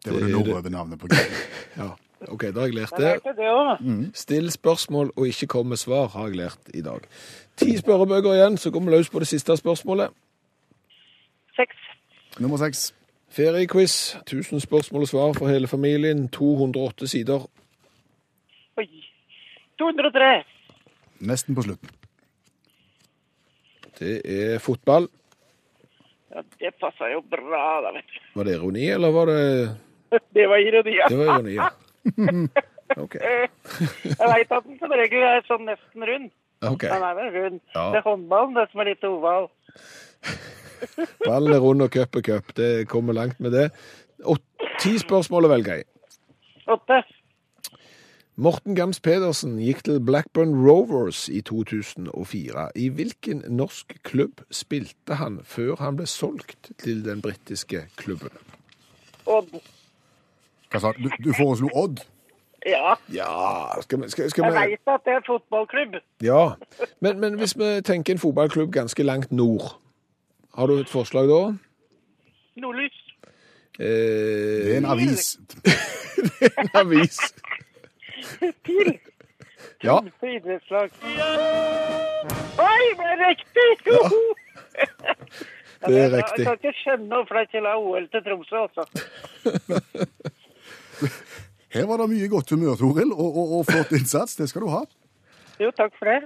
Det 0.05 0.13
var 0.15 0.21
det. 0.21 0.31
norrøne 0.33 0.71
navnet 0.73 0.99
på 1.01 1.07
Gud. 1.13 1.19
Ja, 1.79 1.91
OK, 2.27 2.43
da 2.43 2.61
har 2.61 2.67
jeg 2.67 2.75
lært 2.75 2.97
det. 2.99 3.21
det 3.25 3.51
mm. 3.81 4.11
Still 4.15 4.51
spørsmål 4.51 5.13
og 5.17 5.27
ikke 5.27 5.47
kom 5.47 5.67
med 5.67 5.77
svar, 5.77 6.09
har 6.09 6.27
jeg 6.27 6.37
lært 6.37 6.73
i 6.75 6.83
dag. 6.83 7.01
Ti 7.57 7.77
spørrebøker 7.77 8.35
igjen, 8.35 8.59
så 8.59 8.71
går 8.71 8.81
vi 8.81 8.91
løs 8.91 9.11
på 9.11 9.19
det 9.19 9.29
siste 9.29 9.57
spørsmålet. 9.57 10.11
Seks. 11.57 11.77
Nummer 12.39 12.57
seks. 12.57 12.95
Feriequiz. 13.31 14.17
1000 14.17 14.61
spørsmål 14.61 15.03
og 15.03 15.09
svar 15.09 15.33
for 15.39 15.49
hele 15.49 15.67
familien. 15.67 16.29
208 16.29 17.07
sider. 17.07 17.47
Oi. 18.77 18.89
203. 19.79 20.45
Nesten 21.21 21.55
på 21.55 21.63
slutten. 21.63 21.91
Det 23.99 24.21
er 24.25 24.59
fotball. 24.59 25.09
Ja, 26.35 26.43
det 26.61 26.75
passa 26.81 27.09
jo 27.13 27.21
bra, 27.31 27.81
da, 27.83 27.93
vet 27.97 28.07
du. 28.15 28.19
Var 28.39 28.45
det 28.45 28.55
ironi, 28.55 28.89
eller 28.91 29.11
var 29.11 29.27
det 29.27 29.41
Det 30.37 30.49
var 30.49 30.57
ironi, 30.57 30.97
ja. 30.97 31.07
Det 31.09 31.19
var 31.19 31.35
ironi, 31.35 31.55
ja. 31.55 31.71
OK. 33.05 33.17
Jeg 33.21 34.29
veit 34.33 34.53
at 34.53 34.65
den 34.65 34.79
som 34.81 34.95
regel 34.97 35.27
er 35.29 35.45
sånn 35.49 35.67
nesten 35.69 36.07
rund. 36.09 36.31
Okay. 36.59 36.91
Den 36.91 37.05
er 37.07 37.19
vel 37.19 37.35
rund. 37.35 37.61
Ja. 37.75 37.85
Det 37.93 38.01
er 38.01 38.07
håndballen 38.07 38.57
det 38.57 38.67
som 38.73 38.83
er 38.83 38.91
litt 38.93 39.05
oval. 39.07 39.51
Ballen 41.29 41.55
er 41.55 41.63
rund 41.63 41.85
og 41.85 41.93
cup 41.95 42.19
er 42.19 42.27
cup. 42.27 42.57
Det 42.57 42.89
kommer 42.91 43.17
langt 43.17 43.39
med 43.41 43.55
det. 43.55 43.69
Og 44.27 44.41
ti 44.83 44.97
spørsmål 44.99 45.47
å 45.47 45.53
velge 45.53 45.81
i. 45.83 45.87
Åtte. 46.69 47.03
Morten 48.39 48.77
Gams 48.79 49.01
Pedersen 49.03 49.57
gikk 49.59 49.81
til 49.89 49.97
Blackburn 49.99 50.53
Rovers 50.63 51.25
i 51.27 51.41
2004. 51.43 52.69
I 52.79 52.87
hvilken 52.95 53.43
norsk 53.51 53.97
klubb 54.07 54.45
spilte 54.55 55.19
han 55.19 55.41
før 55.43 55.81
han 55.83 55.99
ble 55.99 56.07
solgt 56.07 56.71
til 56.79 57.03
den 57.07 57.23
britiske 57.25 57.89
klubben? 57.99 58.31
Odd. 59.27 59.59
Hva 60.71 60.81
sa 60.81 60.93
du? 60.99 61.09
Du 61.25 61.33
foreslo 61.33 61.69
Odd? 61.75 62.01
Ja, 62.67 62.95
Ja 63.15 63.81
Skal 63.81 64.03
vi, 64.03 64.09
skal, 64.11 64.31
skal 64.31 64.45
jeg 64.45 64.53
vi 64.53 64.59
veit 64.59 64.81
at 64.93 65.01
det 65.07 65.13
er 65.15 65.21
fotballklubb. 65.27 65.95
Ja. 66.23 66.49
Men, 67.01 67.21
men 67.21 67.35
hvis 67.39 67.55
vi 67.59 67.69
tenker 67.87 68.13
en 68.17 68.19
fotballklubb 68.19 68.73
ganske 68.75 69.03
langt 69.03 69.33
nord, 69.33 69.63
har 70.55 70.67
du 70.67 70.73
et 70.81 70.89
forslag 70.91 71.29
da? 71.31 71.53
Nordlys. 72.59 72.97
Eh, 73.79 73.87
Det 73.87 74.73
er 74.75 74.79
en 74.79 74.85
avis. 74.91 75.39
det 76.41 76.51
er 76.51 76.61
en 76.65 76.71
avis. 76.75 77.19
TIL. 78.67 78.99
Ja. 79.85 80.01
Idrettslag. 80.23 80.91
Oi, 82.59 82.85
det 82.99 83.07
er 83.15 83.19
riktig! 83.29 83.71
Ja, 83.87 83.93
Det 85.87 85.99
er 86.05 86.11
riktig. 86.17 86.43
Jeg 86.43 86.47
kan 86.47 86.55
ikke 86.59 86.73
skjønne 86.81 87.15
hvorfor 87.15 87.35
de 87.39 87.43
ikke 87.47 87.61
la 87.63 87.77
OL 87.79 88.09
til 88.11 88.21
Tromsø, 88.27 88.57
altså. 88.67 88.83
Her 91.75 91.85
var 91.91 92.01
det 92.01 92.09
mye 92.15 92.29
godt 92.33 92.51
humør, 92.55 92.77
Toril, 92.81 93.11
og, 93.13 93.29
og, 93.37 93.51
og 93.59 93.67
flott 93.69 93.91
innsats. 93.99 94.37
Det 94.41 94.47
skal 94.49 94.65
du 94.65 94.71
ha. 94.73 94.83
Jo, 95.61 95.71
takk 95.77 95.93
for 95.99 96.09
det. 96.09 96.21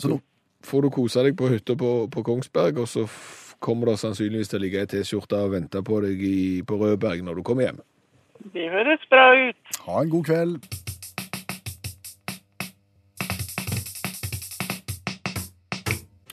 Så 0.00 0.10
nå, 0.12 0.20
Får 0.66 0.82
du 0.82 0.88
kose 0.90 1.22
deg 1.22 1.36
på 1.38 1.46
hytta 1.52 1.76
på, 1.78 1.88
på 2.10 2.22
Kongsberg, 2.26 2.80
og 2.82 2.88
så 2.90 3.04
f- 3.06 3.52
kommer 3.62 3.86
det 3.92 4.00
sannsynligvis 4.00 4.48
til 4.50 4.58
å 4.58 4.62
ligge 4.64 4.80
ei 4.82 4.88
T-skjorte 4.90 5.38
og 5.46 5.52
vente 5.52 5.78
på 5.86 6.00
deg 6.02 6.18
i, 6.26 6.38
på 6.66 6.74
Rødberg 6.80 7.22
når 7.22 7.38
du 7.38 7.42
kommer 7.46 7.68
hjem. 7.68 7.78
Det 8.50 8.64
høres 8.72 9.04
bra 9.12 9.28
ut. 9.46 9.70
ha 9.86 10.00
en 10.02 10.10
god 10.10 10.26
kveld. 10.26 10.58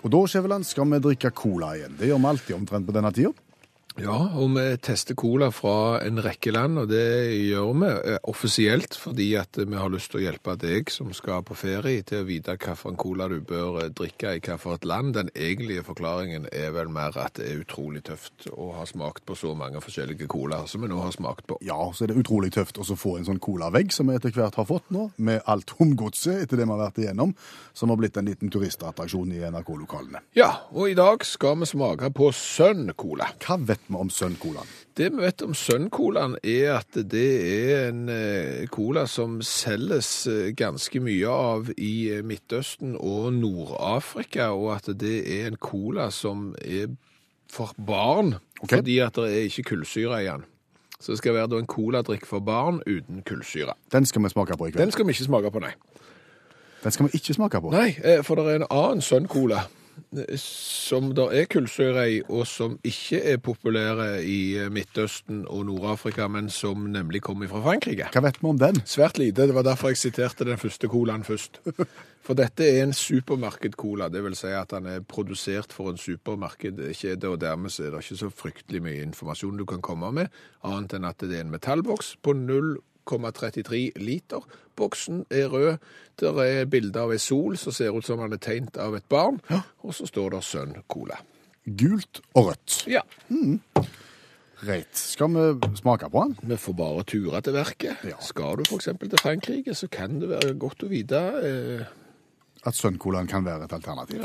Og 0.03 0.12
da, 0.12 0.19
Skjæveland, 0.27 0.65
skal 0.67 0.89
vi 0.91 0.99
drikke 1.05 1.31
cola 1.36 1.73
igjen. 1.77 1.93
Det 1.99 2.09
gjør 2.09 2.19
vi 2.19 2.29
alltid 2.33 2.55
omtrent 2.57 2.88
på 2.89 2.95
denne 2.95 3.12
tida. 3.15 3.31
Ja, 4.01 4.15
og 4.41 4.56
vi 4.56 4.63
tester 4.82 5.13
cola 5.13 5.51
fra 5.53 5.99
en 6.01 6.17
rekke 6.23 6.49
land, 6.53 6.79
og 6.82 6.88
det 6.89 7.03
gjør 7.45 7.73
vi 7.77 7.89
eh, 7.91 8.17
offisielt 8.29 8.95
fordi 8.97 9.27
at 9.38 9.60
vi 9.60 9.77
har 9.77 9.91
lyst 9.93 10.10
til 10.10 10.21
å 10.21 10.23
hjelpe 10.23 10.56
deg 10.58 10.89
som 10.89 11.12
skal 11.13 11.43
på 11.45 11.53
ferie 11.58 12.01
til 12.01 12.23
å 12.23 12.25
vite 12.25 12.56
hvilken 12.58 12.97
cola 12.97 13.27
du 13.29 13.38
bør 13.45 13.84
eh, 13.84 13.91
drikke 13.93 14.34
i 14.34 14.41
hvilket 14.41 14.88
land. 14.89 15.13
Den 15.19 15.29
egentlige 15.36 15.86
forklaringen 15.86 16.47
er 16.49 16.73
vel 16.73 16.89
mer 16.93 17.13
at 17.21 17.38
det 17.38 17.51
er 17.51 17.62
utrolig 17.62 18.01
tøft 18.08 18.47
å 18.49 18.71
ha 18.79 18.88
smakt 18.89 19.27
på 19.29 19.38
så 19.38 19.53
mange 19.58 19.82
forskjellige 19.84 20.27
colaer 20.32 20.65
som 20.71 20.82
vi 20.82 20.89
nå 20.89 20.97
har 21.03 21.13
smakt 21.13 21.45
på. 21.51 21.60
Ja, 21.62 21.77
så 21.93 22.08
er 22.08 22.13
det 22.13 22.23
utrolig 22.23 22.49
tøft 22.58 22.82
å 22.82 22.88
få 22.97 23.19
en 23.19 23.29
sånn 23.29 23.43
colavegg 23.43 23.93
som 23.93 24.10
vi 24.10 24.17
etter 24.17 24.34
hvert 24.34 24.58
har 24.58 24.69
fått 24.69 24.89
nå, 24.93 25.12
med 25.21 25.45
alt 25.45 25.75
humgodset 25.77 26.47
etter 26.47 26.58
det 26.58 26.65
vi 26.65 26.73
har 26.73 26.82
vært 26.82 27.01
igjennom, 27.03 27.36
som 27.77 27.93
har 27.93 28.01
blitt 28.01 28.17
en 28.17 28.25
liten 28.25 28.49
turistattraksjon 28.53 29.38
i 29.38 29.45
NRK-lokalene. 29.53 30.25
Ja, 30.38 30.49
og 30.73 30.89
i 30.89 30.97
dag 30.97 31.21
skal 31.29 31.62
vi 31.62 31.69
smake 31.69 32.10
på 32.15 32.34
Sønn 32.34 32.89
Cola. 32.97 33.29
Hva 33.43 33.62
vet 33.62 33.83
om 33.91 34.10
Sønn 34.13 34.36
Colaen? 34.39 34.69
Det 34.98 35.10
vi 35.12 35.24
vet 35.24 35.41
om 35.41 35.56
Sønn 35.58 35.89
Colaen, 35.93 36.36
er 36.43 36.78
at 36.78 36.98
det 37.12 37.30
er 37.50 37.88
en 37.89 38.08
eh, 38.13 38.67
cola 38.72 39.06
som 39.10 39.39
selges 39.46 40.12
eh, 40.30 40.52
ganske 40.58 41.02
mye 41.04 41.30
av 41.30 41.72
i 41.78 41.93
eh, 42.13 42.24
Midtøsten 42.26 42.96
og 43.00 43.32
Nord-Afrika, 43.38 44.52
og 44.54 44.76
at 44.78 44.91
det 45.02 45.17
er 45.39 45.50
en 45.50 45.60
cola 45.62 46.10
som 46.13 46.52
er 46.62 46.93
for 47.54 47.74
barn, 47.78 48.36
okay. 48.62 48.80
fordi 48.80 49.00
at 49.06 49.17
det 49.17 49.30
er 49.30 49.50
ikke 49.50 49.69
kullsyre 49.74 50.24
i 50.24 50.30
den. 50.30 50.48
Så 51.04 51.12
det 51.12 51.19
skal 51.19 51.36
være 51.36 51.60
en 51.60 51.67
coladrikk 51.67 52.26
for 52.26 52.39
barn 52.39 52.80
uten 52.88 53.24
kullsyre. 53.28 53.76
Den 53.91 54.06
skal 54.06 54.24
vi 54.24 54.30
smake 54.30 54.58
på 54.58 54.69
i 54.69 54.72
kveld. 54.72 54.82
Den 54.86 54.91
skal 54.96 55.08
vi 55.08 55.17
ikke 55.17 55.28
smake 55.28 55.52
på, 55.52 55.60
nei. 55.60 55.74
Den 56.84 56.91
skal 56.91 57.06
vi 57.06 57.19
ikke 57.19 57.34
smake 57.34 57.62
på. 57.62 57.72
Nei, 57.74 57.89
for 58.24 58.39
det 58.39 58.46
er 58.48 58.62
en 58.62 58.69
annen 58.69 59.04
Sun-cola 59.04 59.65
eh, 59.65 59.83
som 60.39 61.12
det 61.15 61.25
er 61.38 61.49
kullsyre 61.49 62.06
i, 62.12 62.21
og 62.29 62.45
som 62.47 62.77
ikke 62.86 63.19
er 63.34 63.41
populære 63.43 64.08
i 64.25 64.39
eh, 64.62 64.71
Midtøsten 64.73 65.43
og 65.47 65.65
Nord-Afrika, 65.69 66.27
men 66.27 66.49
som 66.53 66.88
nemlig 66.93 67.23
kommer 67.25 67.49
fra 67.51 67.62
Frankrike. 67.65 68.10
Hva 68.13 68.23
vet 68.25 68.39
vi 68.41 68.49
om 68.49 68.62
den? 68.62 68.82
Svært 68.86 69.17
lite. 69.21 69.47
Det 69.49 69.56
var 69.56 69.65
derfor 69.67 69.93
jeg 69.93 70.01
siterte 70.01 70.47
den 70.47 70.62
første 70.62 70.89
colaen 70.91 71.25
først. 71.27 71.62
For 72.23 72.39
dette 72.39 72.63
er 72.63 72.86
en 72.86 72.93
supermarked-cola. 72.95 74.08
Det 74.08 74.21
vil 74.23 74.38
si 74.39 74.53
at 74.56 74.71
den 74.71 74.86
er 74.88 75.01
produsert 75.03 75.73
for 75.75 75.91
en 75.91 75.99
supermarkedkjede, 75.99 77.27
og 77.27 77.41
dermed 77.41 77.73
så 77.73 77.84
er 77.84 77.91
det 77.91 78.06
ikke 78.06 78.19
så 78.21 78.29
fryktelig 78.32 78.79
mye 78.86 79.01
informasjon 79.03 79.60
du 79.60 79.65
kan 79.67 79.84
komme 79.84 80.13
med, 80.15 80.32
annet 80.63 80.95
enn 80.95 81.10
at 81.10 81.19
det 81.19 81.36
er 81.36 81.43
en 81.43 81.51
metallboks 81.51 82.13
på 82.23 82.38
0,33 83.10 83.92
liter. 84.02 84.46
Boksen 84.76 85.26
er 85.30 85.48
rød. 85.52 85.78
Der 86.20 86.39
er 86.44 86.66
bilde 86.70 87.00
av 87.02 87.13
ei 87.13 87.20
sol 87.22 87.58
som 87.58 87.74
ser 87.74 87.96
ut 87.96 88.06
som 88.06 88.22
den 88.22 88.36
er 88.36 88.42
tegnet 88.42 88.78
av 88.78 88.96
et 88.98 89.06
barn, 89.10 89.39
og 89.82 89.96
så 89.98 90.08
står 90.10 90.36
det 90.36 90.44
Sønn 90.46 90.76
Cola. 90.88 91.18
Gult 91.66 92.22
og 92.36 92.52
rødt. 92.52 92.84
Ja. 92.92 93.02
Greit. 94.63 94.96
Skal 94.98 95.34
vi 95.34 95.76
smake 95.80 96.10
på 96.12 96.24
den? 96.24 96.38
Vi 96.51 96.58
får 96.58 96.74
bare 96.80 97.04
ture 97.04 97.41
til 97.41 97.56
verket. 97.58 98.04
Ja. 98.08 98.20
Skal 98.24 98.60
du 98.60 98.64
f.eks. 98.68 98.89
til 98.99 99.20
Frankrike, 99.20 99.76
så 99.76 99.88
kan 99.91 100.22
det 100.22 100.30
være 100.32 100.54
godt 100.60 100.86
å 100.86 100.91
vite 100.91 101.20
eh, 101.43 101.86
At 102.64 102.78
Sun-colaen 102.78 103.28
kan 103.28 103.45
være 103.45 103.68
et 103.68 103.76
alternativ. 103.76 104.24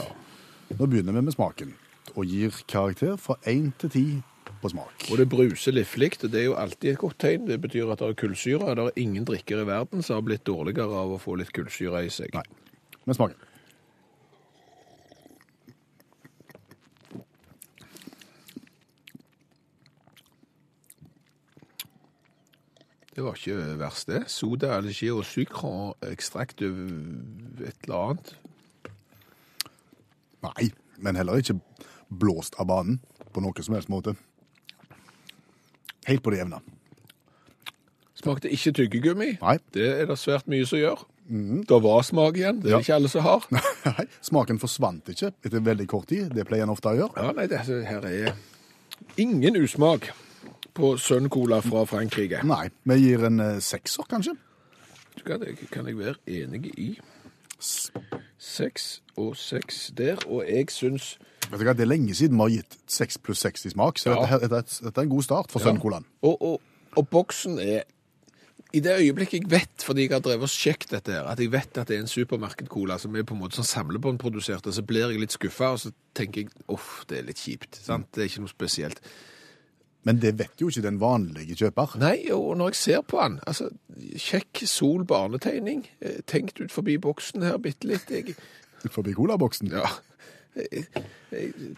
Nå 0.79 0.87
begynner 0.87 1.17
vi 1.17 1.25
med 1.27 1.35
smaken. 1.35 1.75
og 2.17 2.25
gir 2.25 2.55
karakter 2.69 3.17
fra 3.17 3.37
1 3.47 3.73
til 3.79 3.91
10 3.91 4.23
på 4.63 4.71
smak. 4.73 5.09
Og 5.11 5.21
det 5.21 5.29
bruser 5.31 5.75
liflig, 5.75 6.13
det 6.23 6.41
er 6.41 6.49
jo 6.49 6.57
alltid 6.59 6.93
et 6.93 7.03
godt 7.03 7.19
tegn. 7.23 7.47
Det 7.49 7.61
betyr 7.63 7.93
at 7.93 8.03
det 8.03 8.13
er 8.13 8.19
kullsyre. 8.23 8.75
Det 8.75 8.87
er 8.87 9.03
ingen 9.03 9.27
drikker 9.29 9.63
i 9.63 9.69
verden 9.69 10.03
som 10.03 10.19
har 10.19 10.27
blitt 10.27 10.47
dårligere 10.49 11.05
av 11.05 11.15
å 11.15 11.21
få 11.23 11.39
litt 11.39 11.53
kullsyre 11.55 12.05
i 12.07 12.11
seg. 12.13 12.35
Nei. 12.35 12.45
Men 13.05 13.19
smaken. 13.19 13.49
Det 23.19 23.25
var 23.27 23.35
ikke 23.35 23.79
verst, 23.81 24.07
det. 24.07 24.21
Soda, 24.31 24.77
allergi 24.77 25.09
og 25.11 25.25
sucre, 25.27 25.73
ekstrakt 26.07 26.63
av 26.63 26.77
et 27.67 27.89
eller 27.89 27.97
annet. 27.99 28.31
Nei, 30.47 30.69
men 31.03 31.19
heller 31.19 31.43
ikke 31.43 31.59
blåst 32.15 32.55
av 32.63 32.69
banen 32.71 33.01
på 33.35 33.43
noen 33.43 33.67
som 33.67 33.75
helst 33.75 33.91
måte. 33.91 34.15
Helt 36.09 36.23
på 36.25 36.33
det 36.35 36.41
jevne. 36.43 36.61
Smakte 38.19 38.51
ikke 38.51 38.73
tyggegummi. 38.75 39.31
Nei. 39.41 39.57
Det 39.75 39.87
er 40.03 40.09
det 40.11 40.17
svært 40.19 40.49
mye 40.51 40.67
som 40.67 40.81
gjør. 40.81 41.05
Det 41.69 41.79
var 41.85 42.03
smak 42.09 42.39
igjen. 42.41 42.63
Det 42.63 42.71
er 42.73 42.77
Ja. 42.77 42.79
ikke 42.83 42.95
alle 42.97 43.09
som 43.13 43.23
har. 43.23 43.45
Nei, 43.85 44.07
Smaken 44.25 44.59
forsvant 44.59 45.11
ikke 45.13 45.31
etter 45.45 45.61
veldig 45.63 45.87
kort 45.87 46.09
tid. 46.09 46.33
Det 46.35 46.47
pleier 46.49 46.65
en 46.67 46.73
ofte 46.73 46.89
å 46.91 46.97
gjøre. 46.97 47.15
Ja, 47.21 47.33
nei, 47.37 47.47
det 47.47 47.61
her 47.69 48.07
er 48.09 48.33
ingen 49.21 49.57
usmak 49.61 50.09
på 50.75 50.95
Sun 50.99 51.29
Cola 51.29 51.61
fra 51.63 51.85
Frankrike. 51.87 52.41
Nei, 52.49 52.71
vi 52.89 52.97
gir 53.03 53.25
en 53.29 53.39
eh, 53.45 53.59
sekser, 53.61 54.09
kanskje. 54.09 54.35
Det 55.19 55.55
kan 55.71 55.87
jeg 55.91 55.99
være 55.99 56.17
enig 56.27 56.73
i. 56.79 56.89
Seks 58.39 59.01
og 59.19 59.37
seks 59.37 59.89
der, 59.99 60.21
og 60.31 60.45
jeg 60.47 60.71
syns 60.71 61.17
Vet 61.51 61.61
du 61.61 61.65
hva, 61.65 61.73
Det 61.77 61.85
er 61.87 61.93
lenge 61.93 62.15
siden 62.15 62.37
vi 62.37 62.43
har 62.43 62.51
gitt 62.63 62.77
seks 62.87 63.19
pluss 63.19 63.41
seks 63.41 63.67
i 63.67 63.71
smak, 63.71 63.99
så 63.99 64.11
Ja. 64.11 64.15
dette, 64.21 64.27
her- 64.29 64.49
dette, 64.49 64.81
dette 64.85 64.99
er 64.99 65.03
en 65.03 65.09
god 65.15 65.23
start 65.25 65.51
for 65.51 65.61
Sønn 65.61 65.81
Colan. 65.81 66.05
Og, 66.23 66.43
og, 66.43 66.61
og 66.97 67.09
boksen 67.09 67.59
er 67.59 67.83
I 68.75 68.81
det 68.81 68.99
øyeblikket 69.01 69.33
jeg 69.43 69.51
vet, 69.51 69.81
fordi 69.83 70.03
jeg 70.03 70.11
har 70.13 70.21
drevet 70.21 70.43
og 70.43 70.49
sjekket 70.53 70.91
dette 70.91 71.13
her, 71.13 71.25
at 71.25 71.39
jeg 71.41 71.51
vet 71.51 71.79
at 71.79 71.89
det 71.89 71.97
er 71.97 72.01
en 72.03 72.07
supermarkedcola 72.07 72.99
som 73.01 73.15
er 73.17 73.23
på 73.25 73.33
en 73.33 73.41
måte 73.41 73.57
sånn 73.57 73.65
samlebåndprodusert, 73.65 74.69
så 74.75 74.83
blir 74.85 75.09
jeg 75.09 75.21
litt 75.23 75.33
skuffa, 75.33 75.71
og 75.73 75.79
så 75.81 75.93
tenker 76.15 76.43
jeg 76.43 76.51
uff, 76.69 77.07
det 77.09 77.19
er 77.19 77.23
litt 77.31 77.39
kjipt. 77.41 77.79
sant? 77.81 78.13
Det 78.13 78.21
er 78.21 78.29
ikke 78.29 78.41
noe 78.45 78.53
spesielt. 78.53 79.01
Men 80.05 80.19
det 80.21 80.35
vet 80.39 80.61
jo 80.61 80.69
ikke 80.69 80.83
den 80.83 80.99
vanlige 81.01 81.57
kjøper. 81.57 81.97
Nei, 81.99 82.29
og 82.31 82.59
når 82.59 82.69
jeg 82.69 82.75
ser 82.83 83.01
på 83.09 83.21
han, 83.23 83.41
altså, 83.47 83.71
kjekk 84.17 84.61
sol 84.69 85.05
barnetegning, 85.05 85.87
eh, 86.03 86.21
tenkt 86.27 86.61
ut 86.61 86.71
forbi 86.71 86.99
boksen 86.99 87.43
her 87.43 87.57
bitte 87.57 87.85
litt, 87.89 88.07
jeg, 88.11 88.37
Forbi 88.91 89.15
colaboksen. 89.15 89.71
ja, 89.73 89.87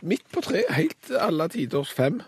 midt 0.03 0.27
på 0.33 0.41
tre, 0.41 0.63
helt 0.71 1.11
alle 1.21 1.49
tiders 1.49 1.93
fem, 1.93 2.21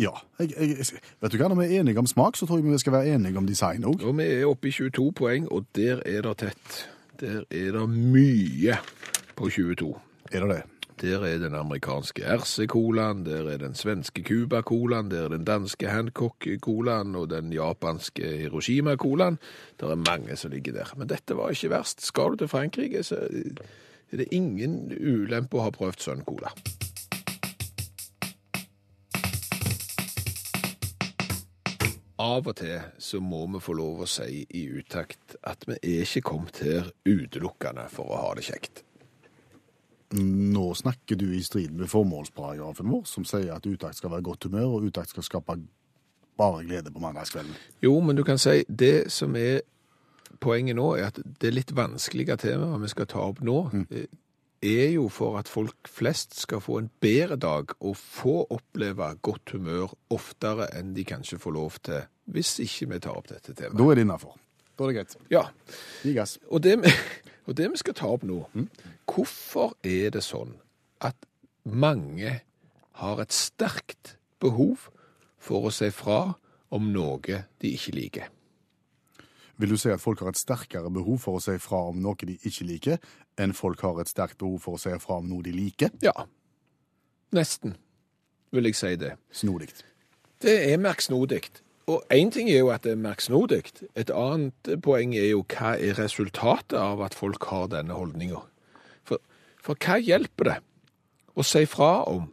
Ja. 0.00 0.10
Jeg, 0.38 0.54
jeg, 0.56 0.86
vet 1.20 1.32
du 1.32 1.36
hva, 1.36 1.48
Når 1.48 1.58
vi 1.60 1.64
er 1.66 1.80
enige 1.80 2.00
om 2.00 2.06
smak, 2.08 2.36
så 2.36 2.46
tror 2.48 2.56
jeg 2.56 2.72
vi 2.72 2.78
skal 2.80 2.92
være 2.94 3.14
enige 3.14 3.36
om 3.36 3.46
design 3.46 3.84
òg. 3.84 4.00
og 4.04 4.16
vi 4.16 4.24
er 4.24 4.46
oppe 4.48 4.68
i 4.68 4.72
22 4.72 5.12
poeng, 5.12 5.52
og 5.52 5.66
der 5.76 6.00
er 6.06 6.22
det 6.24 6.36
tett. 6.38 6.78
Der 7.20 7.42
er 7.50 7.72
det 7.76 7.88
mye 7.88 8.78
på 9.36 9.50
22. 9.50 9.94
Er 10.32 10.46
det 10.46 10.54
det? 10.54 10.62
Der 11.00 11.24
er 11.24 11.38
den 11.38 11.54
amerikanske 11.54 12.22
RC-colaen, 12.22 13.24
der 13.24 13.48
er 13.48 13.56
den 13.58 13.74
svenske 13.74 14.22
Cuba-colaen, 14.22 15.10
der 15.10 15.24
er 15.24 15.28
den 15.28 15.44
danske 15.44 15.88
Hancock-colaen 15.88 17.16
og 17.16 17.30
den 17.30 17.52
japanske 17.52 18.24
Hiroshima-colaen. 18.24 19.38
Det 19.80 19.90
er 19.90 19.96
mange 19.96 20.36
som 20.36 20.50
ligger 20.50 20.72
der. 20.72 20.92
Men 20.96 21.08
dette 21.08 21.36
var 21.36 21.50
ikke 21.50 21.70
verst. 21.70 22.04
Skal 22.06 22.32
du 22.32 22.36
til 22.36 22.48
Frankrike, 22.48 23.02
så 23.02 23.16
er 24.12 24.22
det 24.22 24.30
ingen 24.34 24.90
ulempe 24.90 25.58
å 25.58 25.66
ha 25.66 25.72
prøvd 25.74 26.02
Sun 26.02 26.22
Cola. 26.26 26.52
Av 32.20 32.44
og 32.44 32.56
til 32.58 32.76
så 33.00 33.20
må 33.24 33.46
vi 33.54 33.62
få 33.64 33.74
lov 33.78 34.02
å 34.04 34.10
si 34.10 34.42
i 34.44 34.66
utakt 34.76 35.38
at 35.48 35.64
vi 35.68 35.78
er 35.78 36.04
ikke 36.04 36.26
kommet 36.28 36.60
her 36.60 36.90
utelukkende 37.08 37.86
for 37.92 38.12
å 38.12 38.18
ha 38.26 38.34
det 38.36 38.44
kjekt. 38.50 38.82
Nå 40.20 40.66
snakker 40.74 41.16
du 41.16 41.28
i 41.32 41.42
strid 41.46 41.72
med 41.72 41.88
formålsparagrafen 41.88 42.90
vår, 42.90 43.04
som 43.06 43.24
sier 43.24 43.54
at 43.54 43.66
utakt 43.66 43.96
skal 43.96 44.12
være 44.12 44.26
godt 44.26 44.48
humør, 44.48 44.74
og 44.76 44.88
utakt 44.90 45.14
skal 45.14 45.24
skape 45.24 45.56
bare 46.40 46.64
glede 46.66 46.90
på 46.92 47.00
mandagskvelden. 47.00 47.54
Jo, 47.84 47.94
men 48.04 48.18
du 48.18 48.24
kan 48.26 48.40
si 48.42 48.64
det 48.68 49.10
som 49.14 49.36
er 49.38 49.62
poenget 50.40 50.78
nå, 50.78 50.94
er 50.96 51.10
at 51.10 51.20
det 51.42 51.52
litt 51.54 51.72
vanskelige 51.76 52.38
temaet 52.40 52.82
vi 52.84 52.90
skal 52.92 53.08
ta 53.10 53.22
opp 53.28 53.40
nå, 53.44 53.56
mm. 53.72 53.86
er 54.66 54.86
jo 54.94 55.06
for 55.12 55.38
at 55.40 55.50
folk 55.50 55.88
flest 55.90 56.36
skal 56.40 56.62
få 56.64 56.80
en 56.80 56.90
bedre 57.02 57.38
dag 57.40 57.74
og 57.78 57.96
få 57.98 58.36
oppleve 58.50 59.12
godt 59.24 59.54
humør 59.56 59.94
oftere 60.12 60.70
enn 60.78 60.94
de 60.96 61.06
kanskje 61.08 61.40
får 61.40 61.56
lov 61.56 61.80
til 61.86 62.06
hvis 62.30 62.58
ikke 62.62 62.92
vi 62.92 63.00
tar 63.02 63.18
opp 63.18 63.30
dette 63.30 63.54
temaet. 63.54 63.78
Da 63.78 63.88
er 63.90 63.98
det 63.98 64.06
innafor. 64.06 64.36
Da 64.78 64.86
er 64.86 64.92
det 64.92 64.98
greit. 65.00 65.16
Ja, 65.32 65.44
Gi 66.04 66.14
gass. 66.16 66.38
og 66.48 66.62
det, 66.64 66.78
og 67.46 67.56
det 67.58 67.70
vi 67.72 67.82
skal 67.82 67.96
ta 67.98 68.12
opp 68.14 68.24
nå, 68.26 68.42
hvorfor 69.10 69.74
er 69.84 70.14
det 70.14 70.24
sånn 70.24 70.54
at 71.04 71.16
mange 71.64 72.38
har 73.00 73.20
et 73.20 73.34
sterkt 73.34 74.16
behov 74.40 74.88
for 75.40 75.68
å 75.68 75.74
si 75.74 75.90
fra 75.92 76.34
om 76.70 76.92
noe 76.94 77.42
de 77.60 77.74
ikke 77.74 77.96
liker? 77.96 78.30
Vil 79.60 79.74
du 79.74 79.76
si 79.76 79.90
at 79.92 80.00
folk 80.00 80.22
har 80.24 80.32
et 80.32 80.40
sterkere 80.40 80.88
behov 80.92 81.18
for 81.20 81.36
å 81.36 81.42
si 81.44 81.58
fra 81.60 81.82
om 81.90 81.98
noe 82.00 82.16
de 82.24 82.38
ikke 82.48 82.64
liker, 82.64 83.00
enn 83.36 83.52
folk 83.56 83.82
har 83.84 83.98
et 84.00 84.08
sterkt 84.08 84.38
behov 84.40 84.62
for 84.64 84.78
å 84.78 84.80
si 84.80 84.94
fra 85.02 85.18
om 85.20 85.28
noe 85.28 85.44
de 85.44 85.52
liker? 85.52 85.92
Ja, 86.04 86.14
nesten 87.36 87.76
vil 88.54 88.70
jeg 88.70 88.78
si 88.78 88.94
det. 88.98 89.14
Snodig. 89.36 89.68
Det 90.40 90.56
er 90.72 90.80
merksnodig. 90.80 91.42
Og 91.90 92.04
én 92.14 92.30
ting 92.32 92.48
er 92.50 92.62
jo 92.62 92.70
at 92.72 92.84
det 92.86 92.94
er 92.94 93.02
merksnodig. 93.02 93.64
Et 93.98 94.10
annet 94.14 94.72
poeng 94.82 95.12
er 95.18 95.32
jo 95.32 95.44
hva 95.52 95.74
er 95.76 95.98
resultatet 95.98 96.78
av 96.78 97.02
at 97.04 97.16
folk 97.18 97.44
har 97.50 97.68
denne 97.72 97.96
holdninga. 97.96 98.40
For, 99.04 99.20
for 99.60 99.76
hva 99.82 99.98
hjelper 100.00 100.50
det 100.50 100.58
å 101.36 101.46
si 101.46 101.66
fra 101.68 102.06
om 102.10 102.30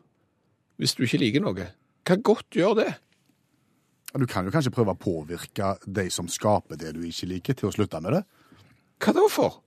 hvis 0.78 0.93
du 0.95 1.03
ikke 1.07 1.19
liker 1.23 1.43
noe? 1.43 1.67
Hva 2.07 2.19
godt 2.21 2.55
gjør 2.55 2.78
det? 2.78 2.91
Du 4.18 4.26
kan 4.26 4.45
jo 4.45 4.51
kanskje 4.51 4.74
prøve 4.74 4.95
å 4.95 4.99
påvirke 4.99 5.76
de 5.86 6.07
som 6.13 6.30
skaper 6.32 6.80
det 6.80 6.95
du 6.95 7.03
ikke 7.05 7.30
liker, 7.30 7.57
til 7.57 7.70
å 7.70 7.74
slutte 7.76 8.01
med 8.01 8.18
det. 8.18 8.24
Hva 9.03 9.13
da 9.13 9.26
for? 9.30 9.59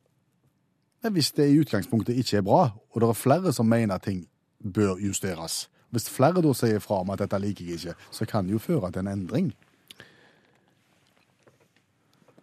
Men 1.05 1.14
hvis 1.14 1.32
det 1.36 1.46
i 1.48 1.59
utgangspunktet 1.62 2.18
ikke 2.18 2.40
er 2.40 2.46
bra, 2.46 2.62
og 2.90 3.01
det 3.01 3.09
er 3.09 3.18
flere 3.18 3.53
som 3.57 3.68
mener 3.70 4.03
ting 4.03 4.24
bør 4.61 4.98
justeres, 5.01 5.68
hvis 5.90 6.11
flere 6.12 6.42
da 6.44 6.53
sier 6.55 6.82
fra 6.82 7.01
om 7.03 7.11
at 7.14 7.22
dette 7.22 7.38
liker 7.40 7.66
jeg 7.66 7.80
ikke, 7.80 7.94
så 8.14 8.26
kan 8.28 8.46
det 8.46 8.55
jo 8.55 8.62
føre 8.62 8.92
til 8.92 9.05
en 9.05 9.12
endring. 9.14 9.53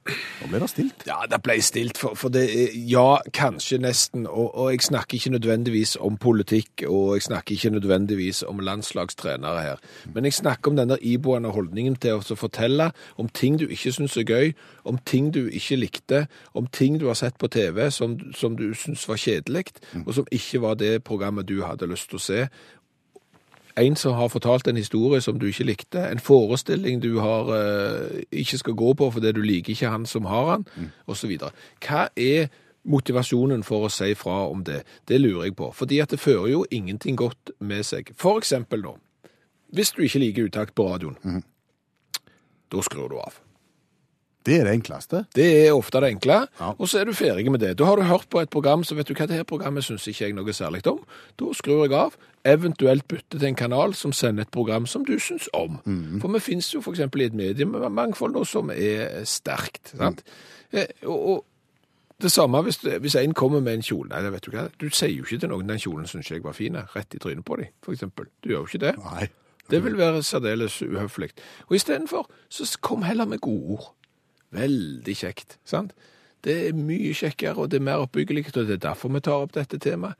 Nå 0.08 0.49
ble 0.51 0.62
det 0.62 0.70
stilt. 0.72 1.05
Ja, 1.08 1.20
det 1.30 1.39
ble 1.43 1.58
stilt, 1.66 1.97
for, 1.99 2.16
for 2.20 2.34
det 2.34 2.45
ja, 2.89 3.20
kanskje 3.36 3.80
nesten. 3.84 4.28
Og, 4.28 4.49
og 4.55 4.72
jeg 4.74 4.86
snakker 4.88 5.18
ikke 5.18 5.34
nødvendigvis 5.36 5.95
om 6.03 6.18
politikk, 6.22 6.86
og 6.88 7.18
jeg 7.18 7.28
snakker 7.28 7.55
ikke 7.55 7.74
nødvendigvis 7.76 8.43
om 8.47 8.62
landslagstrenere 8.64 9.64
her. 9.66 9.84
Men 10.14 10.28
jeg 10.28 10.38
snakker 10.39 10.72
om 10.72 10.80
denne 10.80 10.99
iboende 11.01 11.51
holdningen 11.55 11.97
til 12.01 12.22
å 12.22 12.39
fortelle 12.39 12.91
om 13.18 13.30
ting 13.30 13.60
du 13.60 13.68
ikke 13.68 13.93
syns 13.95 14.18
er 14.18 14.28
gøy, 14.28 14.53
om 14.88 14.99
ting 15.05 15.32
du 15.36 15.45
ikke 15.47 15.80
likte, 15.80 16.24
om 16.53 16.68
ting 16.72 16.99
du 17.01 17.08
har 17.10 17.18
sett 17.20 17.38
på 17.39 17.49
TV 17.51 17.88
som, 17.91 18.18
som 18.36 18.55
du 18.58 18.70
syns 18.78 19.08
var 19.10 19.20
kjedelig, 19.22 19.66
og 20.05 20.14
som 20.16 20.28
ikke 20.32 20.62
var 20.64 20.78
det 20.80 21.03
programmet 21.08 21.47
du 21.49 21.62
hadde 21.66 21.89
lyst 21.89 22.12
til 22.12 22.20
å 22.20 22.24
se. 22.24 22.41
En 23.78 23.96
som 23.96 24.16
har 24.18 24.28
fortalt 24.34 24.68
en 24.68 24.78
historie 24.78 25.22
som 25.22 25.40
du 25.40 25.46
ikke 25.48 25.68
likte, 25.68 26.02
en 26.02 26.20
forestilling 26.20 27.02
du 27.04 27.20
har, 27.20 27.52
eh, 27.54 28.24
ikke 28.32 28.58
skal 28.58 28.74
gå 28.74 28.94
på 28.94 29.12
fordi 29.14 29.32
du 29.32 29.42
liker 29.42 29.74
ikke 29.74 29.90
han 29.90 30.06
som 30.06 30.26
har 30.26 30.50
han, 30.50 30.66
så 31.14 31.28
videre. 31.28 31.52
Hva 31.82 32.08
er 32.18 32.50
motivasjonen 32.86 33.64
for 33.64 33.86
å 33.86 33.92
si 33.92 34.14
fra 34.14 34.48
om 34.50 34.64
det? 34.64 34.84
Det 35.08 35.22
lurer 35.22 35.44
jeg 35.44 35.56
på. 35.56 35.72
Fordi 35.74 36.00
at 36.02 36.10
det 36.10 36.20
fører 36.20 36.52
jo 36.52 36.66
ingenting 36.72 37.18
godt 37.18 37.52
med 37.60 37.84
seg. 37.84 38.12
For 38.16 38.40
eksempel 38.40 38.82
nå, 38.82 38.98
hvis 39.74 39.92
du 39.92 40.02
ikke 40.02 40.20
liker 40.20 40.48
utakt 40.48 40.76
på 40.76 40.88
radioen, 40.88 41.44
da 42.72 42.82
skrur 42.82 43.10
du 43.10 43.20
av. 43.20 43.42
Det 44.48 44.56
er 44.62 44.64
det 44.64 44.74
enkleste. 44.78 45.26
Det 45.36 45.45
er 45.68 45.74
ofte 45.76 46.00
det 46.02 46.14
enkle, 46.16 46.38
Ja. 46.62 46.70
og 46.80 46.88
så 46.88 47.02
er 47.02 47.10
du 47.10 47.12
ferdig 47.14 47.52
med 47.52 47.60
det. 47.60 47.74
Da 47.78 47.86
har 47.89 48.00
du 48.00 48.06
hørt 48.08 48.30
på 48.32 48.39
et 48.41 48.50
program, 48.50 48.84
så 48.88 48.95
vet 48.95 49.10
du 49.10 49.14
hva 49.14 49.28
det 49.28 49.36
her 49.41 49.43
programmet 49.43 49.84
syns 49.84 50.08
ikke 50.08 50.30
jeg 50.30 50.34
noe 50.38 50.54
særlig 50.56 50.86
om. 50.88 51.02
Da 51.38 51.52
skrur 51.54 51.84
jeg 51.84 51.93
av, 52.00 52.16
eventuelt 52.48 53.04
bytter 53.12 53.41
til 53.41 53.48
en 53.50 53.56
kanal 53.60 53.93
som 53.93 54.14
sender 54.16 54.45
et 54.48 54.52
program 54.56 54.86
som 54.88 55.04
du 55.06 55.18
syns 55.20 55.50
om. 55.54 55.82
For 56.24 56.32
vi 56.32 56.39
finnes 56.39 56.70
jo 56.74 56.80
f.eks. 56.80 57.00
i 57.04 57.24
et 57.28 57.34
mediemangfold 57.36 58.34
nå 58.39 58.45
som 58.48 58.72
er 58.72 59.26
sterkt. 59.28 59.91
sant? 59.98 60.24
Eh, 60.72 60.88
og, 61.04 61.28
og 61.28 61.45
det 62.24 62.32
samme 62.32 62.62
hvis, 62.64 62.80
hvis 63.04 63.16
en 63.20 63.34
kommer 63.38 63.60
med 63.62 63.74
en 63.78 63.84
kjole. 63.86 64.10
Nei, 64.10 64.24
vet 64.32 64.48
du 64.48 64.52
hva, 64.56 64.70
du 64.80 64.88
sier 64.89 65.12
jo 65.12 65.28
ikke 65.28 65.41
til 65.43 65.52
noen 65.52 65.68
den 65.70 65.78
kjolen 65.84 66.08
syns 66.08 66.32
jeg 66.32 66.41
var 66.43 66.56
fin, 66.58 66.80
rett 66.95 67.14
i 67.14 67.20
trynet 67.22 67.45
på 67.45 67.60
dem, 67.60 67.68
f.eks. 67.84 68.08
Du 68.41 68.50
gjør 68.50 68.64
jo 68.64 68.72
ikke 68.72 68.82
det. 68.88 68.95
Nei. 69.04 69.28
Det 69.70 69.82
vil 69.84 69.98
være 70.00 70.24
særdeles 70.24 70.80
uhøflig. 70.82 71.28
Og 71.68 71.76
istedenfor 71.76 72.30
så 72.50 72.64
kom 72.82 73.04
heller 73.04 73.26
med 73.28 73.41
gode 73.43 73.76
ord. 73.76 73.93
Veldig 74.52 75.16
kjekt, 75.18 75.58
sant? 75.66 75.93
Det 76.43 76.56
er 76.68 76.78
mye 76.78 77.14
kjekkere, 77.14 77.58
og 77.58 77.72
det 77.72 77.80
er 77.80 77.84
mer 77.84 78.06
oppbyggelig, 78.06 78.45
og 78.48 78.68
det 78.68 78.78
er 78.78 78.84
derfor 78.89 79.10
vi 79.10 79.20
tar 79.20 79.43
opp 79.43 79.56
dette 79.56 79.80
temaet. 79.80 80.16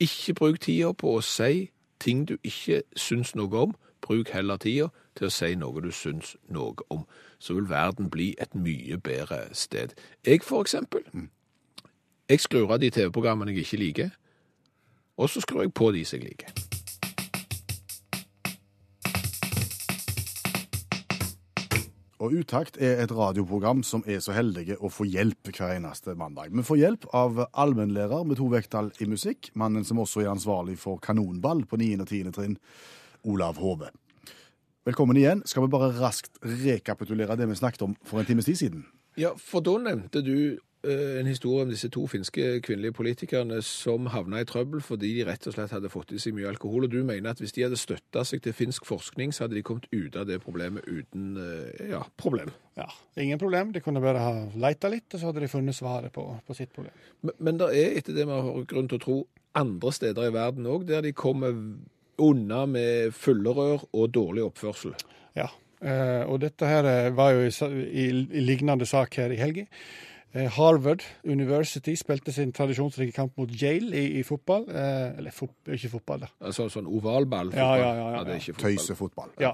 Ikke 0.00 0.34
bruk 0.34 0.60
tida 0.60 0.92
på 0.92 1.14
å 1.16 1.22
si 1.22 1.70
ting 2.02 2.26
du 2.28 2.36
ikke 2.42 2.82
syns 2.96 3.34
noe 3.38 3.62
om, 3.62 3.74
bruk 4.04 4.28
heller 4.34 4.58
tida 4.60 4.90
til 5.16 5.28
å 5.28 5.32
si 5.32 5.54
noe 5.54 5.80
du 5.80 5.90
syns 5.94 6.34
noe 6.52 6.74
om. 6.90 7.06
Så 7.38 7.54
vil 7.54 7.70
verden 7.70 8.10
bli 8.10 8.34
et 8.42 8.54
mye 8.54 8.98
bedre 8.98 9.46
sted. 9.52 9.94
Jeg, 10.26 10.42
for 10.42 10.60
eksempel, 10.60 11.06
jeg 12.28 12.40
skrur 12.40 12.72
av 12.72 12.82
de 12.82 12.90
TV-programmene 12.90 13.54
jeg 13.54 13.68
ikke 13.68 13.82
liker, 13.84 14.14
og 15.16 15.30
så 15.30 15.40
skrur 15.40 15.62
jeg 15.62 15.74
på 15.74 15.92
de 15.94 16.04
som 16.04 16.18
jeg 16.18 16.28
liker. 16.28 16.63
Og 22.24 22.32
Utakt 22.40 22.78
er 22.80 23.02
et 23.02 23.10
radioprogram 23.12 23.82
som 23.84 24.00
er 24.08 24.22
så 24.24 24.32
heldige 24.32 24.78
å 24.80 24.88
få 24.88 25.04
hjelp 25.04 25.50
hver 25.50 25.74
eneste 25.74 26.14
mandag. 26.16 26.54
Vi 26.56 26.62
får 26.64 26.78
hjelp 26.80 27.02
av 27.12 27.42
allmennlærer 27.52 28.24
med 28.24 28.38
to 28.40 28.46
vekttall 28.48 28.88
i 29.04 29.08
musikk, 29.10 29.50
mannen 29.52 29.84
som 29.84 30.00
også 30.00 30.22
er 30.22 30.30
ansvarlig 30.32 30.78
for 30.80 30.96
kanonball 31.04 31.66
på 31.68 31.76
9. 31.82 31.90
og 32.00 32.08
10. 32.08 32.30
trinn, 32.32 32.56
Olav 33.28 33.60
Hove. 33.60 33.90
Velkommen 34.88 35.20
igjen. 35.20 35.42
Skal 35.44 35.66
vi 35.66 35.74
bare 35.74 35.90
raskt 35.98 36.40
rekapitulere 36.40 37.36
det 37.36 37.50
vi 37.50 37.58
snakket 37.60 37.84
om 37.90 37.98
for 38.08 38.22
en 38.22 38.30
times 38.30 38.48
tid 38.48 38.62
siden? 38.62 38.86
Ja, 39.20 39.34
for 39.36 39.60
da 39.60 39.76
nevnte 39.84 40.24
du 40.24 40.56
en 40.84 41.28
historie 41.28 41.64
om 41.64 41.70
disse 41.72 41.88
to 41.92 42.04
finske 42.10 42.58
kvinnelige 42.64 42.96
politikerne 42.96 43.60
som 43.64 44.08
havna 44.12 44.42
i 44.42 44.48
trøbbel 44.48 44.82
fordi 44.84 45.14
de 45.16 45.26
rett 45.28 45.46
og 45.48 45.56
slett 45.56 45.72
hadde 45.74 45.90
fått 45.92 46.12
i 46.12 46.20
seg 46.22 46.36
mye 46.36 46.50
alkohol. 46.50 46.86
Og 46.86 46.92
du 46.92 47.00
mener 47.06 47.32
at 47.32 47.40
hvis 47.42 47.54
de 47.56 47.64
hadde 47.66 47.80
støtta 47.80 48.24
seg 48.26 48.42
til 48.44 48.56
finsk 48.56 48.86
forskning, 48.88 49.32
så 49.32 49.44
hadde 49.44 49.58
de 49.58 49.64
kommet 49.66 49.88
ut 49.92 50.18
av 50.20 50.28
det 50.28 50.40
problemet 50.44 50.86
uten 50.88 51.38
eh, 51.40 51.88
ja, 51.94 52.02
problem. 52.20 52.52
Ja, 52.78 52.88
ingen 53.20 53.40
problem. 53.40 53.72
De 53.74 53.82
kunne 53.84 54.02
bare 54.04 54.22
ha 54.22 54.34
leita 54.58 54.90
litt, 54.92 55.08
og 55.12 55.20
så 55.20 55.30
hadde 55.30 55.44
de 55.44 55.50
funnet 55.52 55.78
svaret 55.78 56.12
på, 56.14 56.26
på 56.46 56.56
sitt 56.58 56.72
problem. 56.74 56.94
Men, 57.22 57.38
men 57.38 57.60
det 57.62 57.72
er, 57.72 57.98
etter 58.00 58.16
det 58.16 58.28
vi 58.28 58.38
har 58.48 58.70
grunn 58.70 58.90
til 58.90 59.00
å 59.00 59.04
tro, 59.04 59.18
andre 59.54 59.92
steder 59.94 60.28
i 60.28 60.34
verden 60.34 60.66
òg 60.66 60.88
der 60.88 61.04
de 61.06 61.12
kommer 61.14 61.54
unna 62.22 62.64
med 62.70 63.14
fyllerør 63.16 63.86
og 63.92 64.08
dårlig 64.14 64.44
oppførsel. 64.46 64.94
Ja, 65.38 65.48
eh, 65.82 66.22
og 66.26 66.40
dette 66.44 66.68
her 66.68 66.86
eh, 66.90 67.12
var 67.14 67.34
jo 67.34 67.46
i, 67.46 67.52
i, 67.86 68.08
i 68.10 68.42
lignende 68.42 68.86
sak 68.86 69.18
her 69.18 69.34
i 69.34 69.38
helga. 69.38 69.66
Eh, 70.34 70.48
Harvard 70.50 71.02
University 71.22 71.94
spilte 71.94 72.32
sin 72.34 72.50
tradisjonsrike 72.52 73.14
kamp 73.14 73.36
mot 73.38 73.50
Yale 73.54 73.94
i, 73.94 74.18
i 74.18 74.22
fotball. 74.26 74.64
Eh, 74.66 75.18
eller 75.20 75.34
fot, 75.34 75.54
ikke 75.70 75.92
fotball, 75.92 76.24
da. 76.24 76.30
Altså 76.48 76.66
sånn 76.72 76.88
ovalball. 76.90 77.52
Ja, 77.54 77.68
ja, 77.78 77.92
ja, 77.94 78.08
ja, 78.16 78.22
det 78.26 78.40
fotball. 78.42 78.64
Tøysefotball. 78.64 79.30
Ja. 79.38 79.52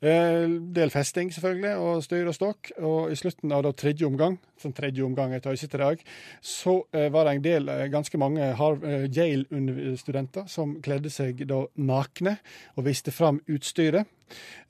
Eh, 0.00 0.46
del 0.78 0.92
festing, 0.94 1.28
selvfølgelig, 1.34 1.74
og 1.76 2.00
styr 2.06 2.32
og 2.32 2.36
stokk. 2.38 2.72
Og 2.80 3.12
i 3.12 3.20
slutten 3.20 3.52
av 3.52 3.66
da 3.66 3.74
tredje 3.76 4.08
omgang, 4.08 4.38
som 4.60 4.72
tredje 4.72 5.04
omgang 5.04 5.36
er 5.36 5.44
tøysete 5.44 5.76
i 5.76 5.84
dag, 5.84 6.08
så 6.40 6.78
eh, 6.96 7.10
var 7.12 7.28
det 7.28 7.36
en 7.36 7.46
del, 7.50 7.70
eh, 7.74 7.86
ganske 7.92 8.20
mange 8.20 8.48
eh, 8.48 9.06
Yale-studenter 9.12 10.48
som 10.48 10.78
kledde 10.84 11.12
seg 11.12 11.44
da 11.50 11.66
nakne 11.84 12.38
og 12.78 12.88
viste 12.88 13.12
fram 13.12 13.42
utstyret. 13.44 14.08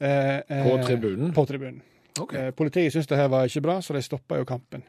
Eh, 0.02 0.40
eh, 0.42 0.66
På 0.66 0.80
tribunen? 0.82 1.30
På 1.34 1.46
tribunen. 1.46 1.82
Okay. 2.20 2.46
Eh, 2.46 2.50
Politiet 2.54 2.92
syntes 2.92 3.10
det 3.10 3.18
her 3.18 3.30
var 3.30 3.48
ikke 3.48 3.64
bra, 3.64 3.80
så 3.82 3.94
de 3.94 4.02
stoppa 4.02 4.38
jo 4.38 4.46
kampen. 4.46 4.84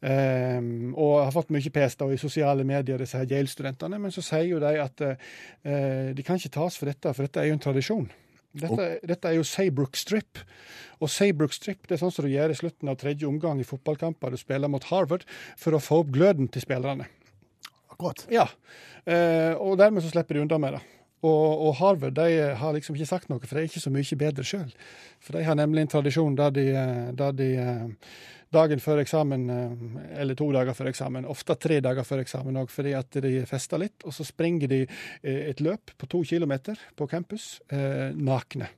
Ehm, 0.00 0.94
og 0.96 1.18
har 1.26 1.34
fått 1.34 1.52
mye 1.52 1.72
pes 1.74 1.98
da 2.00 2.08
i 2.08 2.18
sosiale 2.20 2.64
medier, 2.64 3.00
disse 3.00 3.20
her 3.20 3.28
Yale-studentene. 3.28 4.00
Men 4.00 4.14
så 4.14 4.24
sier 4.24 4.48
jo 4.48 4.60
de 4.62 4.74
at 4.80 5.04
uh, 5.04 6.10
de 6.16 6.26
kan 6.26 6.40
ikke 6.40 6.54
tas 6.56 6.80
for 6.80 6.90
dette, 6.90 7.14
for 7.14 7.26
dette 7.26 7.42
er 7.42 7.50
jo 7.50 7.56
en 7.58 7.64
tradisjon. 7.66 8.10
Dette, 8.60 8.86
dette 9.06 9.30
er 9.30 9.36
jo 9.36 9.46
Saybrook 9.46 9.98
Strip. 9.98 10.40
Og 10.98 11.12
Saybrook 11.12 11.54
Strip 11.54 11.86
det 11.86 11.96
er 11.96 12.02
sånn 12.02 12.14
som 12.14 12.26
du 12.26 12.32
gjør 12.32 12.54
i 12.54 12.58
slutten 12.58 12.90
av 12.90 12.98
tredje 12.98 13.28
omgang 13.28 13.60
i 13.62 13.68
fotballkamper 13.68 14.34
du 14.34 14.40
spiller 14.40 14.72
mot 14.72 14.88
Harvard, 14.90 15.26
for 15.60 15.76
å 15.76 15.82
få 15.82 16.02
opp 16.02 16.14
gløden 16.16 16.50
til 16.50 16.64
spillerne. 16.64 17.06
Akkurat. 17.92 18.24
Ja, 18.32 18.48
Uh, 19.08 19.56
og 19.56 19.78
dermed 19.80 20.04
så 20.04 20.10
slipper 20.12 20.36
de 20.36 20.42
unna 20.44 20.58
med 20.60 20.74
det. 20.76 20.80
Og, 21.20 21.62
og 21.66 21.74
Harvard 21.76 22.16
de 22.16 22.28
har 22.56 22.74
liksom 22.76 22.96
ikke 22.96 23.08
sagt 23.08 23.28
noe, 23.28 23.40
for 23.44 23.56
de 23.56 23.62
er 23.64 23.68
ikke 23.68 23.82
så 23.82 23.92
mye 23.92 24.18
bedre 24.22 24.44
sjøl. 24.46 24.68
For 25.20 25.36
de 25.36 25.44
har 25.44 25.56
nemlig 25.58 25.84
en 25.84 25.92
tradisjon 25.92 26.36
der 26.38 26.52
de, 26.56 26.66
eh, 26.80 27.08
der 27.16 27.34
de 27.36 27.48
eh, 27.60 28.12
dagen 28.54 28.82
før 28.82 29.00
eksamen, 29.02 29.44
eh, 29.50 30.20
eller 30.22 30.38
to 30.38 30.48
dager 30.54 30.74
før 30.76 30.90
eksamen, 30.90 31.28
ofte 31.30 31.56
tre 31.60 31.80
dager 31.84 32.06
før 32.06 32.24
eksamen 32.24 32.58
òg, 32.60 32.70
fordi 32.72 32.94
at 32.98 33.20
de 33.22 33.44
fester 33.46 33.78
litt, 33.82 34.02
og 34.04 34.14
så 34.16 34.26
springer 34.26 34.70
de 34.70 34.80
eh, 34.84 35.50
et 35.50 35.62
løp 35.64 35.94
på 35.98 36.08
to 36.10 36.22
kilometer 36.26 36.78
på 36.98 37.08
campus, 37.10 37.60
eh, 37.70 38.10
nakne. 38.16 38.70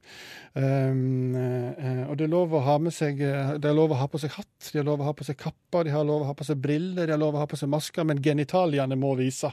Um, 0.53 1.33
eh, 1.35 2.03
og 2.11 2.19
det 2.21 2.27
er 2.27 2.33
lov 2.35 2.53
å 2.53 2.61
ha 2.61 2.75
med 2.77 2.93
seg 2.93 3.17
De 3.17 3.65
har 3.65 3.73
lov 3.73 3.95
å 3.95 3.97
ha 3.97 4.05
på 4.11 4.19
seg 4.21 4.35
hatt, 4.35 4.67
de 4.67 4.83
har 4.83 4.85
lov 4.85 5.01
å 5.01 5.07
ha 5.07 5.15
på 5.17 5.25
seg 5.25 5.39
kapper, 5.41 5.87
de 5.89 5.95
har 5.95 6.05
lov 6.05 6.27
å 6.27 6.29
ha 6.29 6.35
på 6.37 6.45
seg 6.45 6.61
briller, 6.61 7.07
de 7.09 7.15
har 7.15 7.23
lov 7.23 7.39
å 7.39 7.41
ha 7.41 7.49
på 7.49 7.57
seg 7.57 7.71
masker, 7.73 8.05
men 8.05 8.21
genitaliene 8.21 8.99
må 9.01 9.15
vise. 9.17 9.49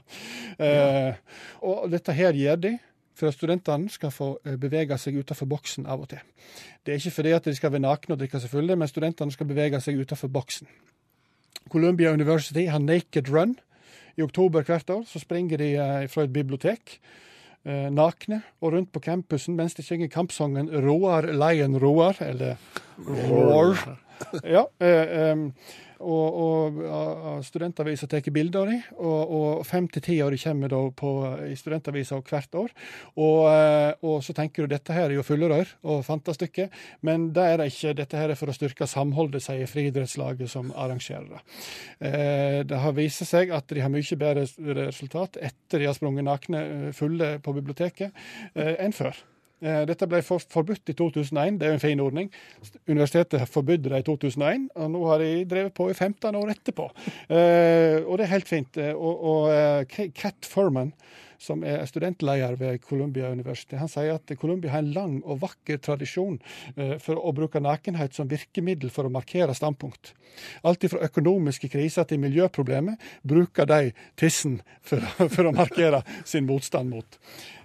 Eh, 0.60 1.16
og 1.64 1.88
dette 1.94 2.12
her 2.18 2.36
gjør 2.36 2.60
de 2.66 2.74
for 3.20 3.30
at 3.30 3.36
studentene 3.36 3.92
skal 3.92 4.14
få 4.16 4.30
eh, 4.46 4.58
bevege 4.60 4.98
seg 4.98 5.20
utenfor 5.20 5.50
boksen 5.52 5.88
av 5.90 6.06
og 6.06 6.12
til. 6.14 6.22
Det 6.84 6.94
er 6.94 7.02
ikke 7.02 7.18
fordi 7.20 7.34
at 7.36 7.50
de 7.50 7.56
skal 7.58 7.74
være 7.76 7.86
nakne 7.86 8.16
og 8.16 8.22
drikke 8.22 8.42
seg 8.42 8.54
fulle, 8.54 8.78
men 8.80 8.92
studentene 8.92 9.36
skal 9.36 9.50
bevege 9.50 9.82
seg 9.84 10.00
utenfor 10.00 10.32
boksen. 10.34 10.70
Columbia 11.70 12.14
University 12.14 12.66
har 12.72 12.80
Naked 12.80 13.30
Run. 13.30 13.58
I 14.18 14.24
oktober 14.26 14.66
hvert 14.68 14.90
år 14.90 15.04
så 15.08 15.20
springer 15.22 15.62
de 15.62 15.74
eh, 15.76 16.08
fra 16.12 16.26
et 16.26 16.34
bibliotek 16.34 16.98
eh, 17.66 17.90
nakne 17.94 18.42
og 18.62 18.74
rundt 18.74 18.92
på 18.92 19.04
campusen 19.04 19.56
mens 19.56 19.76
de 19.78 19.84
synger 19.86 20.12
kampsangen 20.12 20.70
'Roar 20.70 21.30
Lion 21.32 21.78
Roar', 21.78 22.22
eller 22.22 22.56
Roar. 23.08 24.00
Ja, 24.44 24.66
eh, 24.80 25.32
em, 25.32 25.54
og, 26.00 26.40
og 26.40 26.80
og 27.40 27.44
studentavisa 27.46 28.08
tar 28.10 28.26
bilder 28.34 28.62
av 28.62 28.72
dem, 28.72 28.82
og, 28.98 29.32
og 29.36 29.66
fem 29.68 29.88
til 29.92 30.04
ti 30.06 30.18
av 30.24 30.32
dem 30.34 30.42
kommer 30.42 30.72
da 30.72 30.82
på, 31.02 31.12
i 31.50 31.56
studentavisa 31.58 32.20
hvert 32.20 32.58
år. 32.62 32.74
Og, 33.16 33.40
eh, 33.52 33.92
og 34.06 34.20
så 34.26 34.36
tenker 34.38 34.66
du 34.66 34.74
dette 34.74 34.96
her 34.96 35.10
er 35.10 35.18
jo 35.18 35.26
fyllerør 35.26 35.74
og 35.90 36.04
fantastykke, 36.08 36.70
men 37.08 37.30
det 37.36 37.46
er 37.46 37.62
det 37.62 37.70
ikke. 37.74 37.96
Dette 38.00 38.20
her 38.20 38.34
er 38.34 38.40
for 38.40 38.52
å 38.52 38.56
styrke 38.56 38.88
samholdet, 38.90 39.44
sier 39.46 39.70
friidrettslaget 39.70 40.52
som 40.52 40.74
arrangerer 40.76 41.30
det. 41.34 41.42
Eh, 42.10 42.60
det 42.70 42.84
har 42.84 42.96
vist 42.98 43.26
seg 43.28 43.54
at 43.56 43.70
de 43.72 43.84
har 43.84 43.94
mye 43.94 44.20
bedre 44.20 44.46
resultat 44.84 45.40
etter 45.42 45.82
de 45.82 45.90
har 45.90 45.98
sprunget 45.98 46.28
nakne 46.28 46.94
fulle 46.96 47.38
på 47.44 47.56
biblioteket, 47.56 48.16
eh, 48.56 48.76
enn 48.80 48.96
før. 48.96 49.18
Eh, 49.62 49.82
Dette 49.90 50.08
ble 50.08 50.22
for, 50.24 50.40
forbudt 50.40 50.92
i 50.92 50.96
2001, 50.96 51.58
det 51.60 51.68
er 51.68 51.74
jo 51.74 51.78
en 51.80 51.84
fin 51.84 52.00
ordning. 52.04 52.30
Universitetet 52.88 53.44
forbudde 53.52 53.92
det 53.92 54.00
i 54.04 54.08
2001, 54.08 54.70
og 54.76 54.92
nå 54.94 55.02
har 55.10 55.24
de 55.24 55.32
drevet 55.52 55.74
på 55.76 55.90
i 55.92 55.96
15 55.98 56.36
år 56.40 56.54
etterpå. 56.56 56.90
Eh, 57.28 58.00
og 58.06 58.18
det 58.18 58.26
er 58.28 58.34
helt 58.36 58.48
fint. 58.52 58.78
Eh, 58.80 58.94
Og, 58.96 59.24
og 59.34 59.88
Cat 60.16 60.48
Furman, 60.48 60.94
som 61.40 61.64
er 61.64 61.86
studentleder 61.88 62.58
ved 62.60 62.82
Columbia 62.84 63.32
University, 63.32 63.78
han 63.80 63.90
sier 63.92 64.18
at 64.18 64.34
Columbia 64.40 64.74
har 64.74 64.84
en 64.84 64.94
lang 64.94 65.16
og 65.24 65.40
vakker 65.44 65.80
tradisjon 65.84 66.38
eh, 66.76 66.98
for 67.02 67.20
å 67.20 67.34
bruke 67.36 67.62
nakenhet 67.64 68.18
som 68.18 68.30
virkemiddel 68.30 68.92
for 68.94 69.08
å 69.08 69.14
markere 69.14 69.56
standpunkt. 69.56 70.14
Alt 70.68 70.84
fra 70.92 71.06
økonomiske 71.08 71.72
kriser 71.72 72.08
til 72.10 72.22
miljøproblemer 72.24 73.00
bruker 73.24 73.70
de 73.70 73.94
tissen 74.20 74.60
for, 74.82 75.04
for 75.34 75.48
å 75.48 75.56
markere 75.56 76.04
sin 76.28 76.48
motstand 76.50 76.92
mot. 76.92 77.20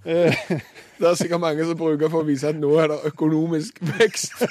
Eh, 0.05 0.35
Det 1.01 1.09
er 1.11 1.17
sikkert 1.19 1.43
mange 1.43 1.65
som 1.67 1.77
bruker 1.79 2.11
for 2.13 2.23
å 2.23 2.29
vise 2.29 2.53
at 2.53 2.59
nå 2.59 2.71
er 2.79 2.93
det 2.93 3.01
økonomisk 3.11 3.81
vekst. 3.99 4.45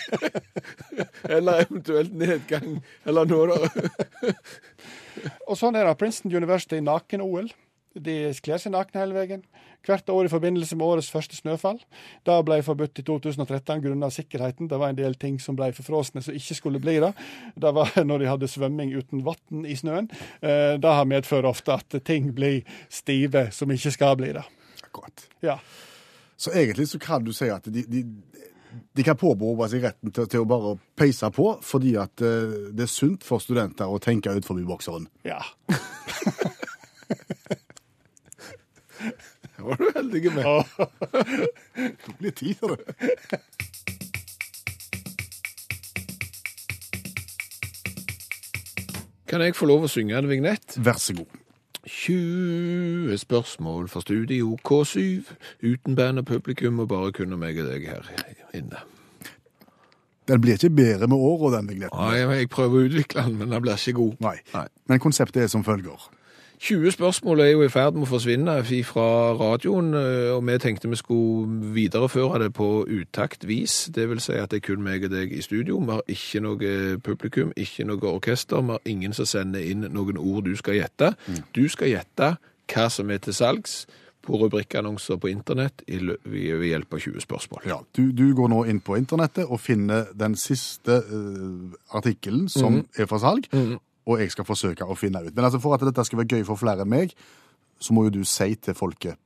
Eller 1.36 1.64
eventuelt 1.64 2.12
nedgang. 2.20 2.82
Eller 3.08 3.30
nå 3.30 3.46
da. 3.48 4.34
Og 5.48 5.56
sånn 5.56 5.78
er 5.80 5.88
det. 5.88 5.96
Princeton 6.02 6.36
University 6.36 6.82
naken-OL. 6.84 7.48
De 7.94 8.14
kler 8.42 8.58
seg 8.58 8.74
nakne 8.74 9.04
hele 9.04 9.14
veien. 9.14 9.44
Hvert 9.86 10.08
år 10.10 10.26
i 10.26 10.32
forbindelse 10.32 10.76
med 10.80 10.88
årets 10.88 11.10
første 11.12 11.36
snøfall. 11.36 11.78
Det 12.26 12.38
ble 12.48 12.58
forbudt 12.66 13.02
i 13.02 13.04
2013 13.06 13.82
grunnet 13.84 14.16
sikkerheten. 14.16 14.70
Det 14.72 14.80
var 14.80 14.90
en 14.94 14.98
del 14.98 15.14
ting 15.20 15.36
som 15.44 15.58
ble 15.60 15.68
forfrosne 15.76 16.24
som 16.24 16.34
ikke 16.34 16.56
skulle 16.58 16.80
bli 16.82 16.96
det. 17.04 17.12
Det 17.60 17.74
var 17.76 17.92
når 18.10 18.24
de 18.24 18.30
hadde 18.32 18.50
svømming 18.50 18.96
uten 18.96 19.22
vann 19.28 19.66
i 19.70 19.76
snøen. 19.78 20.08
Eh, 20.42 20.76
Det 20.82 20.94
har 20.98 21.06
medført 21.06 21.46
ofte 21.46 21.76
at 21.76 22.00
ting 22.08 22.32
blir 22.34 22.64
stive 22.90 23.50
som 23.54 23.72
ikke 23.76 23.92
skal 23.94 24.18
bli 24.18 24.32
det. 24.40 24.46
Akkurat. 24.88 25.28
Ja. 25.44 25.60
Så 26.38 26.52
egentlig 26.56 26.88
så 26.90 27.00
kan 27.00 27.24
du 27.24 27.34
si 27.36 27.46
at 27.54 27.68
de, 27.70 27.84
de, 27.88 28.02
de 28.98 29.04
kan 29.06 29.16
påberope 29.20 29.68
seg 29.70 29.84
retten 29.86 30.12
til, 30.16 30.26
til 30.32 30.42
å 30.42 30.48
bare 30.50 30.74
peise 30.98 31.30
på, 31.36 31.52
fordi 31.62 31.94
at 32.02 32.24
eh, 32.26 32.72
det 32.74 32.88
er 32.88 32.92
sunt 32.92 33.24
for 33.28 33.44
studenter 33.44 33.86
å 33.92 34.00
tenke 34.02 34.34
ut 34.34 34.48
forbi 34.50 34.66
bokseren. 34.66 35.06
ja. 35.28 35.44
Det 39.64 39.70
var 39.70 39.78
du 39.80 39.86
heldig 39.96 40.32
med. 40.36 40.64
Tid 42.36 42.56
for 42.60 42.76
det. 42.76 42.84
Kan 49.34 49.42
jeg 49.42 49.56
få 49.58 49.66
lov 49.66 49.88
å 49.88 49.90
synge 49.90 50.14
en 50.20 50.28
vignett? 50.30 50.76
Vær 50.84 51.00
så 51.02 51.16
god. 51.18 51.40
20 51.90 53.18
spørsmål 53.18 53.88
for 53.92 54.06
Studio 54.06 54.58
K7, 54.68 55.24
uten 55.64 55.96
band 55.96 56.22
og 56.22 56.28
publikum, 56.30 56.80
og 56.80 56.92
bare 56.92 57.12
kun 57.16 57.34
meg 57.40 57.60
og 57.60 57.72
deg 57.72 57.88
her 57.90 58.12
inne. 58.56 58.84
Den 60.28 60.40
blir 60.44 60.56
ikke 60.56 60.70
bedre 60.72 61.08
med 61.12 61.18
åra, 61.20 61.58
den 61.58 61.68
vignetten. 61.72 62.00
Nei, 62.00 62.20
jeg 62.22 62.52
prøver 62.54 62.78
å 62.78 62.86
utvikle 62.88 63.26
den, 63.26 63.40
men 63.42 63.52
den 63.52 63.64
blir 63.66 63.76
ikke 63.76 63.98
god. 63.98 64.14
Nei. 64.24 64.38
Nei. 64.54 64.68
Men 64.92 65.02
konseptet 65.04 65.44
er 65.44 65.50
som 65.52 65.66
følger. 65.68 66.06
20 66.64 66.92
spørsmål 66.92 67.40
er 67.40 67.46
jo 67.46 67.64
i 67.66 67.68
ferd 67.68 67.98
med 67.98 68.06
å 68.06 68.08
forsvinne 68.08 68.54
fra 68.88 69.08
radioen, 69.36 69.90
eh, 70.00 70.30
og 70.32 70.46
vi 70.48 70.54
tenkte 70.64 70.88
vi 70.88 70.96
skulle 70.96 71.74
videreføre 71.76 72.40
det 72.40 72.54
på 72.56 72.86
utaktvis. 72.88 73.90
Det 73.92 74.06
vil 74.10 74.22
si 74.24 74.38
at 74.40 74.52
det 74.52 74.62
er 74.62 74.68
kun 74.70 74.84
meg 74.84 75.04
og 75.04 75.12
deg 75.12 75.34
i 75.36 75.42
studio. 75.44 75.82
Vi 75.84 75.92
har 75.92 76.08
ikke 76.08 76.40
noe 76.40 76.72
publikum, 77.04 77.52
ikke 77.58 77.84
noe 77.84 78.00
orkester. 78.08 78.64
Vi 78.64 78.78
har 78.78 78.80
ingen 78.86 79.12
som 79.12 79.28
sender 79.28 79.60
inn 79.60 79.84
noen 79.92 80.18
ord 80.18 80.48
du 80.48 80.56
skal 80.56 80.80
gjette. 80.80 81.12
Du 81.52 81.68
skal 81.68 81.98
gjette 81.98 82.38
hva 82.72 82.90
som 82.90 83.12
er 83.12 83.20
til 83.20 83.36
salgs 83.36 83.86
på 84.24 84.40
rubrikkannonser 84.40 85.20
på 85.20 85.28
internett 85.36 85.84
ved 85.84 86.64
hjelp 86.64 86.94
av 86.94 87.00
20 87.00 87.28
spørsmål. 87.28 87.66
Ja, 87.68 87.82
du, 87.92 88.14
du 88.16 88.30
går 88.36 88.48
nå 88.56 88.64
inn 88.72 88.80
på 88.80 88.96
internettet 88.96 89.52
og 89.52 89.60
finner 89.60 90.14
den 90.16 90.40
siste 90.40 91.02
uh, 91.12 91.76
artikkelen 91.92 92.48
som 92.48 92.86
er 92.96 93.12
for 93.12 93.20
salg, 93.20 93.52
og 94.06 94.20
jeg 94.20 94.32
skal 94.34 94.46
forsøke 94.48 94.86
å 94.86 94.96
finne 95.00 95.22
ut. 95.24 95.34
Men 95.36 95.46
altså 95.48 95.60
for 95.64 95.76
at 95.76 95.86
dette 95.86 96.06
skal 96.06 96.20
være 96.22 96.38
gøy 96.38 96.48
for 96.48 96.60
flere 96.60 96.84
enn 96.84 96.92
meg, 96.92 97.14
så 97.80 97.94
må 97.96 98.08
jo 98.08 98.18
du 98.20 98.24
si 98.28 98.56
til 98.56 98.76
folket 98.78 99.20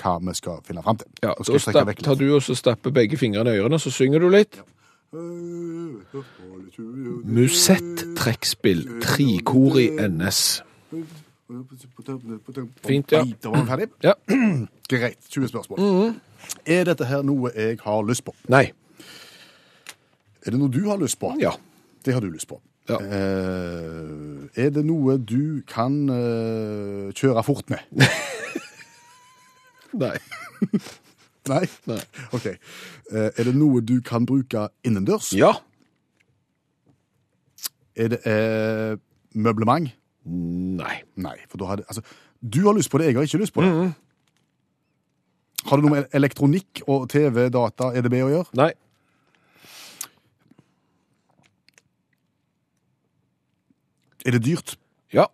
hva 0.00 0.16
vi 0.18 0.34
skal 0.34 0.62
finne 0.66 0.82
fram 0.82 0.98
til. 0.98 1.10
Ja, 1.22 1.34
og 1.38 1.60
stapp, 1.62 1.90
tar 2.02 2.16
du 2.18 2.26
og 2.34 2.42
så 2.42 2.56
stapper 2.58 2.90
begge 2.94 3.18
fingrene 3.20 3.54
i 3.54 3.60
ørene, 3.62 3.78
så 3.78 3.92
synger 3.94 4.24
du 4.24 4.28
litt. 4.32 4.58
Musett-trekkspill, 7.24 8.82
trikor 9.04 9.78
i 9.78 9.86
NS. 10.08 10.40
Fint, 12.86 13.12
ja. 13.12 13.22
Da 13.42 13.52
var 13.52 13.60
vi 13.60 13.66
ferdig. 13.68 13.88
Ja. 14.02 14.14
Greit. 14.90 15.18
20 15.30 15.48
spørsmål. 15.52 16.14
Er 16.66 16.84
dette 16.90 17.06
her 17.08 17.22
noe 17.22 17.52
jeg 17.54 17.78
har 17.84 18.02
lyst 18.08 18.24
på? 18.26 18.34
Nei. 18.52 18.66
Er 20.44 20.52
det 20.52 20.60
noe 20.60 20.72
du 20.72 20.82
har 20.88 20.98
lyst 21.00 21.20
på? 21.20 21.30
Ja. 21.40 21.54
Det 22.04 22.12
har 22.16 22.20
du 22.24 22.28
lyst 22.32 22.48
på. 22.50 22.58
Ja. 22.88 22.98
Uh, 23.00 24.44
er 24.60 24.68
det 24.74 24.82
noe 24.84 25.16
du 25.16 25.62
kan 25.68 25.94
uh, 26.10 27.08
kjøre 27.16 27.44
fort 27.46 27.70
med? 27.72 27.80
Nei. 30.04 30.16
Nei? 31.52 31.64
Nei. 31.88 32.00
OK. 32.36 32.50
Uh, 33.08 33.30
er 33.30 33.48
det 33.48 33.54
noe 33.56 33.80
du 33.80 33.96
kan 34.04 34.28
bruke 34.28 34.68
innendørs? 34.84 35.32
Ja. 35.36 35.54
Er 37.96 38.10
det 38.10 38.20
møblement? 39.38 39.92
Nei. 40.24 40.96
Nei, 41.20 41.36
for 41.48 41.60
da 41.60 41.68
hadde 41.70 41.84
Altså, 41.86 42.02
du 42.42 42.64
har 42.66 42.74
lyst 42.76 42.90
på 42.90 42.98
det, 42.98 43.06
jeg 43.06 43.16
har 43.16 43.28
ikke 43.28 43.38
lyst 43.38 43.54
på 43.54 43.62
det. 43.62 43.70
Har 45.64 45.78
det 45.78 45.86
noe 45.86 45.94
med 45.94 46.16
elektronikk 46.16 46.82
og 46.90 47.06
TV, 47.12 47.46
data, 47.52 47.92
EDB 47.96 48.18
å 48.24 48.32
gjøre? 48.32 48.56
Nei. 48.58 48.72
Er 54.24 54.36
det 54.36 54.44
dyrt? 54.44 54.76
Ja. 55.12 55.26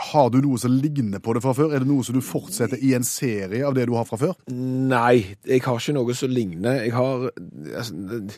Har 0.00 0.30
du 0.30 0.38
noe 0.40 0.58
som 0.58 0.72
ligner 0.72 1.18
på 1.18 1.34
det 1.34 1.42
fra 1.44 1.52
før? 1.56 1.74
Er 1.74 1.82
det 1.82 1.90
noe 1.90 2.04
som 2.06 2.16
du 2.16 2.22
fortsetter 2.24 2.80
i 2.80 2.94
en 2.96 3.04
serie 3.04 3.66
av 3.66 3.74
det 3.76 3.88
du 3.90 3.94
har 3.98 4.06
fra 4.08 4.18
før? 4.20 4.36
Nei, 4.54 5.36
jeg 5.46 5.64
har 5.66 5.82
ikke 5.82 5.96
noe 5.98 6.14
som 6.16 6.32
ligner. 6.32 6.84
Jeg 6.86 6.94
har 6.96 7.28
altså, 7.76 8.30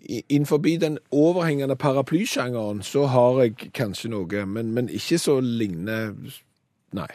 Innenfor 0.00 0.62
den 0.80 0.96
overhengende 1.12 1.76
paraplysjangeren 1.76 2.80
så 2.82 3.04
har 3.12 3.42
jeg 3.42 3.72
kanskje 3.76 4.08
noe, 4.08 4.44
men, 4.46 4.72
men 4.72 4.88
ikke 4.88 5.18
så 5.20 5.40
ligner 5.44 6.14
Nei. 6.96 7.10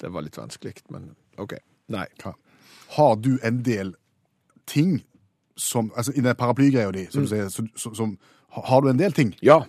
Det 0.00 0.10
var 0.12 0.24
litt 0.26 0.36
vanskelig, 0.36 0.74
men 0.92 1.12
OK. 1.40 1.54
Nei. 1.94 2.06
Hva? 2.20 2.34
Har 2.96 3.14
du 3.16 3.38
en 3.42 3.62
del 3.64 3.94
ting 4.66 5.04
som 5.56 5.92
Altså 5.96 6.12
i 6.12 6.20
den 6.20 6.34
paraplygreia 6.34 6.90
di, 6.90 7.06
som 7.10 7.22
du 7.24 7.30
sier, 7.30 7.48
så, 7.48 7.62
så, 7.78 7.94
som 7.94 8.18
Har 8.50 8.82
du 8.82 8.90
en 8.90 8.98
del 8.98 9.12
ting? 9.12 9.34
Ja. 9.42 9.62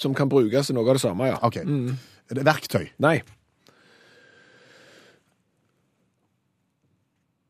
Som 0.00 0.14
kan 0.16 0.30
brukes 0.32 0.70
til 0.70 0.76
noe 0.78 0.88
av 0.88 0.96
det 0.96 1.02
samme, 1.02 1.28
ja. 1.28 1.36
OK. 1.44 1.60
Er 1.60 2.38
det 2.38 2.44
verktøy? 2.46 2.86
Nei. 3.04 3.18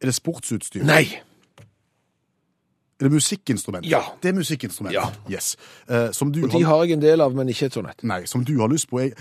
Er 0.01 0.09
det 0.09 0.15
sportsutstyr? 0.17 0.83
Nei. 0.89 1.05
Er 3.01 3.09
det 3.09 3.13
musikkinstrument? 3.13 3.87
Ja. 3.89 4.01
Det 4.23 4.29
er 4.29 4.35
musikkinstrument. 4.37 4.95
Ja. 4.95 5.07
Yes. 5.31 5.57
Eh, 5.89 6.11
som 6.13 6.33
du 6.33 6.43
Og 6.45 6.53
de 6.53 6.65
har 6.65 6.77
har 6.77 6.85
jeg 6.85 6.93
en 6.99 7.03
del 7.03 7.21
av, 7.21 7.35
men 7.37 7.49
ikke 7.49 7.67
et 7.71 7.77
sånt 7.77 7.89
et. 7.89 8.03
Nei, 8.05 8.25
som 8.27 8.45
du 8.45 8.59
har 8.61 8.69
lyst 8.69 8.91
på. 8.91 8.99
Jeg, 8.99 9.13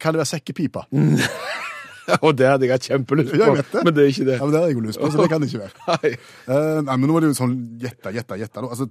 kan 0.00 0.14
det 0.14 0.22
være 0.22 0.26
sekkepipa? 0.26 0.86
Og 2.26 2.32
det 2.38 2.46
hadde 2.48 2.66
jeg 2.66 2.72
hatt 2.74 2.86
kjempelyst 2.88 3.30
på, 3.30 3.36
det. 3.38 3.84
men 3.84 3.94
det 3.94 4.02
er 4.02 4.08
ikke 4.10 4.26
det. 4.26 4.36
Ja, 4.38 4.44
men 4.44 4.52
Det 4.54 4.60
har 4.60 4.66
jeg 4.70 4.76
jo 4.76 4.84
lyst 4.86 5.00
på, 5.00 5.10
så 5.12 5.22
det 5.22 5.28
kan 5.32 5.44
det 5.44 5.48
ikke 5.52 5.62
være. 5.62 5.74
Nei. 5.92 6.10
Eh, 6.56 6.80
nei, 6.88 6.96
men 6.96 7.06
nå 7.10 7.16
er 7.16 7.24
det 7.24 7.30
jo 7.30 7.36
sånn 7.38 7.54
gjetta, 7.82 8.12
gjetta, 8.16 8.38
gjetta. 8.40 8.64
Altså, 8.66 8.88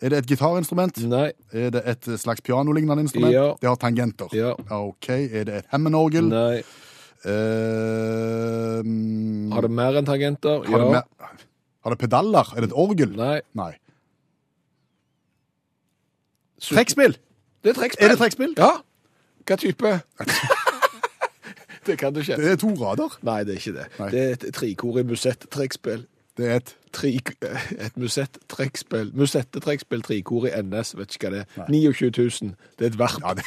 er 0.00 0.14
det 0.14 0.20
et 0.22 0.32
gitarinstrument? 0.32 1.00
Nei. 1.12 1.28
Er 1.52 1.72
det 1.76 1.82
et 1.94 2.10
slags 2.20 2.44
pianolignende 2.46 3.06
instrument? 3.06 3.34
Ja. 3.34 3.48
Det 3.62 3.70
har 3.70 3.78
tangenter. 3.80 4.34
Ja. 4.36 4.54
OK. 4.78 5.10
Er 5.14 5.48
det 5.48 5.62
et 5.62 5.72
Hammond-orgel? 5.74 6.30
Nei. 6.32 6.62
Uh, 7.26 8.78
Har 9.50 9.66
det 9.66 9.70
mer 9.74 9.96
enn 9.98 10.06
tangenter? 10.06 10.62
har, 10.62 10.78
det 10.78 10.86
ja. 10.86 11.00
mer, 11.00 11.38
har 11.82 11.94
det 11.94 11.98
pedaler? 11.98 12.52
Er 12.54 12.62
det 12.62 12.68
et 12.70 12.76
orgel? 12.78 13.10
Nei. 13.18 13.40
Nei. 13.58 13.72
Trekkspill? 16.62 17.18
Det 17.62 17.74
er 17.74 17.80
trekkspill. 17.80 18.06
Er 18.06 18.14
det 18.14 18.18
trekkspill? 18.22 18.54
Ja. 18.58 18.70
Hva 19.48 19.56
type? 19.58 19.98
Det 21.88 21.98
kan 22.00 22.14
du 22.14 22.20
ikke. 22.22 22.36
Det 22.40 22.52
er 22.54 22.60
to 22.60 22.70
rader. 22.78 23.18
Nei, 23.26 23.40
det 23.48 23.56
er 23.56 23.62
ikke 23.62 23.76
det. 23.78 23.88
Nei. 23.98 24.10
Det 24.14 24.22
er 24.22 24.36
et 24.36 24.46
trikorig 24.56 25.06
musett-trekkspill. 25.08 26.06
Det 26.38 26.46
er 26.46 26.60
et 26.62 26.74
Tri, 26.92 27.18
et 27.86 27.96
musett-trekkspill. 28.00 29.10
Musette-trekkspill, 29.18 30.02
trikorig 30.06 30.52
NS, 30.62 30.94
vet 30.96 31.16
ikke 31.16 31.28
hva 31.28 31.34
det 31.34 31.42
er. 31.44 31.66
29 31.68 32.10
000. 32.16 32.54
Det 32.78 32.86
er 32.86 32.92
et 32.94 32.98
verp. 33.00 33.20
Ja, 33.24 33.34
det, 33.36 33.44